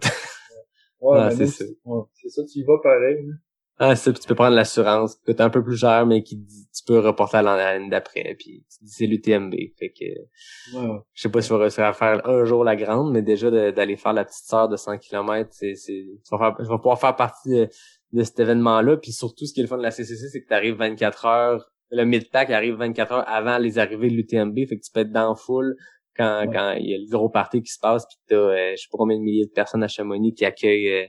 [1.02, 1.66] ouais, ah, c'est ça.
[1.86, 3.26] Ouais, c'est ça, tu y vas pareil.
[3.26, 3.34] Là.
[3.82, 6.22] Ah, c'est ça, puis tu peux prendre l'assurance, qui coûte un peu plus cher, mais
[6.22, 9.54] qui dit, tu peux reporter à l'année d'après, puis tu dis c'est l'UTMB.
[9.78, 10.04] Fait que,
[11.14, 13.50] je sais pas si je vais réussir à faire un jour la grande, mais déjà
[13.72, 16.76] d'aller faire la petite sœur de 100 km, c'est, c'est, tu vas faire, je vais
[16.78, 17.70] pouvoir faire partie de,
[18.12, 20.48] de cet événement-là, puis surtout, ce qui est le fun de la CCC, c'est que
[20.48, 24.78] tu arrives 24 heures, le mid-pack arrive 24 heures avant les arrivées de l'UTMB, fait
[24.78, 25.76] que tu peux être dans la foule,
[26.18, 26.54] quand Ouais.
[26.54, 28.88] quand il y a le gros party qui se passe puis t'as euh, je sais
[28.92, 31.06] pas combien de milliers de personnes à Chamonix qui accueillent euh,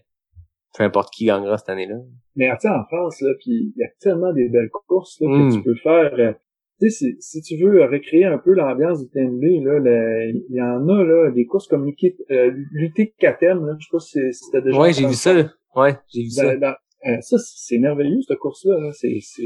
[0.76, 1.96] peu importe qui gagnera cette année-là.
[2.36, 5.28] Mais tu sais, en France, là, puis il y a tellement des belles courses là,
[5.28, 5.48] Mm.
[5.50, 6.14] que tu peux faire.
[6.18, 6.32] euh,
[6.80, 10.62] tu sais, si, si tu veux recréer un peu l'ambiance du TMB, là, il y
[10.62, 14.60] en a là, des courses comme l'UT euh, là, je sais pas si, si t'as
[14.62, 15.34] déjà Ouais, j'ai vu ça.
[15.34, 15.50] là.
[15.76, 16.54] Ouais, j'ai vu ça.
[16.56, 16.76] dans- dans-
[17.10, 18.78] euh, ça, c'est merveilleux, cette course-là.
[18.80, 18.92] là.
[18.92, 19.42] C'est, c'est,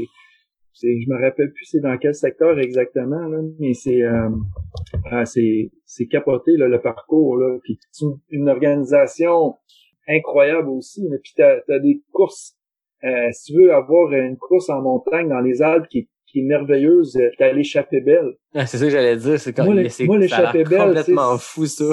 [0.73, 4.29] c'est, je me rappelle plus c'est dans quel secteur exactement, là, mais c'est, euh,
[5.11, 7.37] ah, c'est, c'est capoté là, le parcours.
[7.37, 9.55] Là, puis c'est une, une organisation
[10.07, 11.07] incroyable aussi.
[11.23, 12.55] Puis t'as, t'as des courses.
[13.03, 16.43] euh, si tu veux avoir une course en montagne dans les Alpes qui, qui est
[16.43, 18.33] merveilleuse, euh, t'as l'échappée belle.
[18.53, 19.75] Ah, c'est ça que j'allais dire, c'est quand Moi,
[20.05, 21.85] moi, l'échappée belle, complètement fou ça.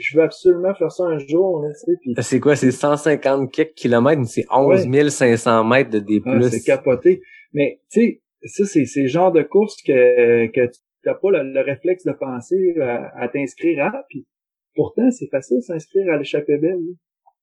[0.00, 1.98] Je veux absolument faire ça un jour, là, tu sais.
[2.00, 6.22] Puis, C'est quoi, c'est 150 quelques kilomètres, mais c'est 11 500 mètres de D+.
[6.24, 7.20] Ah, c'est capoté.
[7.52, 11.30] Mais tu sais, ça c'est c'est le genre de course que que tu n'as pas
[11.32, 14.04] le, le réflexe de penser à, à t'inscrire à.
[14.08, 14.26] Puis
[14.74, 16.78] pourtant c'est facile s'inscrire à l'échappée belle.
[16.78, 16.94] là.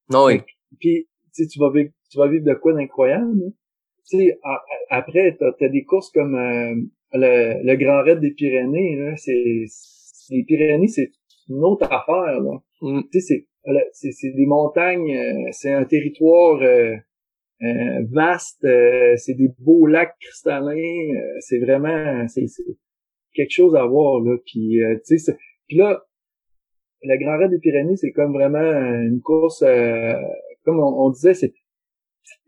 [0.09, 0.41] Non, oui.
[0.79, 3.39] Puis tu sais, tu vas vivre tu vas vivre de quoi d'incroyable.
[3.39, 3.45] là.
[4.09, 4.39] Tu sais
[4.89, 6.75] après t'as as des courses comme euh,
[7.13, 8.95] le, le Grand Raid des Pyrénées.
[8.97, 9.65] Là, c'est
[10.29, 11.11] les Pyrénées c'est
[11.49, 12.39] une autre affaire.
[12.41, 13.01] Là Mm.
[13.11, 16.95] tu sais, c'est c'est c'est des montagnes, euh, c'est un territoire euh,
[17.63, 22.63] euh, vaste, euh, c'est des beaux lacs cristallins, euh, c'est vraiment c'est c'est
[23.33, 24.37] quelque chose à voir là.
[24.45, 25.35] Puis euh, tu sais,
[25.67, 26.03] puis là,
[27.03, 30.13] la Grand Raid des Pyrénées, c'est comme vraiment une course, euh,
[30.65, 31.53] comme on, on disait, c'est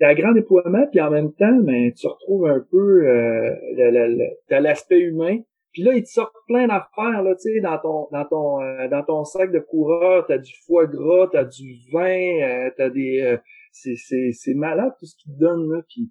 [0.02, 4.16] à grand déploiement, puis en même temps, ben, tu retrouves un peu euh, le- le-
[4.16, 5.38] le- t'as l'aspect humain,
[5.72, 8.88] Puis là, ils te sortent plein d'affaires, là, tu sais, dans ton, dans ton, euh,
[8.90, 12.10] dans ton sac de coureur, t'as du foie gras, t'as du vin,
[12.42, 13.38] euh, t'as des, euh,
[13.72, 15.82] c'est, c'est, c'est malade tout ce qu'ils te donnent, là.
[15.88, 16.10] Puis,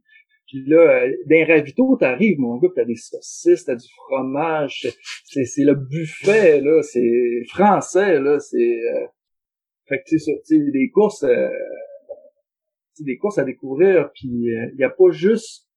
[0.48, 4.88] puis là, euh, d'un ravito, t'arrives, mon gars, t'as des saucisses, t'as du fromage,
[5.24, 8.80] c'est, c'est le buffet, là, c'est français, là, c'est,
[9.86, 11.24] fait que, tu sais, des courses,
[13.00, 15.68] des courses à découvrir, puis il y a pas juste,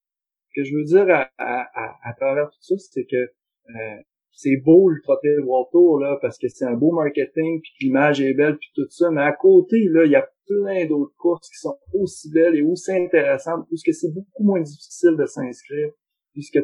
[0.50, 4.02] ce que je veux dire à, à, à, à travers tout ça, c'est que euh,
[4.32, 8.22] c'est beau le Trottoir World Tour là parce que c'est un beau marketing puis l'image
[8.22, 10.28] est belle puis tout ça mais à côté là il y a
[10.62, 15.16] plein d'autres courses qui sont aussi belles et aussi intéressantes puisque c'est beaucoup moins difficile
[15.18, 15.90] de s'inscrire
[16.34, 16.60] puisque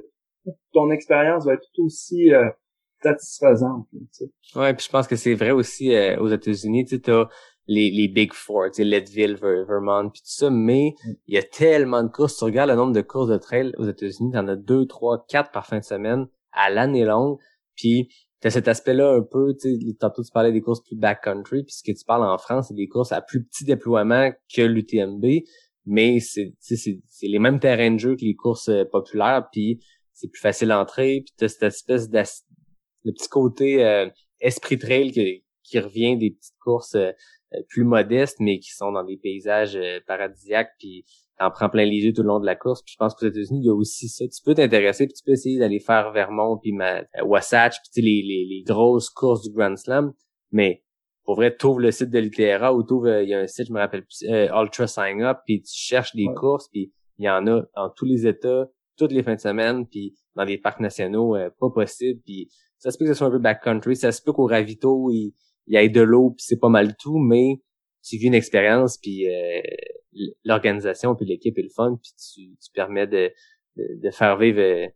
[0.74, 2.50] ton expérience va être tout aussi euh,
[3.02, 7.12] satisfaisante tu ouais puis je pense que c'est vrai aussi euh, aux États-Unis tu sais
[7.68, 10.96] les, les Big Four, tu sais, Leadville, Vermont, puis tout ça, mais
[11.28, 12.38] il y a tellement de courses.
[12.38, 15.52] Tu regardes le nombre de courses de trail aux États-Unis, t'en as deux, trois, quatre
[15.52, 17.38] par fin de semaine à l'année longue.
[17.76, 18.10] Puis
[18.40, 21.74] t'as cet aspect-là un peu, tu sais, tantôt tu parlais des courses plus backcountry, puis
[21.74, 25.26] ce que tu parles en France, c'est des courses à plus petit déploiement que l'UTMB,
[25.86, 26.54] mais c'est
[27.24, 29.80] les mêmes terrains de jeu que les courses euh, populaires, puis
[30.14, 32.22] c'est plus facile d'entrer, puis t'as cette espèce de
[33.04, 34.08] le petit côté euh,
[34.40, 37.12] esprit trail qui, qui revient des petites courses euh,
[37.70, 41.06] plus modestes, mais qui sont dans des paysages paradisiaques, puis
[41.40, 42.82] t'en prends plein les yeux tout le long de la course.
[42.82, 44.26] Puis je pense qu'aux États-Unis, il y a aussi ça.
[44.28, 48.02] Tu peux t'intéresser, puis tu peux essayer d'aller faire Vermont, puis ma, euh, Wasatch, puis
[48.02, 50.14] les, les, les grosses courses du Grand Slam.
[50.52, 50.84] Mais
[51.24, 53.68] pour vrai, t'ouvres le site de l'ITRA ou t'ouvres, euh, il y a un site,
[53.68, 57.26] je me rappelle plus, euh, Ultra Sign Up, puis tu cherches des courses, puis il
[57.26, 60.58] y en a dans tous les États, toutes les fins de semaine, puis dans des
[60.58, 62.22] parcs nationaux, pas possible.
[62.24, 65.10] Puis ça se peut que ce soit un peu backcountry, ça se peut qu'au ravito,
[65.12, 65.34] il,
[65.68, 67.60] il y ait de l'eau, puis c'est pas mal tout, mais
[68.08, 69.28] tu vis une expérience, puis
[70.44, 73.32] l'organisation puis l'équipe est le fun puis tu, tu permets de,
[73.76, 74.88] de, faire vivre euh,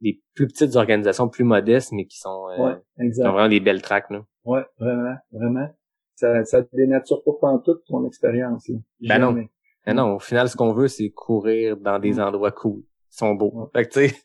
[0.00, 4.24] des plus petites organisations plus modestes mais qui sont, euh, vraiment des belles tracks là.
[4.44, 5.68] Ouais, vraiment, vraiment.
[6.14, 8.70] Ça, ça dénature pas toute ton expérience.
[9.00, 9.44] Ben non.
[9.86, 12.20] Ben non, au final, ce qu'on veut, c'est courir dans des mm.
[12.20, 12.80] endroits cool.
[12.80, 13.70] Ils sont beaux.
[13.72, 14.16] Fait que tu sais,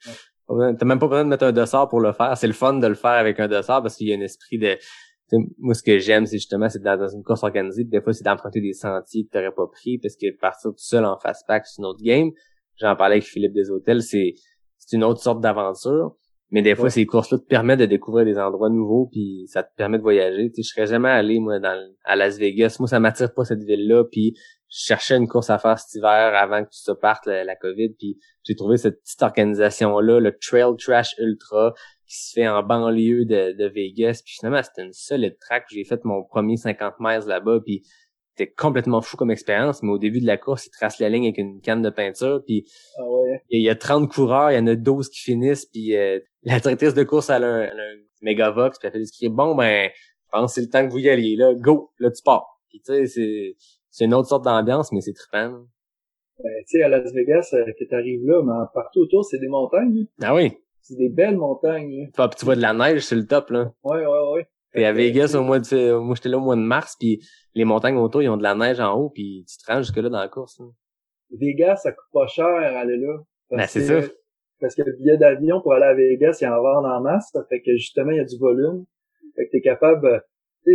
[0.47, 2.35] t'as même pas besoin de mettre un dossard pour le faire.
[2.37, 4.57] C'est le fun de le faire avec un dossard parce qu'il y a un esprit
[4.57, 4.77] de
[5.57, 8.61] moi, ce que j'aime, c'est justement, c'est dans, une course organisée, des fois, c'est d'emprunter
[8.61, 11.81] des sentiers que t'aurais pas pris, parce que partir tout seul en fast pack, c'est
[11.81, 12.31] une autre game.
[12.77, 14.33] J'en parlais avec Philippe des Hôtels, c'est,
[14.77, 16.15] c'est une autre sorte d'aventure.
[16.51, 19.73] Mais des fois, ces courses-là te permettent de découvrir des endroits nouveaux, puis ça te
[19.75, 20.51] permet de voyager.
[20.51, 22.75] Tu sais, je serais jamais allé, moi, dans, à Las Vegas.
[22.79, 24.35] Moi, ça m'attire pas cette ville-là, puis
[24.69, 27.55] je cherchais une course à faire cet hiver avant que tu se partes la, la
[27.55, 31.73] COVID, puis j'ai trouvé cette petite organisation-là, le Trail Trash Ultra,
[32.13, 34.21] qui se fait en banlieue de, de Vegas.
[34.23, 35.65] Puis finalement, c'était une solide track.
[35.71, 37.83] J'ai fait mon premier 50 miles là-bas, puis
[38.35, 39.81] c'était complètement fou comme expérience.
[39.81, 42.43] Mais au début de la course, il trace la ligne avec une canne de peinture,
[42.45, 42.65] puis
[42.99, 43.41] ah ouais.
[43.49, 46.59] il y a 30 coureurs, il y en a 12 qui finissent, puis euh, la
[46.59, 50.29] directrice de course, elle a un, un Megavox, puis elle fait des bon, ben, je
[50.31, 52.59] pense que c'est le temps que vous y alliez, là, go, là, tu pars.
[52.69, 53.55] Puis tu sais, c'est,
[53.89, 55.65] c'est une autre sorte d'ambiance, mais c'est trippant.
[56.39, 59.47] Ben, tu sais, à Las Vegas, euh, que t'arrives là, mais partout autour, c'est des
[59.47, 60.05] montagnes.
[60.21, 60.51] Ah oui.
[60.83, 62.09] C'est des belles montagnes.
[62.17, 62.27] Là.
[62.27, 63.71] tu vois de la neige sur le top, là.
[63.83, 64.47] Ouais, ouais, ouais.
[64.75, 67.21] Et à Vegas, au mois de, moi, j'étais là au mois de mars, puis
[67.55, 70.09] les montagnes autour, ils ont de la neige en haut, puis tu te rends jusque-là
[70.09, 70.59] dans la course.
[70.59, 70.65] Là.
[71.39, 73.17] Vegas, ça coûte pas cher aller là.
[73.49, 74.07] Ben, c'est ça.
[74.59, 77.29] Parce que le billet d'avion pour aller à Vegas, il y en va en masse,
[77.31, 78.85] ça fait que justement, il y a du volume.
[79.35, 80.23] Fait que t'es capable,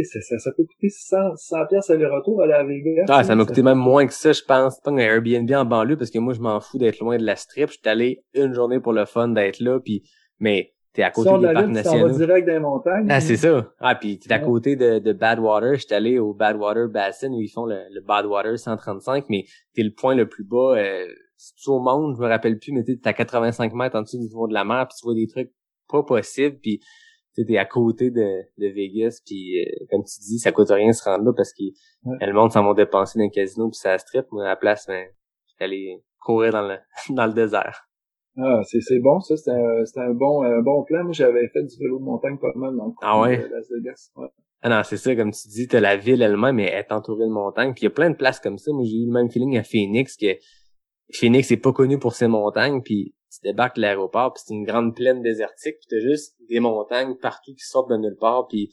[0.05, 3.07] ça, ça, ça, peut coûter 100, 100 pièces aller-retour aller à Vegas.
[3.09, 4.81] Ah, ça m'a coûté même moins que ça, je pense.
[4.81, 7.37] Pas un Airbnb en banlieue, parce que moi, je m'en fous d'être loin de la
[7.37, 7.69] strip.
[7.69, 10.03] Je suis allé une journée pour le fun d'être là, puis
[10.41, 12.11] mais t'es à côté des parcs nationaux.
[12.11, 13.07] direct des montagnes.
[13.11, 13.73] Ah, c'est ça.
[13.81, 15.77] Ah, puis t'es à côté de, de Badwater.
[15.77, 19.45] J'étais allé au Badwater Basin où ils font le, le Badwater 135, mais
[19.75, 20.75] t'es le point le plus bas.
[20.77, 21.07] Euh,
[21.37, 24.25] c'est au monde, je me rappelle plus, mais t'es à 85 mètres en dessous du
[24.25, 25.53] niveau de la mer, puis tu vois des trucs
[25.89, 26.81] pas possibles, puis
[27.45, 30.93] t'es à côté de, de Vegas, puis euh, comme tu dis, ça coûte rien de
[30.93, 31.65] se rendre là parce que
[32.05, 34.27] le monde s'en vont dépenser dans le casino puis ça strip.
[34.33, 35.07] Moi, à la place, ben,
[35.47, 36.77] j'étais allé courir dans le
[37.15, 37.89] dans le désert.
[38.41, 39.37] Ah, c'est, c'est bon, ça.
[39.37, 41.03] C'était un, un bon, un bon plan.
[41.03, 43.39] Moi, j'avais fait du vélo de montagne pas mal dans le ah ouais?
[43.39, 44.11] de Las Vegas.
[44.15, 44.29] Ouais.
[44.63, 47.27] Ah non, c'est ça, comme tu dis, t'as la ville elle-même, mais elle est entourée
[47.27, 47.75] de montagnes.
[47.75, 48.73] Puis il y a plein de places comme ça.
[48.73, 50.27] Moi, j'ai eu le même feeling à Phoenix, que
[51.13, 54.65] Phoenix est pas connu pour ses montagnes, puis tu débarques à l'aéroport, puis c'est une
[54.65, 58.71] grande plaine désertique, puis t'as juste des montagnes partout qui sortent de nulle part, puis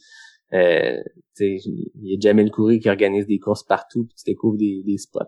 [0.52, 1.02] euh,
[1.40, 4.98] il y a Jamel Coury qui organise des courses partout, puis tu découvres des, des
[4.98, 5.20] spots.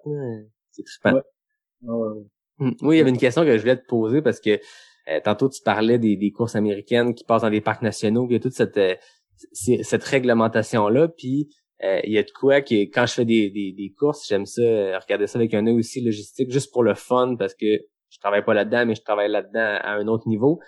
[0.71, 1.21] C'est trippant.
[1.83, 1.95] Ouais.
[1.95, 2.25] ouais.
[2.61, 4.59] Hum, oui, il y avait une question que je voulais te poser parce que
[5.09, 8.33] euh, tantôt tu parlais des, des, courses américaines qui passent dans des parcs nationaux, il
[8.33, 8.95] y a toute cette euh,
[9.53, 11.49] cette réglementation là, puis
[11.85, 14.47] euh, il y a de quoi que quand je fais des, des, des courses, j'aime
[14.47, 14.63] ça
[14.99, 17.67] regarder ça avec un œil aussi logistique, juste pour le fun parce que
[18.11, 20.61] je travaille pas là-dedans, mais je travaille là-dedans à un autre niveau.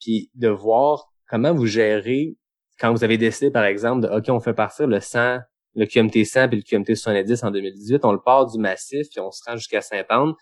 [0.00, 2.36] puis de voir comment vous gérez
[2.80, 5.38] quand vous avez décidé, par exemple, de OK, on fait partir le 100,
[5.74, 9.20] le QMT 100 et le QMT 70 en 2018, on le part du massif et
[9.20, 10.32] on se rend jusqu'à Saint-Anne.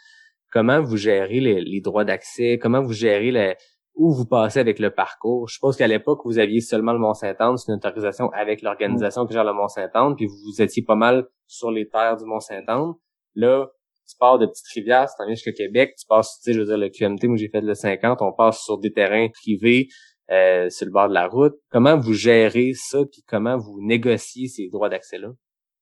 [0.51, 2.59] Comment vous gérez les, droits d'accès?
[2.59, 3.57] Comment vous gérez les,
[3.95, 5.49] où vous passez avec le parcours?
[5.49, 9.33] Je suppose qu'à l'époque, vous aviez seulement le Mont-Saint-Anne, c'est une autorisation avec l'organisation qui
[9.33, 12.93] gère le Mont-Saint-Anne, puis vous étiez pas mal sur les terres du Mont-Saint-Anne.
[13.35, 13.69] Là,
[14.13, 16.79] tu pars de Petite-Rivière, tu t'en viens Québec, tu passes, tu sais, je veux dire,
[16.79, 19.89] le QMT, moi j'ai fait le 50, on passe sur des terrains privés,
[20.31, 21.55] euh, sur le bord de la route.
[21.71, 25.29] Comment vous gérez ça, puis comment vous négociez ces droits d'accès-là?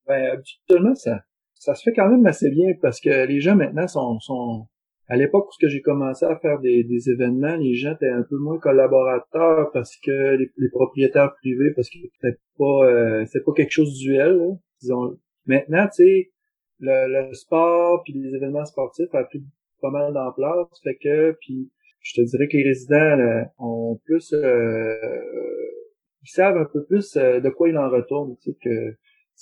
[0.07, 1.20] Ben, habituellement, ça,
[1.55, 4.66] ça se fait quand même assez bien parce que les gens maintenant sont,
[5.09, 8.59] à l'époque où j'ai commencé à faire des, événements, les gens étaient un peu moins
[8.59, 14.39] collaborateurs parce que les, propriétaires privés, parce que c'était pas euh, pas quelque chose d'usuel,
[14.81, 15.16] disons.
[15.47, 16.31] Maintenant, tu sais,
[16.81, 19.43] le, le, sport puis les événements sportifs a pris
[19.81, 21.70] pas mal d'ampleur, fait que puis
[22.01, 24.97] je te dirais que les résidents ont plus euh,
[26.23, 28.97] ils savent un peu plus euh, de quoi il en retourne, tu sais que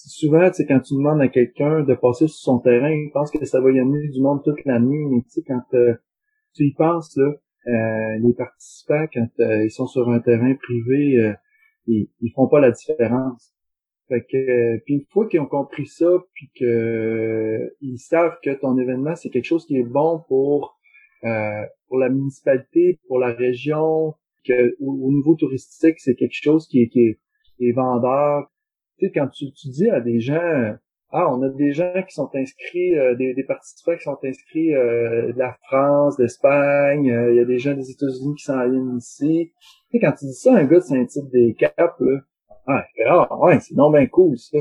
[0.07, 3.45] souvent, tu quand tu demandes à quelqu'un de passer sur son terrain, il pense que
[3.45, 5.95] ça va y amener du monde toute la nuit, mais tu sais, quand euh,
[6.55, 7.33] tu y penses, là,
[7.67, 11.35] euh, les participants, quand euh, ils sont sur un terrain privé,
[11.87, 13.53] ils, ils font pas la différence.
[14.09, 18.79] Fait que, puis une fois qu'ils ont compris ça, puis que ils savent que ton
[18.79, 20.79] événement, c'est quelque chose qui est bon pour
[21.89, 24.15] pour la municipalité, pour la région,
[24.47, 27.19] que au, niveau touristique, c'est quelque chose qui est, qui est,
[27.57, 28.51] qui est vendeur,
[28.99, 30.75] tu sais, quand tu, tu dis à des gens,
[31.11, 34.75] ah, on a des gens qui sont inscrits, euh, des, des, participants qui sont inscrits
[34.75, 38.69] euh, de la France, d'Espagne, euh, il y a des gens des États-Unis qui s'en
[38.69, 39.53] viennent ici.
[39.91, 42.21] Tu sais, quand tu dis ça un gars de Saint-Tite-des-Caps, là,
[42.69, 44.59] ah, ouais, c'est non bien cool, ça.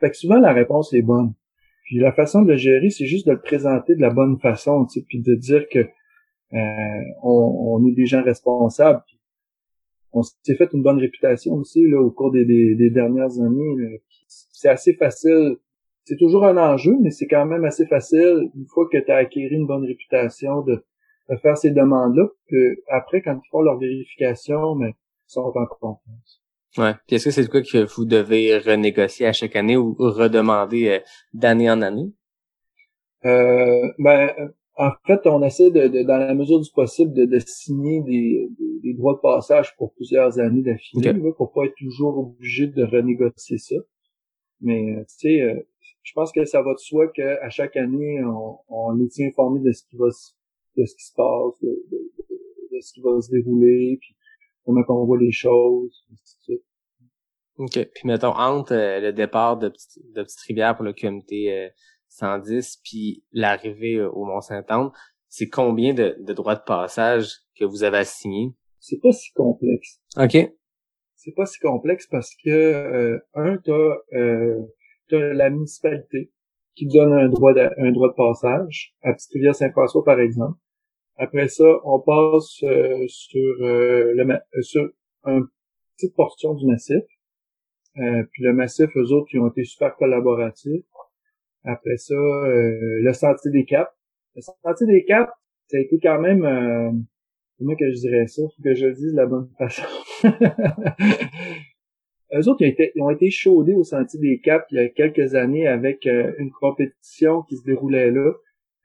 [0.00, 1.34] Fait que souvent, la réponse est bonne.
[1.84, 4.86] Puis la façon de le gérer, c'est juste de le présenter de la bonne façon,
[5.08, 5.86] puis de dire que
[7.22, 9.02] on, on, est des gens responsables
[10.14, 14.00] on s'est fait une bonne réputation aussi là, au cours des, dernières années.
[14.28, 15.56] C'est assez facile.
[16.04, 19.16] C'est toujours un enjeu, mais c'est quand même assez facile, une fois que tu as
[19.16, 20.84] acquis une bonne réputation, de,
[21.42, 22.28] faire ces demandes-là.
[22.48, 26.43] Que après, quand ils font leur vérification, mais ils sont en confiance.
[26.76, 26.92] Ouais.
[27.06, 30.98] Puis est-ce que c'est quoi que vous devez renégocier à chaque année ou redemander euh,
[31.32, 32.12] d'année en année?
[33.24, 34.30] Euh, ben,
[34.76, 38.48] en fait, on essaie de, dans la mesure du possible de, signer des,
[38.82, 43.58] des, droits de passage pour plusieurs années d'affilée, pour pas être toujours obligé de renégocier
[43.58, 43.76] ça.
[44.60, 45.60] Mais euh, tu sais, euh,
[46.02, 49.72] je pense que ça va de soi qu'à chaque année, on, on est informé de
[49.72, 50.08] ce qui va
[50.76, 54.14] de ce qui se passe, de, ce qui va se dérouler, puis
[54.64, 56.04] comment on voit les choses,
[57.56, 57.72] OK.
[57.72, 61.70] Puis mettons, entre euh, le départ de, de Petite Rivière pour le QMT
[62.14, 64.90] 110 puis l'arrivée euh, au Mont-Saint-Anne,
[65.28, 68.52] c'est combien de, droits de passage que vous avez assignés?
[68.78, 70.00] C'est pas si complexe.
[70.16, 70.36] OK.
[71.16, 74.62] C'est pas si complexe parce que euh, un, t'as euh,
[75.10, 76.32] la municipalité
[76.74, 80.58] qui donne un droit de, un droit de passage à Petite-Rivière-Saint-François par exemple.
[81.16, 84.88] Après ça, on passe euh, sur le sur
[85.24, 85.46] une
[85.96, 87.02] petite portion du massif.
[87.94, 90.84] puis le massif, eux autres, qui ont été super collaboratifs.
[91.64, 93.90] Après ça, euh, le Sentier des Caps.
[94.36, 95.32] Le Sentier des Caps,
[95.68, 96.44] ça a été quand même...
[96.44, 96.92] Euh,
[97.58, 98.42] comment que je dirais ça?
[98.42, 99.82] Faut que je le dise de la bonne façon.
[102.34, 104.80] Eux autres, ils ont, été, ils ont été chaudés au Sentier des Caps il y
[104.80, 108.32] a quelques années avec euh, une compétition qui se déroulait là,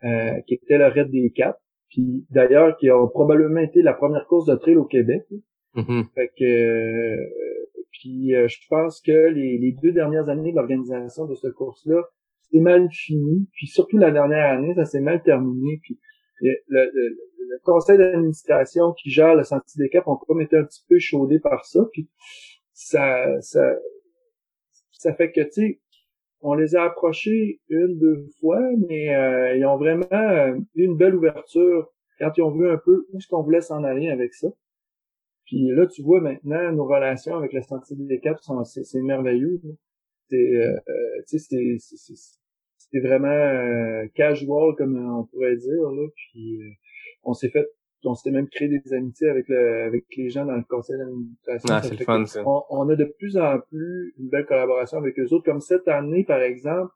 [0.06, 1.60] euh, qui était le Raid des Caps.
[1.90, 5.26] Puis d'ailleurs, qui a probablement été la première course de trail au Québec.
[5.76, 6.04] Mm-hmm.
[6.14, 7.16] Fait que
[7.92, 12.02] puis je pense que les, les, deux dernières années de l'organisation de cette course-là,
[12.52, 16.00] c'est mal fini, puis surtout la dernière année, ça s'est mal terminé, puis
[16.42, 17.18] le, le,
[17.64, 21.40] conseil d'administration qui gère le Sentier des Caps ont comme été un petit peu chaudé
[21.40, 22.10] par ça, puis
[22.74, 23.76] ça, ça,
[24.92, 25.80] ça fait que, tu sais,
[26.42, 30.98] on les a approchés une, deux fois, mais euh, ils ont vraiment euh, eu une
[30.98, 34.34] belle ouverture quand ils ont vu un peu où est-ce qu'on voulait s'en aller avec
[34.34, 34.48] ça.
[35.46, 39.60] Puis là, tu vois maintenant, nos relations avec le Sentier des sont c'est merveilleux.
[40.30, 40.78] C'est, euh,
[42.90, 46.70] c'était vraiment euh, casual comme on pourrait dire là puis euh,
[47.24, 47.68] on s'est fait
[48.04, 51.70] on s'est même créé des amitiés avec le avec les gens dans le conseil d'administration.
[51.70, 52.44] Ah, c'est le fun ça.
[52.46, 55.46] on, a de plus en plus une belle collaboration avec eux autres.
[55.46, 56.92] Comme cette année par exemple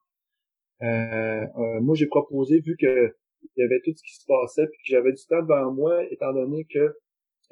[0.81, 1.45] euh,
[1.81, 3.13] moi j'ai proposé vu que
[3.57, 6.03] il y avait tout ce qui se passait puis que j'avais du temps devant moi
[6.09, 6.95] étant donné que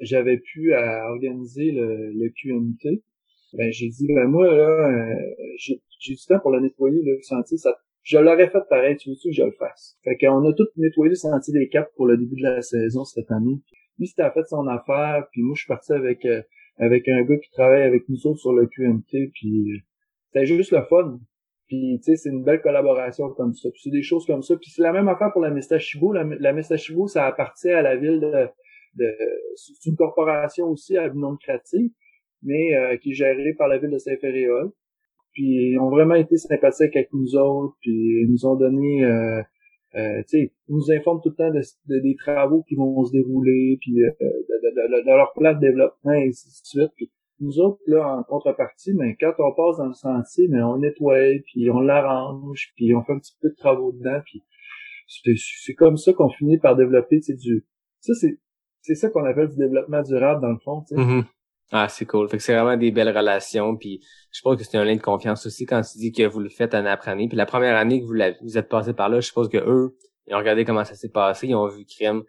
[0.00, 3.02] j'avais pu organiser le, le QMT
[3.54, 5.16] ben j'ai dit ben moi là
[5.58, 9.28] j'ai du temps pour le nettoyer le sentier ça je l'aurais fait pareil, tu veux-tu
[9.28, 9.96] que je le fasse?
[10.04, 13.04] Fait qu'on a tout nettoyé le sentier des caps pour le début de la saison
[13.04, 13.60] cette année.
[13.98, 16.42] Lui, c'était fait son affaire, puis moi, je suis parti avec euh,
[16.78, 19.82] avec un gars qui travaille avec nous autres sur le QMT, puis
[20.26, 21.20] c'était juste le fun.
[21.66, 23.70] Puis, tu sais, c'est une belle collaboration comme ça.
[23.70, 24.56] Puis c'est des choses comme ça.
[24.56, 26.12] Puis c'est la même affaire pour la Mestachibo.
[26.12, 28.48] La, la ça appartient à la ville de...
[28.96, 29.16] de
[29.54, 31.90] c'est une corporation aussi à non lucrative,
[32.42, 34.70] mais euh, qui est gérée par la ville de Saint-Féréol.
[35.32, 37.76] Puis ils ont vraiment été sympathiques avec nous autres.
[37.80, 39.04] Puis ils nous ont donné...
[39.04, 39.42] Euh,
[39.94, 43.12] euh, tu sais, ils nous informent tout le temps de, des travaux qui vont se
[43.12, 46.92] dérouler, puis de, de, leur plan de développement, et ainsi de suite.
[46.96, 47.10] Puis,
[47.40, 51.38] nous autres, là, en contrepartie, mais quand on passe dans le sentier, mais on nettoie,
[51.44, 54.42] puis on l'arrange, puis on fait un petit peu de travaux dedans, puis
[55.36, 57.66] c'est comme ça qu'on finit par développer, tu sais, du...
[58.00, 58.38] Ça, c'est
[58.82, 61.00] c'est ça qu'on appelle du développement durable, dans le fond, tu sais.
[61.00, 61.24] Mm-hmm.
[61.74, 62.28] Ah, c'est cool.
[62.28, 64.00] Fait que c'est vraiment des belles relations, puis
[64.30, 66.50] je suppose que c'est un lien de confiance aussi quand tu dis que vous le
[66.50, 67.28] faites année après année.
[67.28, 69.96] Puis la première année que vous, vous êtes passé par là, je suppose que eux,
[70.26, 72.24] ils ont regardé comment ça s'est passé, ils ont vu crème,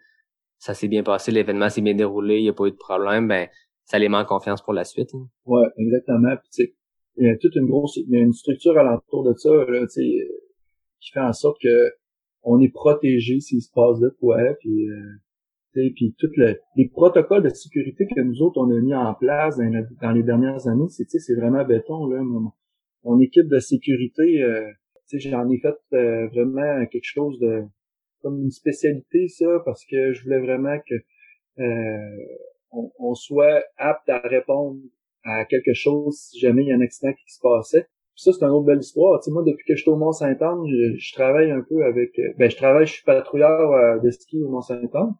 [0.58, 3.28] ça s'est bien passé, l'événement s'est bien déroulé, il n'y a pas eu de problème,
[3.28, 3.48] ben
[3.84, 5.14] ça les met en confiance pour la suite.
[5.14, 5.28] Hein.
[5.44, 6.34] Ouais, exactement.
[6.36, 6.74] Puis, tu
[7.16, 9.86] il y a toute une grosse, il y a une structure alentour de ça, là,
[9.86, 11.92] qui fait en sorte que
[12.42, 14.54] on est protégé s'il se passe de quoi, euh,
[15.74, 16.30] puis tous
[16.76, 20.68] les protocoles de sécurité que nous autres on a mis en place dans, les dernières
[20.68, 22.22] années, c'est c'est vraiment béton là.
[22.22, 24.70] Mon, équipe de sécurité, euh,
[25.12, 27.62] j'en ai fait euh, vraiment quelque chose de
[28.22, 30.94] comme une spécialité ça parce que je voulais vraiment que
[31.60, 32.26] euh,
[32.72, 34.80] on, soit apte à répondre
[35.24, 37.86] à quelque chose si jamais il y a un accident qui se passait.
[38.16, 39.20] ça, c'est une autre belle histoire.
[39.20, 42.18] Tu moi, depuis que je suis au Mont-Saint-Anne, je, travaille un peu avec...
[42.18, 45.14] Euh, ben, je travaille, je suis patrouilleur euh, de ski au Mont-Saint-Anne.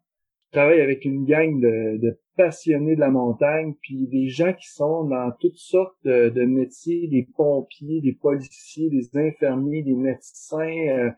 [0.51, 5.31] Travaille avec une gang de, passionnés de la montagne, puis des gens qui sont dans
[5.39, 11.09] toutes sortes de, métiers, des pompiers, des policiers, des infirmiers, des médecins, euh,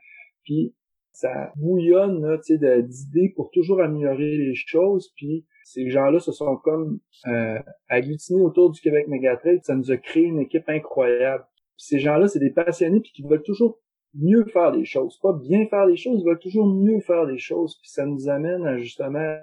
[0.43, 0.73] puis
[1.11, 2.37] ça bouillonne là,
[2.83, 7.59] d'idées pour toujours améliorer les choses, puis ces gens-là se sont comme euh,
[7.89, 11.43] agglutinés autour du Québec Megatrail, ça nous a créé une équipe incroyable.
[11.75, 13.79] ces gens-là, c'est des passionnés puis qui veulent toujours
[14.15, 17.37] mieux faire des choses, pas bien faire des choses, ils veulent toujours mieux faire des
[17.37, 19.37] choses, puis ça nous amène justement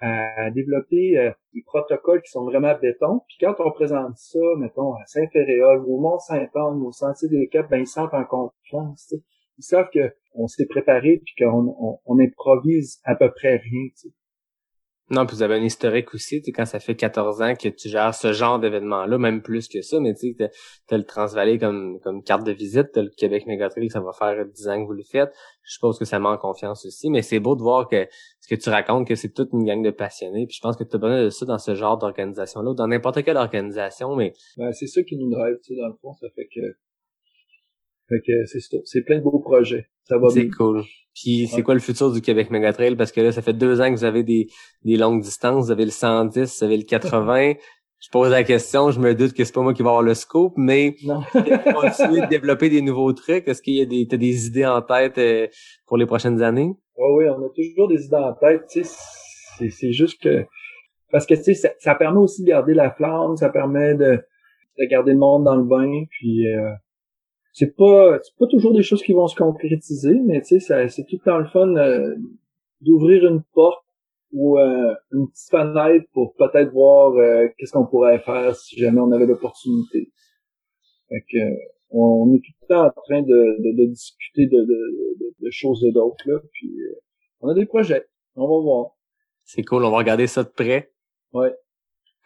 [0.00, 3.20] à, développer euh, des protocoles qui sont vraiment béton.
[3.26, 7.68] Puis quand on présente ça, mettons, à Saint-Féréol ou au Mont-Saint-Anne, au Sentier des Capes,
[7.68, 9.12] ben ils sentent en confiance.
[9.58, 13.88] Ils savent que on s'est préparé puis qu'on on, on, improvise à peu près rien.
[15.10, 18.14] Non, puis vous avez un historique aussi, quand ça fait 14 ans que tu gères
[18.14, 20.50] ce genre d'événement-là, même plus que ça, mais tu sais,
[20.86, 24.44] t'as le Transvalley comme, comme carte de visite, t'as le Québec Megatrail, ça va faire
[24.44, 25.32] 10 ans que vous le faites.
[25.62, 28.06] Je suppose que ça met en confiance aussi, mais c'est beau de voir que
[28.40, 30.84] ce que tu racontes, que c'est toute une gang de passionnés, puis je pense que
[30.84, 34.34] tu as besoin de ça dans ce genre d'organisation-là, ou dans n'importe quelle organisation, mais...
[34.58, 36.60] Ben, c'est ça qui nous drive, tu sais, dans le fond, ça fait que...
[38.08, 39.86] Fait que c'est c'est plein de beaux projets.
[40.04, 40.82] Ça va C'est cool.
[41.14, 42.96] Puis c'est quoi le futur du Québec Megatrail?
[42.96, 44.46] Parce que là, ça fait deux ans que vous avez des,
[44.84, 45.66] des longues distances.
[45.66, 47.54] Vous avez le 110, vous avez le 80.
[48.00, 50.14] je pose la question, je me doute que c'est pas moi qui vais avoir le
[50.14, 53.48] scope, mais continuer de développer des nouveaux trucs.
[53.48, 55.48] Est-ce qu'il y a des, t'as des idées en tête euh,
[55.86, 56.74] pour les prochaines années?
[56.96, 58.62] Oui, oui, on a toujours des idées en tête.
[58.70, 58.96] Tu sais,
[59.58, 60.44] c'est, c'est juste que
[61.10, 64.20] parce que tu sais, ça, ça, permet aussi de garder la flamme, ça permet de,
[64.78, 66.70] de garder le monde dans le bain, puis euh,
[67.58, 71.04] c'est pas c'est pas toujours des choses qui vont se concrétiser, mais tu sais, c'est
[71.04, 72.14] tout dans le fun euh,
[72.80, 73.84] d'ouvrir une porte
[74.30, 79.00] ou euh, une petite fenêtre pour peut-être voir euh, qu'est-ce qu'on pourrait faire si jamais
[79.00, 80.12] on avait l'opportunité.
[81.08, 81.38] Fait que
[81.90, 85.90] on est tout le temps en train de, de, discuter de, de, de choses et
[85.90, 86.70] d'autres là, puis
[87.40, 88.06] on a des projets.
[88.36, 88.90] On va voir.
[89.42, 90.92] C'est cool, on va regarder ça de près.
[91.32, 91.52] Ouais.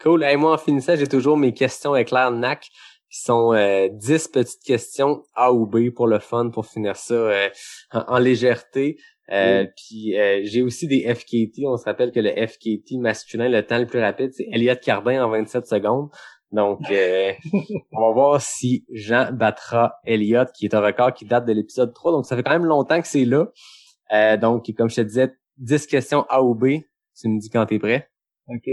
[0.03, 0.25] Cool.
[0.25, 2.69] Et moi, en finissant, j'ai toujours mes questions éclairs NAC
[3.13, 7.15] qui sont euh, 10 petites questions A ou B pour le fun, pour finir ça
[7.15, 7.49] euh,
[7.93, 8.97] en, légèreté.
[9.31, 11.67] Euh, Puis euh, j'ai aussi des FKT.
[11.67, 15.23] On se rappelle que le FKT masculin, le temps le plus rapide, c'est Elliot Cardin
[15.23, 16.09] en 27 secondes.
[16.53, 17.33] Donc, euh,
[17.93, 21.93] on va voir si Jean battra Elliot, qui est un record qui date de l'épisode
[21.95, 22.13] 3.
[22.13, 23.47] Donc, ça fait quand même longtemps que c'est là.
[24.39, 26.81] donc, comme je te disais, 10 questions A ou B.
[27.15, 28.09] Tu me dis quand t'es prêt.
[28.49, 28.69] OK.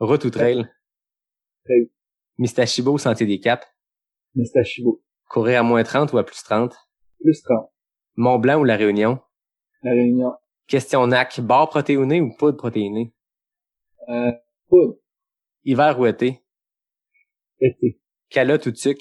[0.00, 0.66] Route ou trail?
[1.64, 1.90] Trail.
[2.38, 3.66] Mistachibo ou Sentier des Caps?
[4.34, 5.02] Mistachibo.
[5.28, 6.74] Courir à moins 30 ou à plus 30?
[7.20, 7.70] Plus 30.
[8.16, 9.18] Mont Blanc ou La Réunion?
[9.82, 10.34] La Réunion.
[10.66, 13.14] Question NAC, barre protéinée ou poudre protéinée?
[14.08, 14.32] Euh,
[14.68, 14.96] poudre.
[15.64, 16.42] Hiver ou été?
[17.60, 18.00] Été.
[18.28, 19.00] Calotte ou tuc?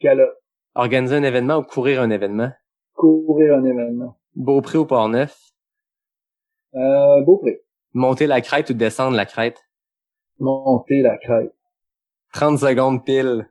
[0.00, 0.36] Calotte.
[0.74, 2.50] Organiser un événement ou courir un événement?
[2.94, 4.18] Courir un événement.
[4.34, 5.36] Beaupré ou Port-Neuf?
[6.74, 7.62] Euh, Beaupré.
[7.92, 9.62] Monter la crête ou descendre la crête?
[10.38, 11.54] Monter la crête.
[12.34, 13.48] 30 secondes pile.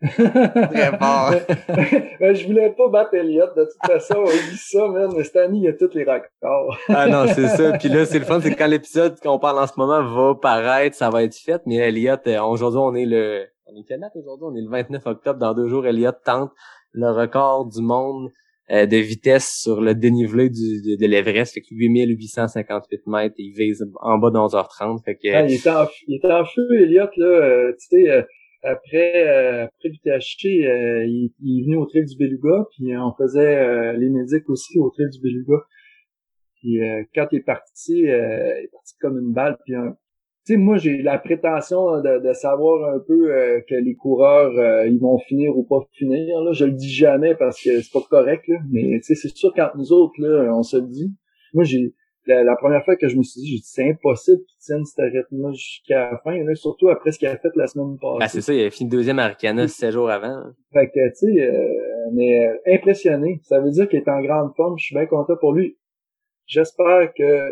[0.00, 1.32] Très fort.
[2.20, 5.36] ben, je voulais pas battre Elliott, de toute façon, on dit ça, man, mais cette
[5.36, 6.78] année, il y a tous les records.
[6.88, 7.72] ah non, c'est ça.
[7.78, 10.34] Puis là, c'est le fun, c'est que quand l'épisode qu'on parle en ce moment va
[10.34, 13.46] paraître, ça va être fait, mais Elliott, euh, aujourd'hui, on est le...
[13.66, 14.46] On est quelle date aujourd'hui?
[14.50, 15.38] On est le 29 octobre.
[15.38, 16.52] Dans deux jours, Elliott tente
[16.92, 18.30] le record du monde
[18.70, 23.52] euh, de vitesse sur le dénivelé du, de, de l'Everest, fait que 8858 mètres, il
[23.52, 25.02] vise en bas de 11h30.
[25.04, 25.28] Fait que...
[25.32, 28.22] Ah, il, était en, il était en feu, Elliott, là, euh, tu sais, euh,
[28.62, 33.14] après euh, après l'UTHC, euh, il, il, est venu au trail du Beluga, puis on
[33.14, 35.64] faisait les médics aussi au trail du Beluga.
[36.56, 36.80] Puis
[37.14, 39.96] quand il est parti, il est parti comme une balle, puis un,
[40.52, 44.86] sais, moi, j'ai la prétention de, de, savoir un peu euh, que les coureurs, euh,
[44.86, 46.40] ils vont finir ou pas finir.
[46.40, 46.52] Là.
[46.52, 48.58] Je le dis jamais parce que c'est pas correct, là.
[48.70, 51.12] mais c'est sûr quand nous autres, là, on se le dit.
[51.54, 51.94] Moi, j'ai
[52.26, 55.12] la, première fois que je me suis dit, j'ai dit c'est impossible qu'ils tiennent cet
[55.12, 58.18] rythme-là jusqu'à la fin, là, surtout après ce qu'il a fait la semaine passée.
[58.20, 60.44] Ben, c'est ça, il a fini deuxième à Arcana sept jours avant.
[60.72, 63.40] Fait que, tu sais, euh, mais impressionné.
[63.44, 64.78] Ça veut dire qu'il est en grande forme.
[64.78, 65.78] Je suis bien content pour lui.
[66.46, 67.50] J'espère que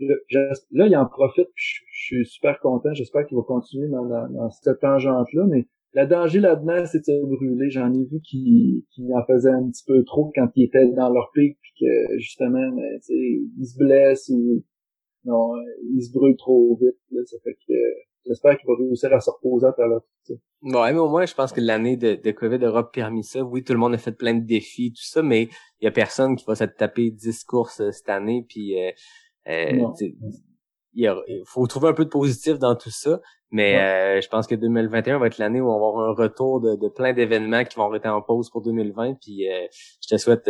[0.00, 2.92] là, il en profite, je, suis super content.
[2.94, 7.70] J'espère qu'il va continuer dans, cette tangente-là, mais le danger là-dedans, c'est de se brûler.
[7.70, 8.84] J'en ai vu qui,
[9.14, 12.70] en faisaient un petit peu trop quand ils étaient dans leur pic, puis que justement,
[12.72, 14.64] ben, ils se blessent ou
[15.24, 15.52] non,
[15.92, 17.26] ils se brûlent trop vite.
[17.26, 17.74] Ça fait que
[18.26, 20.34] j'espère qu'il va réussir à se reposer à travers tout ça.
[20.62, 23.42] Ouais, mais au moins, je pense que l'année de, de COVID aura permis ça.
[23.42, 25.48] Oui, tout le monde a fait plein de défis, tout ça, mais
[25.80, 28.90] il y a personne qui va se taper 10 courses euh, cette année, puis euh,
[29.48, 29.92] euh,
[30.94, 33.20] il, faut trouver un peu de positif dans tout ça,
[33.50, 36.60] mais euh, je pense que 2021 va être l'année où on va avoir un retour
[36.60, 39.14] de, de plein d'événements qui vont rester en pause pour 2020.
[39.14, 39.66] Puis euh,
[40.02, 40.44] je te souhaite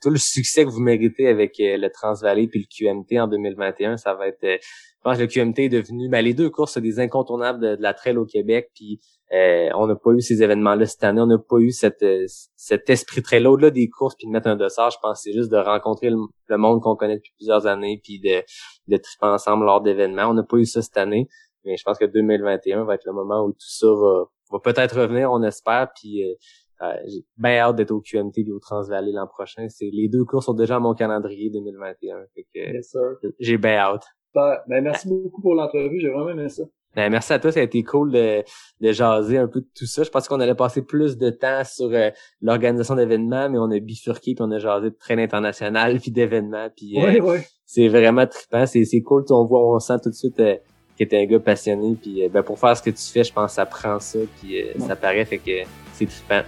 [0.00, 3.98] tout le succès que vous méritez avec le Transvalley puis le QMT en 2021.
[3.98, 7.00] Ça va être, je pense que le QMT est devenu, ben, les deux courses des
[7.00, 8.70] incontournables de, de, la trail au Québec.
[8.74, 8.98] Puis
[9.32, 11.20] euh, on n'a pas eu ces événements-là cette année.
[11.20, 12.24] On n'a pas eu cette, euh,
[12.56, 14.90] cet esprit très au-delà des courses puis de mettre un dossard.
[14.90, 18.42] Je pense c'est juste de rencontrer le, monde qu'on connaît depuis plusieurs années puis de,
[18.88, 20.28] de triper ensemble lors d'événements.
[20.30, 21.28] On n'a pas eu ça cette année,
[21.64, 25.00] mais je pense que 2021 va être le moment où tout ça va, va peut-être
[25.00, 25.88] revenir, on espère.
[25.94, 26.34] Puis euh,
[26.82, 29.66] euh j'ai bien hâte d'être au QMT et au Transvalley l'an prochain.
[29.68, 32.18] C'est les deux courses sont déjà à mon calendrier 2021.
[32.34, 34.04] Fait que j'ai bien hâte.
[34.34, 36.00] Ben, merci beaucoup pour l'entrevue.
[36.00, 36.62] J'ai vraiment aimé ça.
[36.96, 38.42] Ben, merci à toi, ça a été cool de,
[38.80, 40.02] de jaser un peu de tout ça.
[40.02, 42.10] Je pense qu'on allait passer plus de temps sur euh,
[42.40, 46.68] l'organisation d'événements, mais on a bifurqué puis on a jasé de train international puis d'événements.
[46.74, 49.24] Puis euh, c'est vraiment trippant, c'est c'est cool.
[49.30, 50.56] On voit, on sent tout de suite euh,
[50.98, 51.96] que t'es un gars passionné.
[52.00, 54.64] Puis ben pour faire ce que tu fais, je pense que ça prend ça puis
[54.86, 55.62] ça paraît, fait que
[55.94, 56.42] c'est trippant.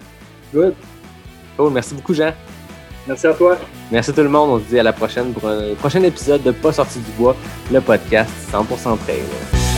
[0.52, 0.74] Good.
[1.56, 2.32] Cool, merci beaucoup Jean.
[3.06, 3.56] Merci à toi.
[3.90, 4.50] Merci tout le monde.
[4.50, 7.34] On se dit à la prochaine pour un prochain épisode de Pas sorti du bois,
[7.72, 9.69] le podcast 100% trail.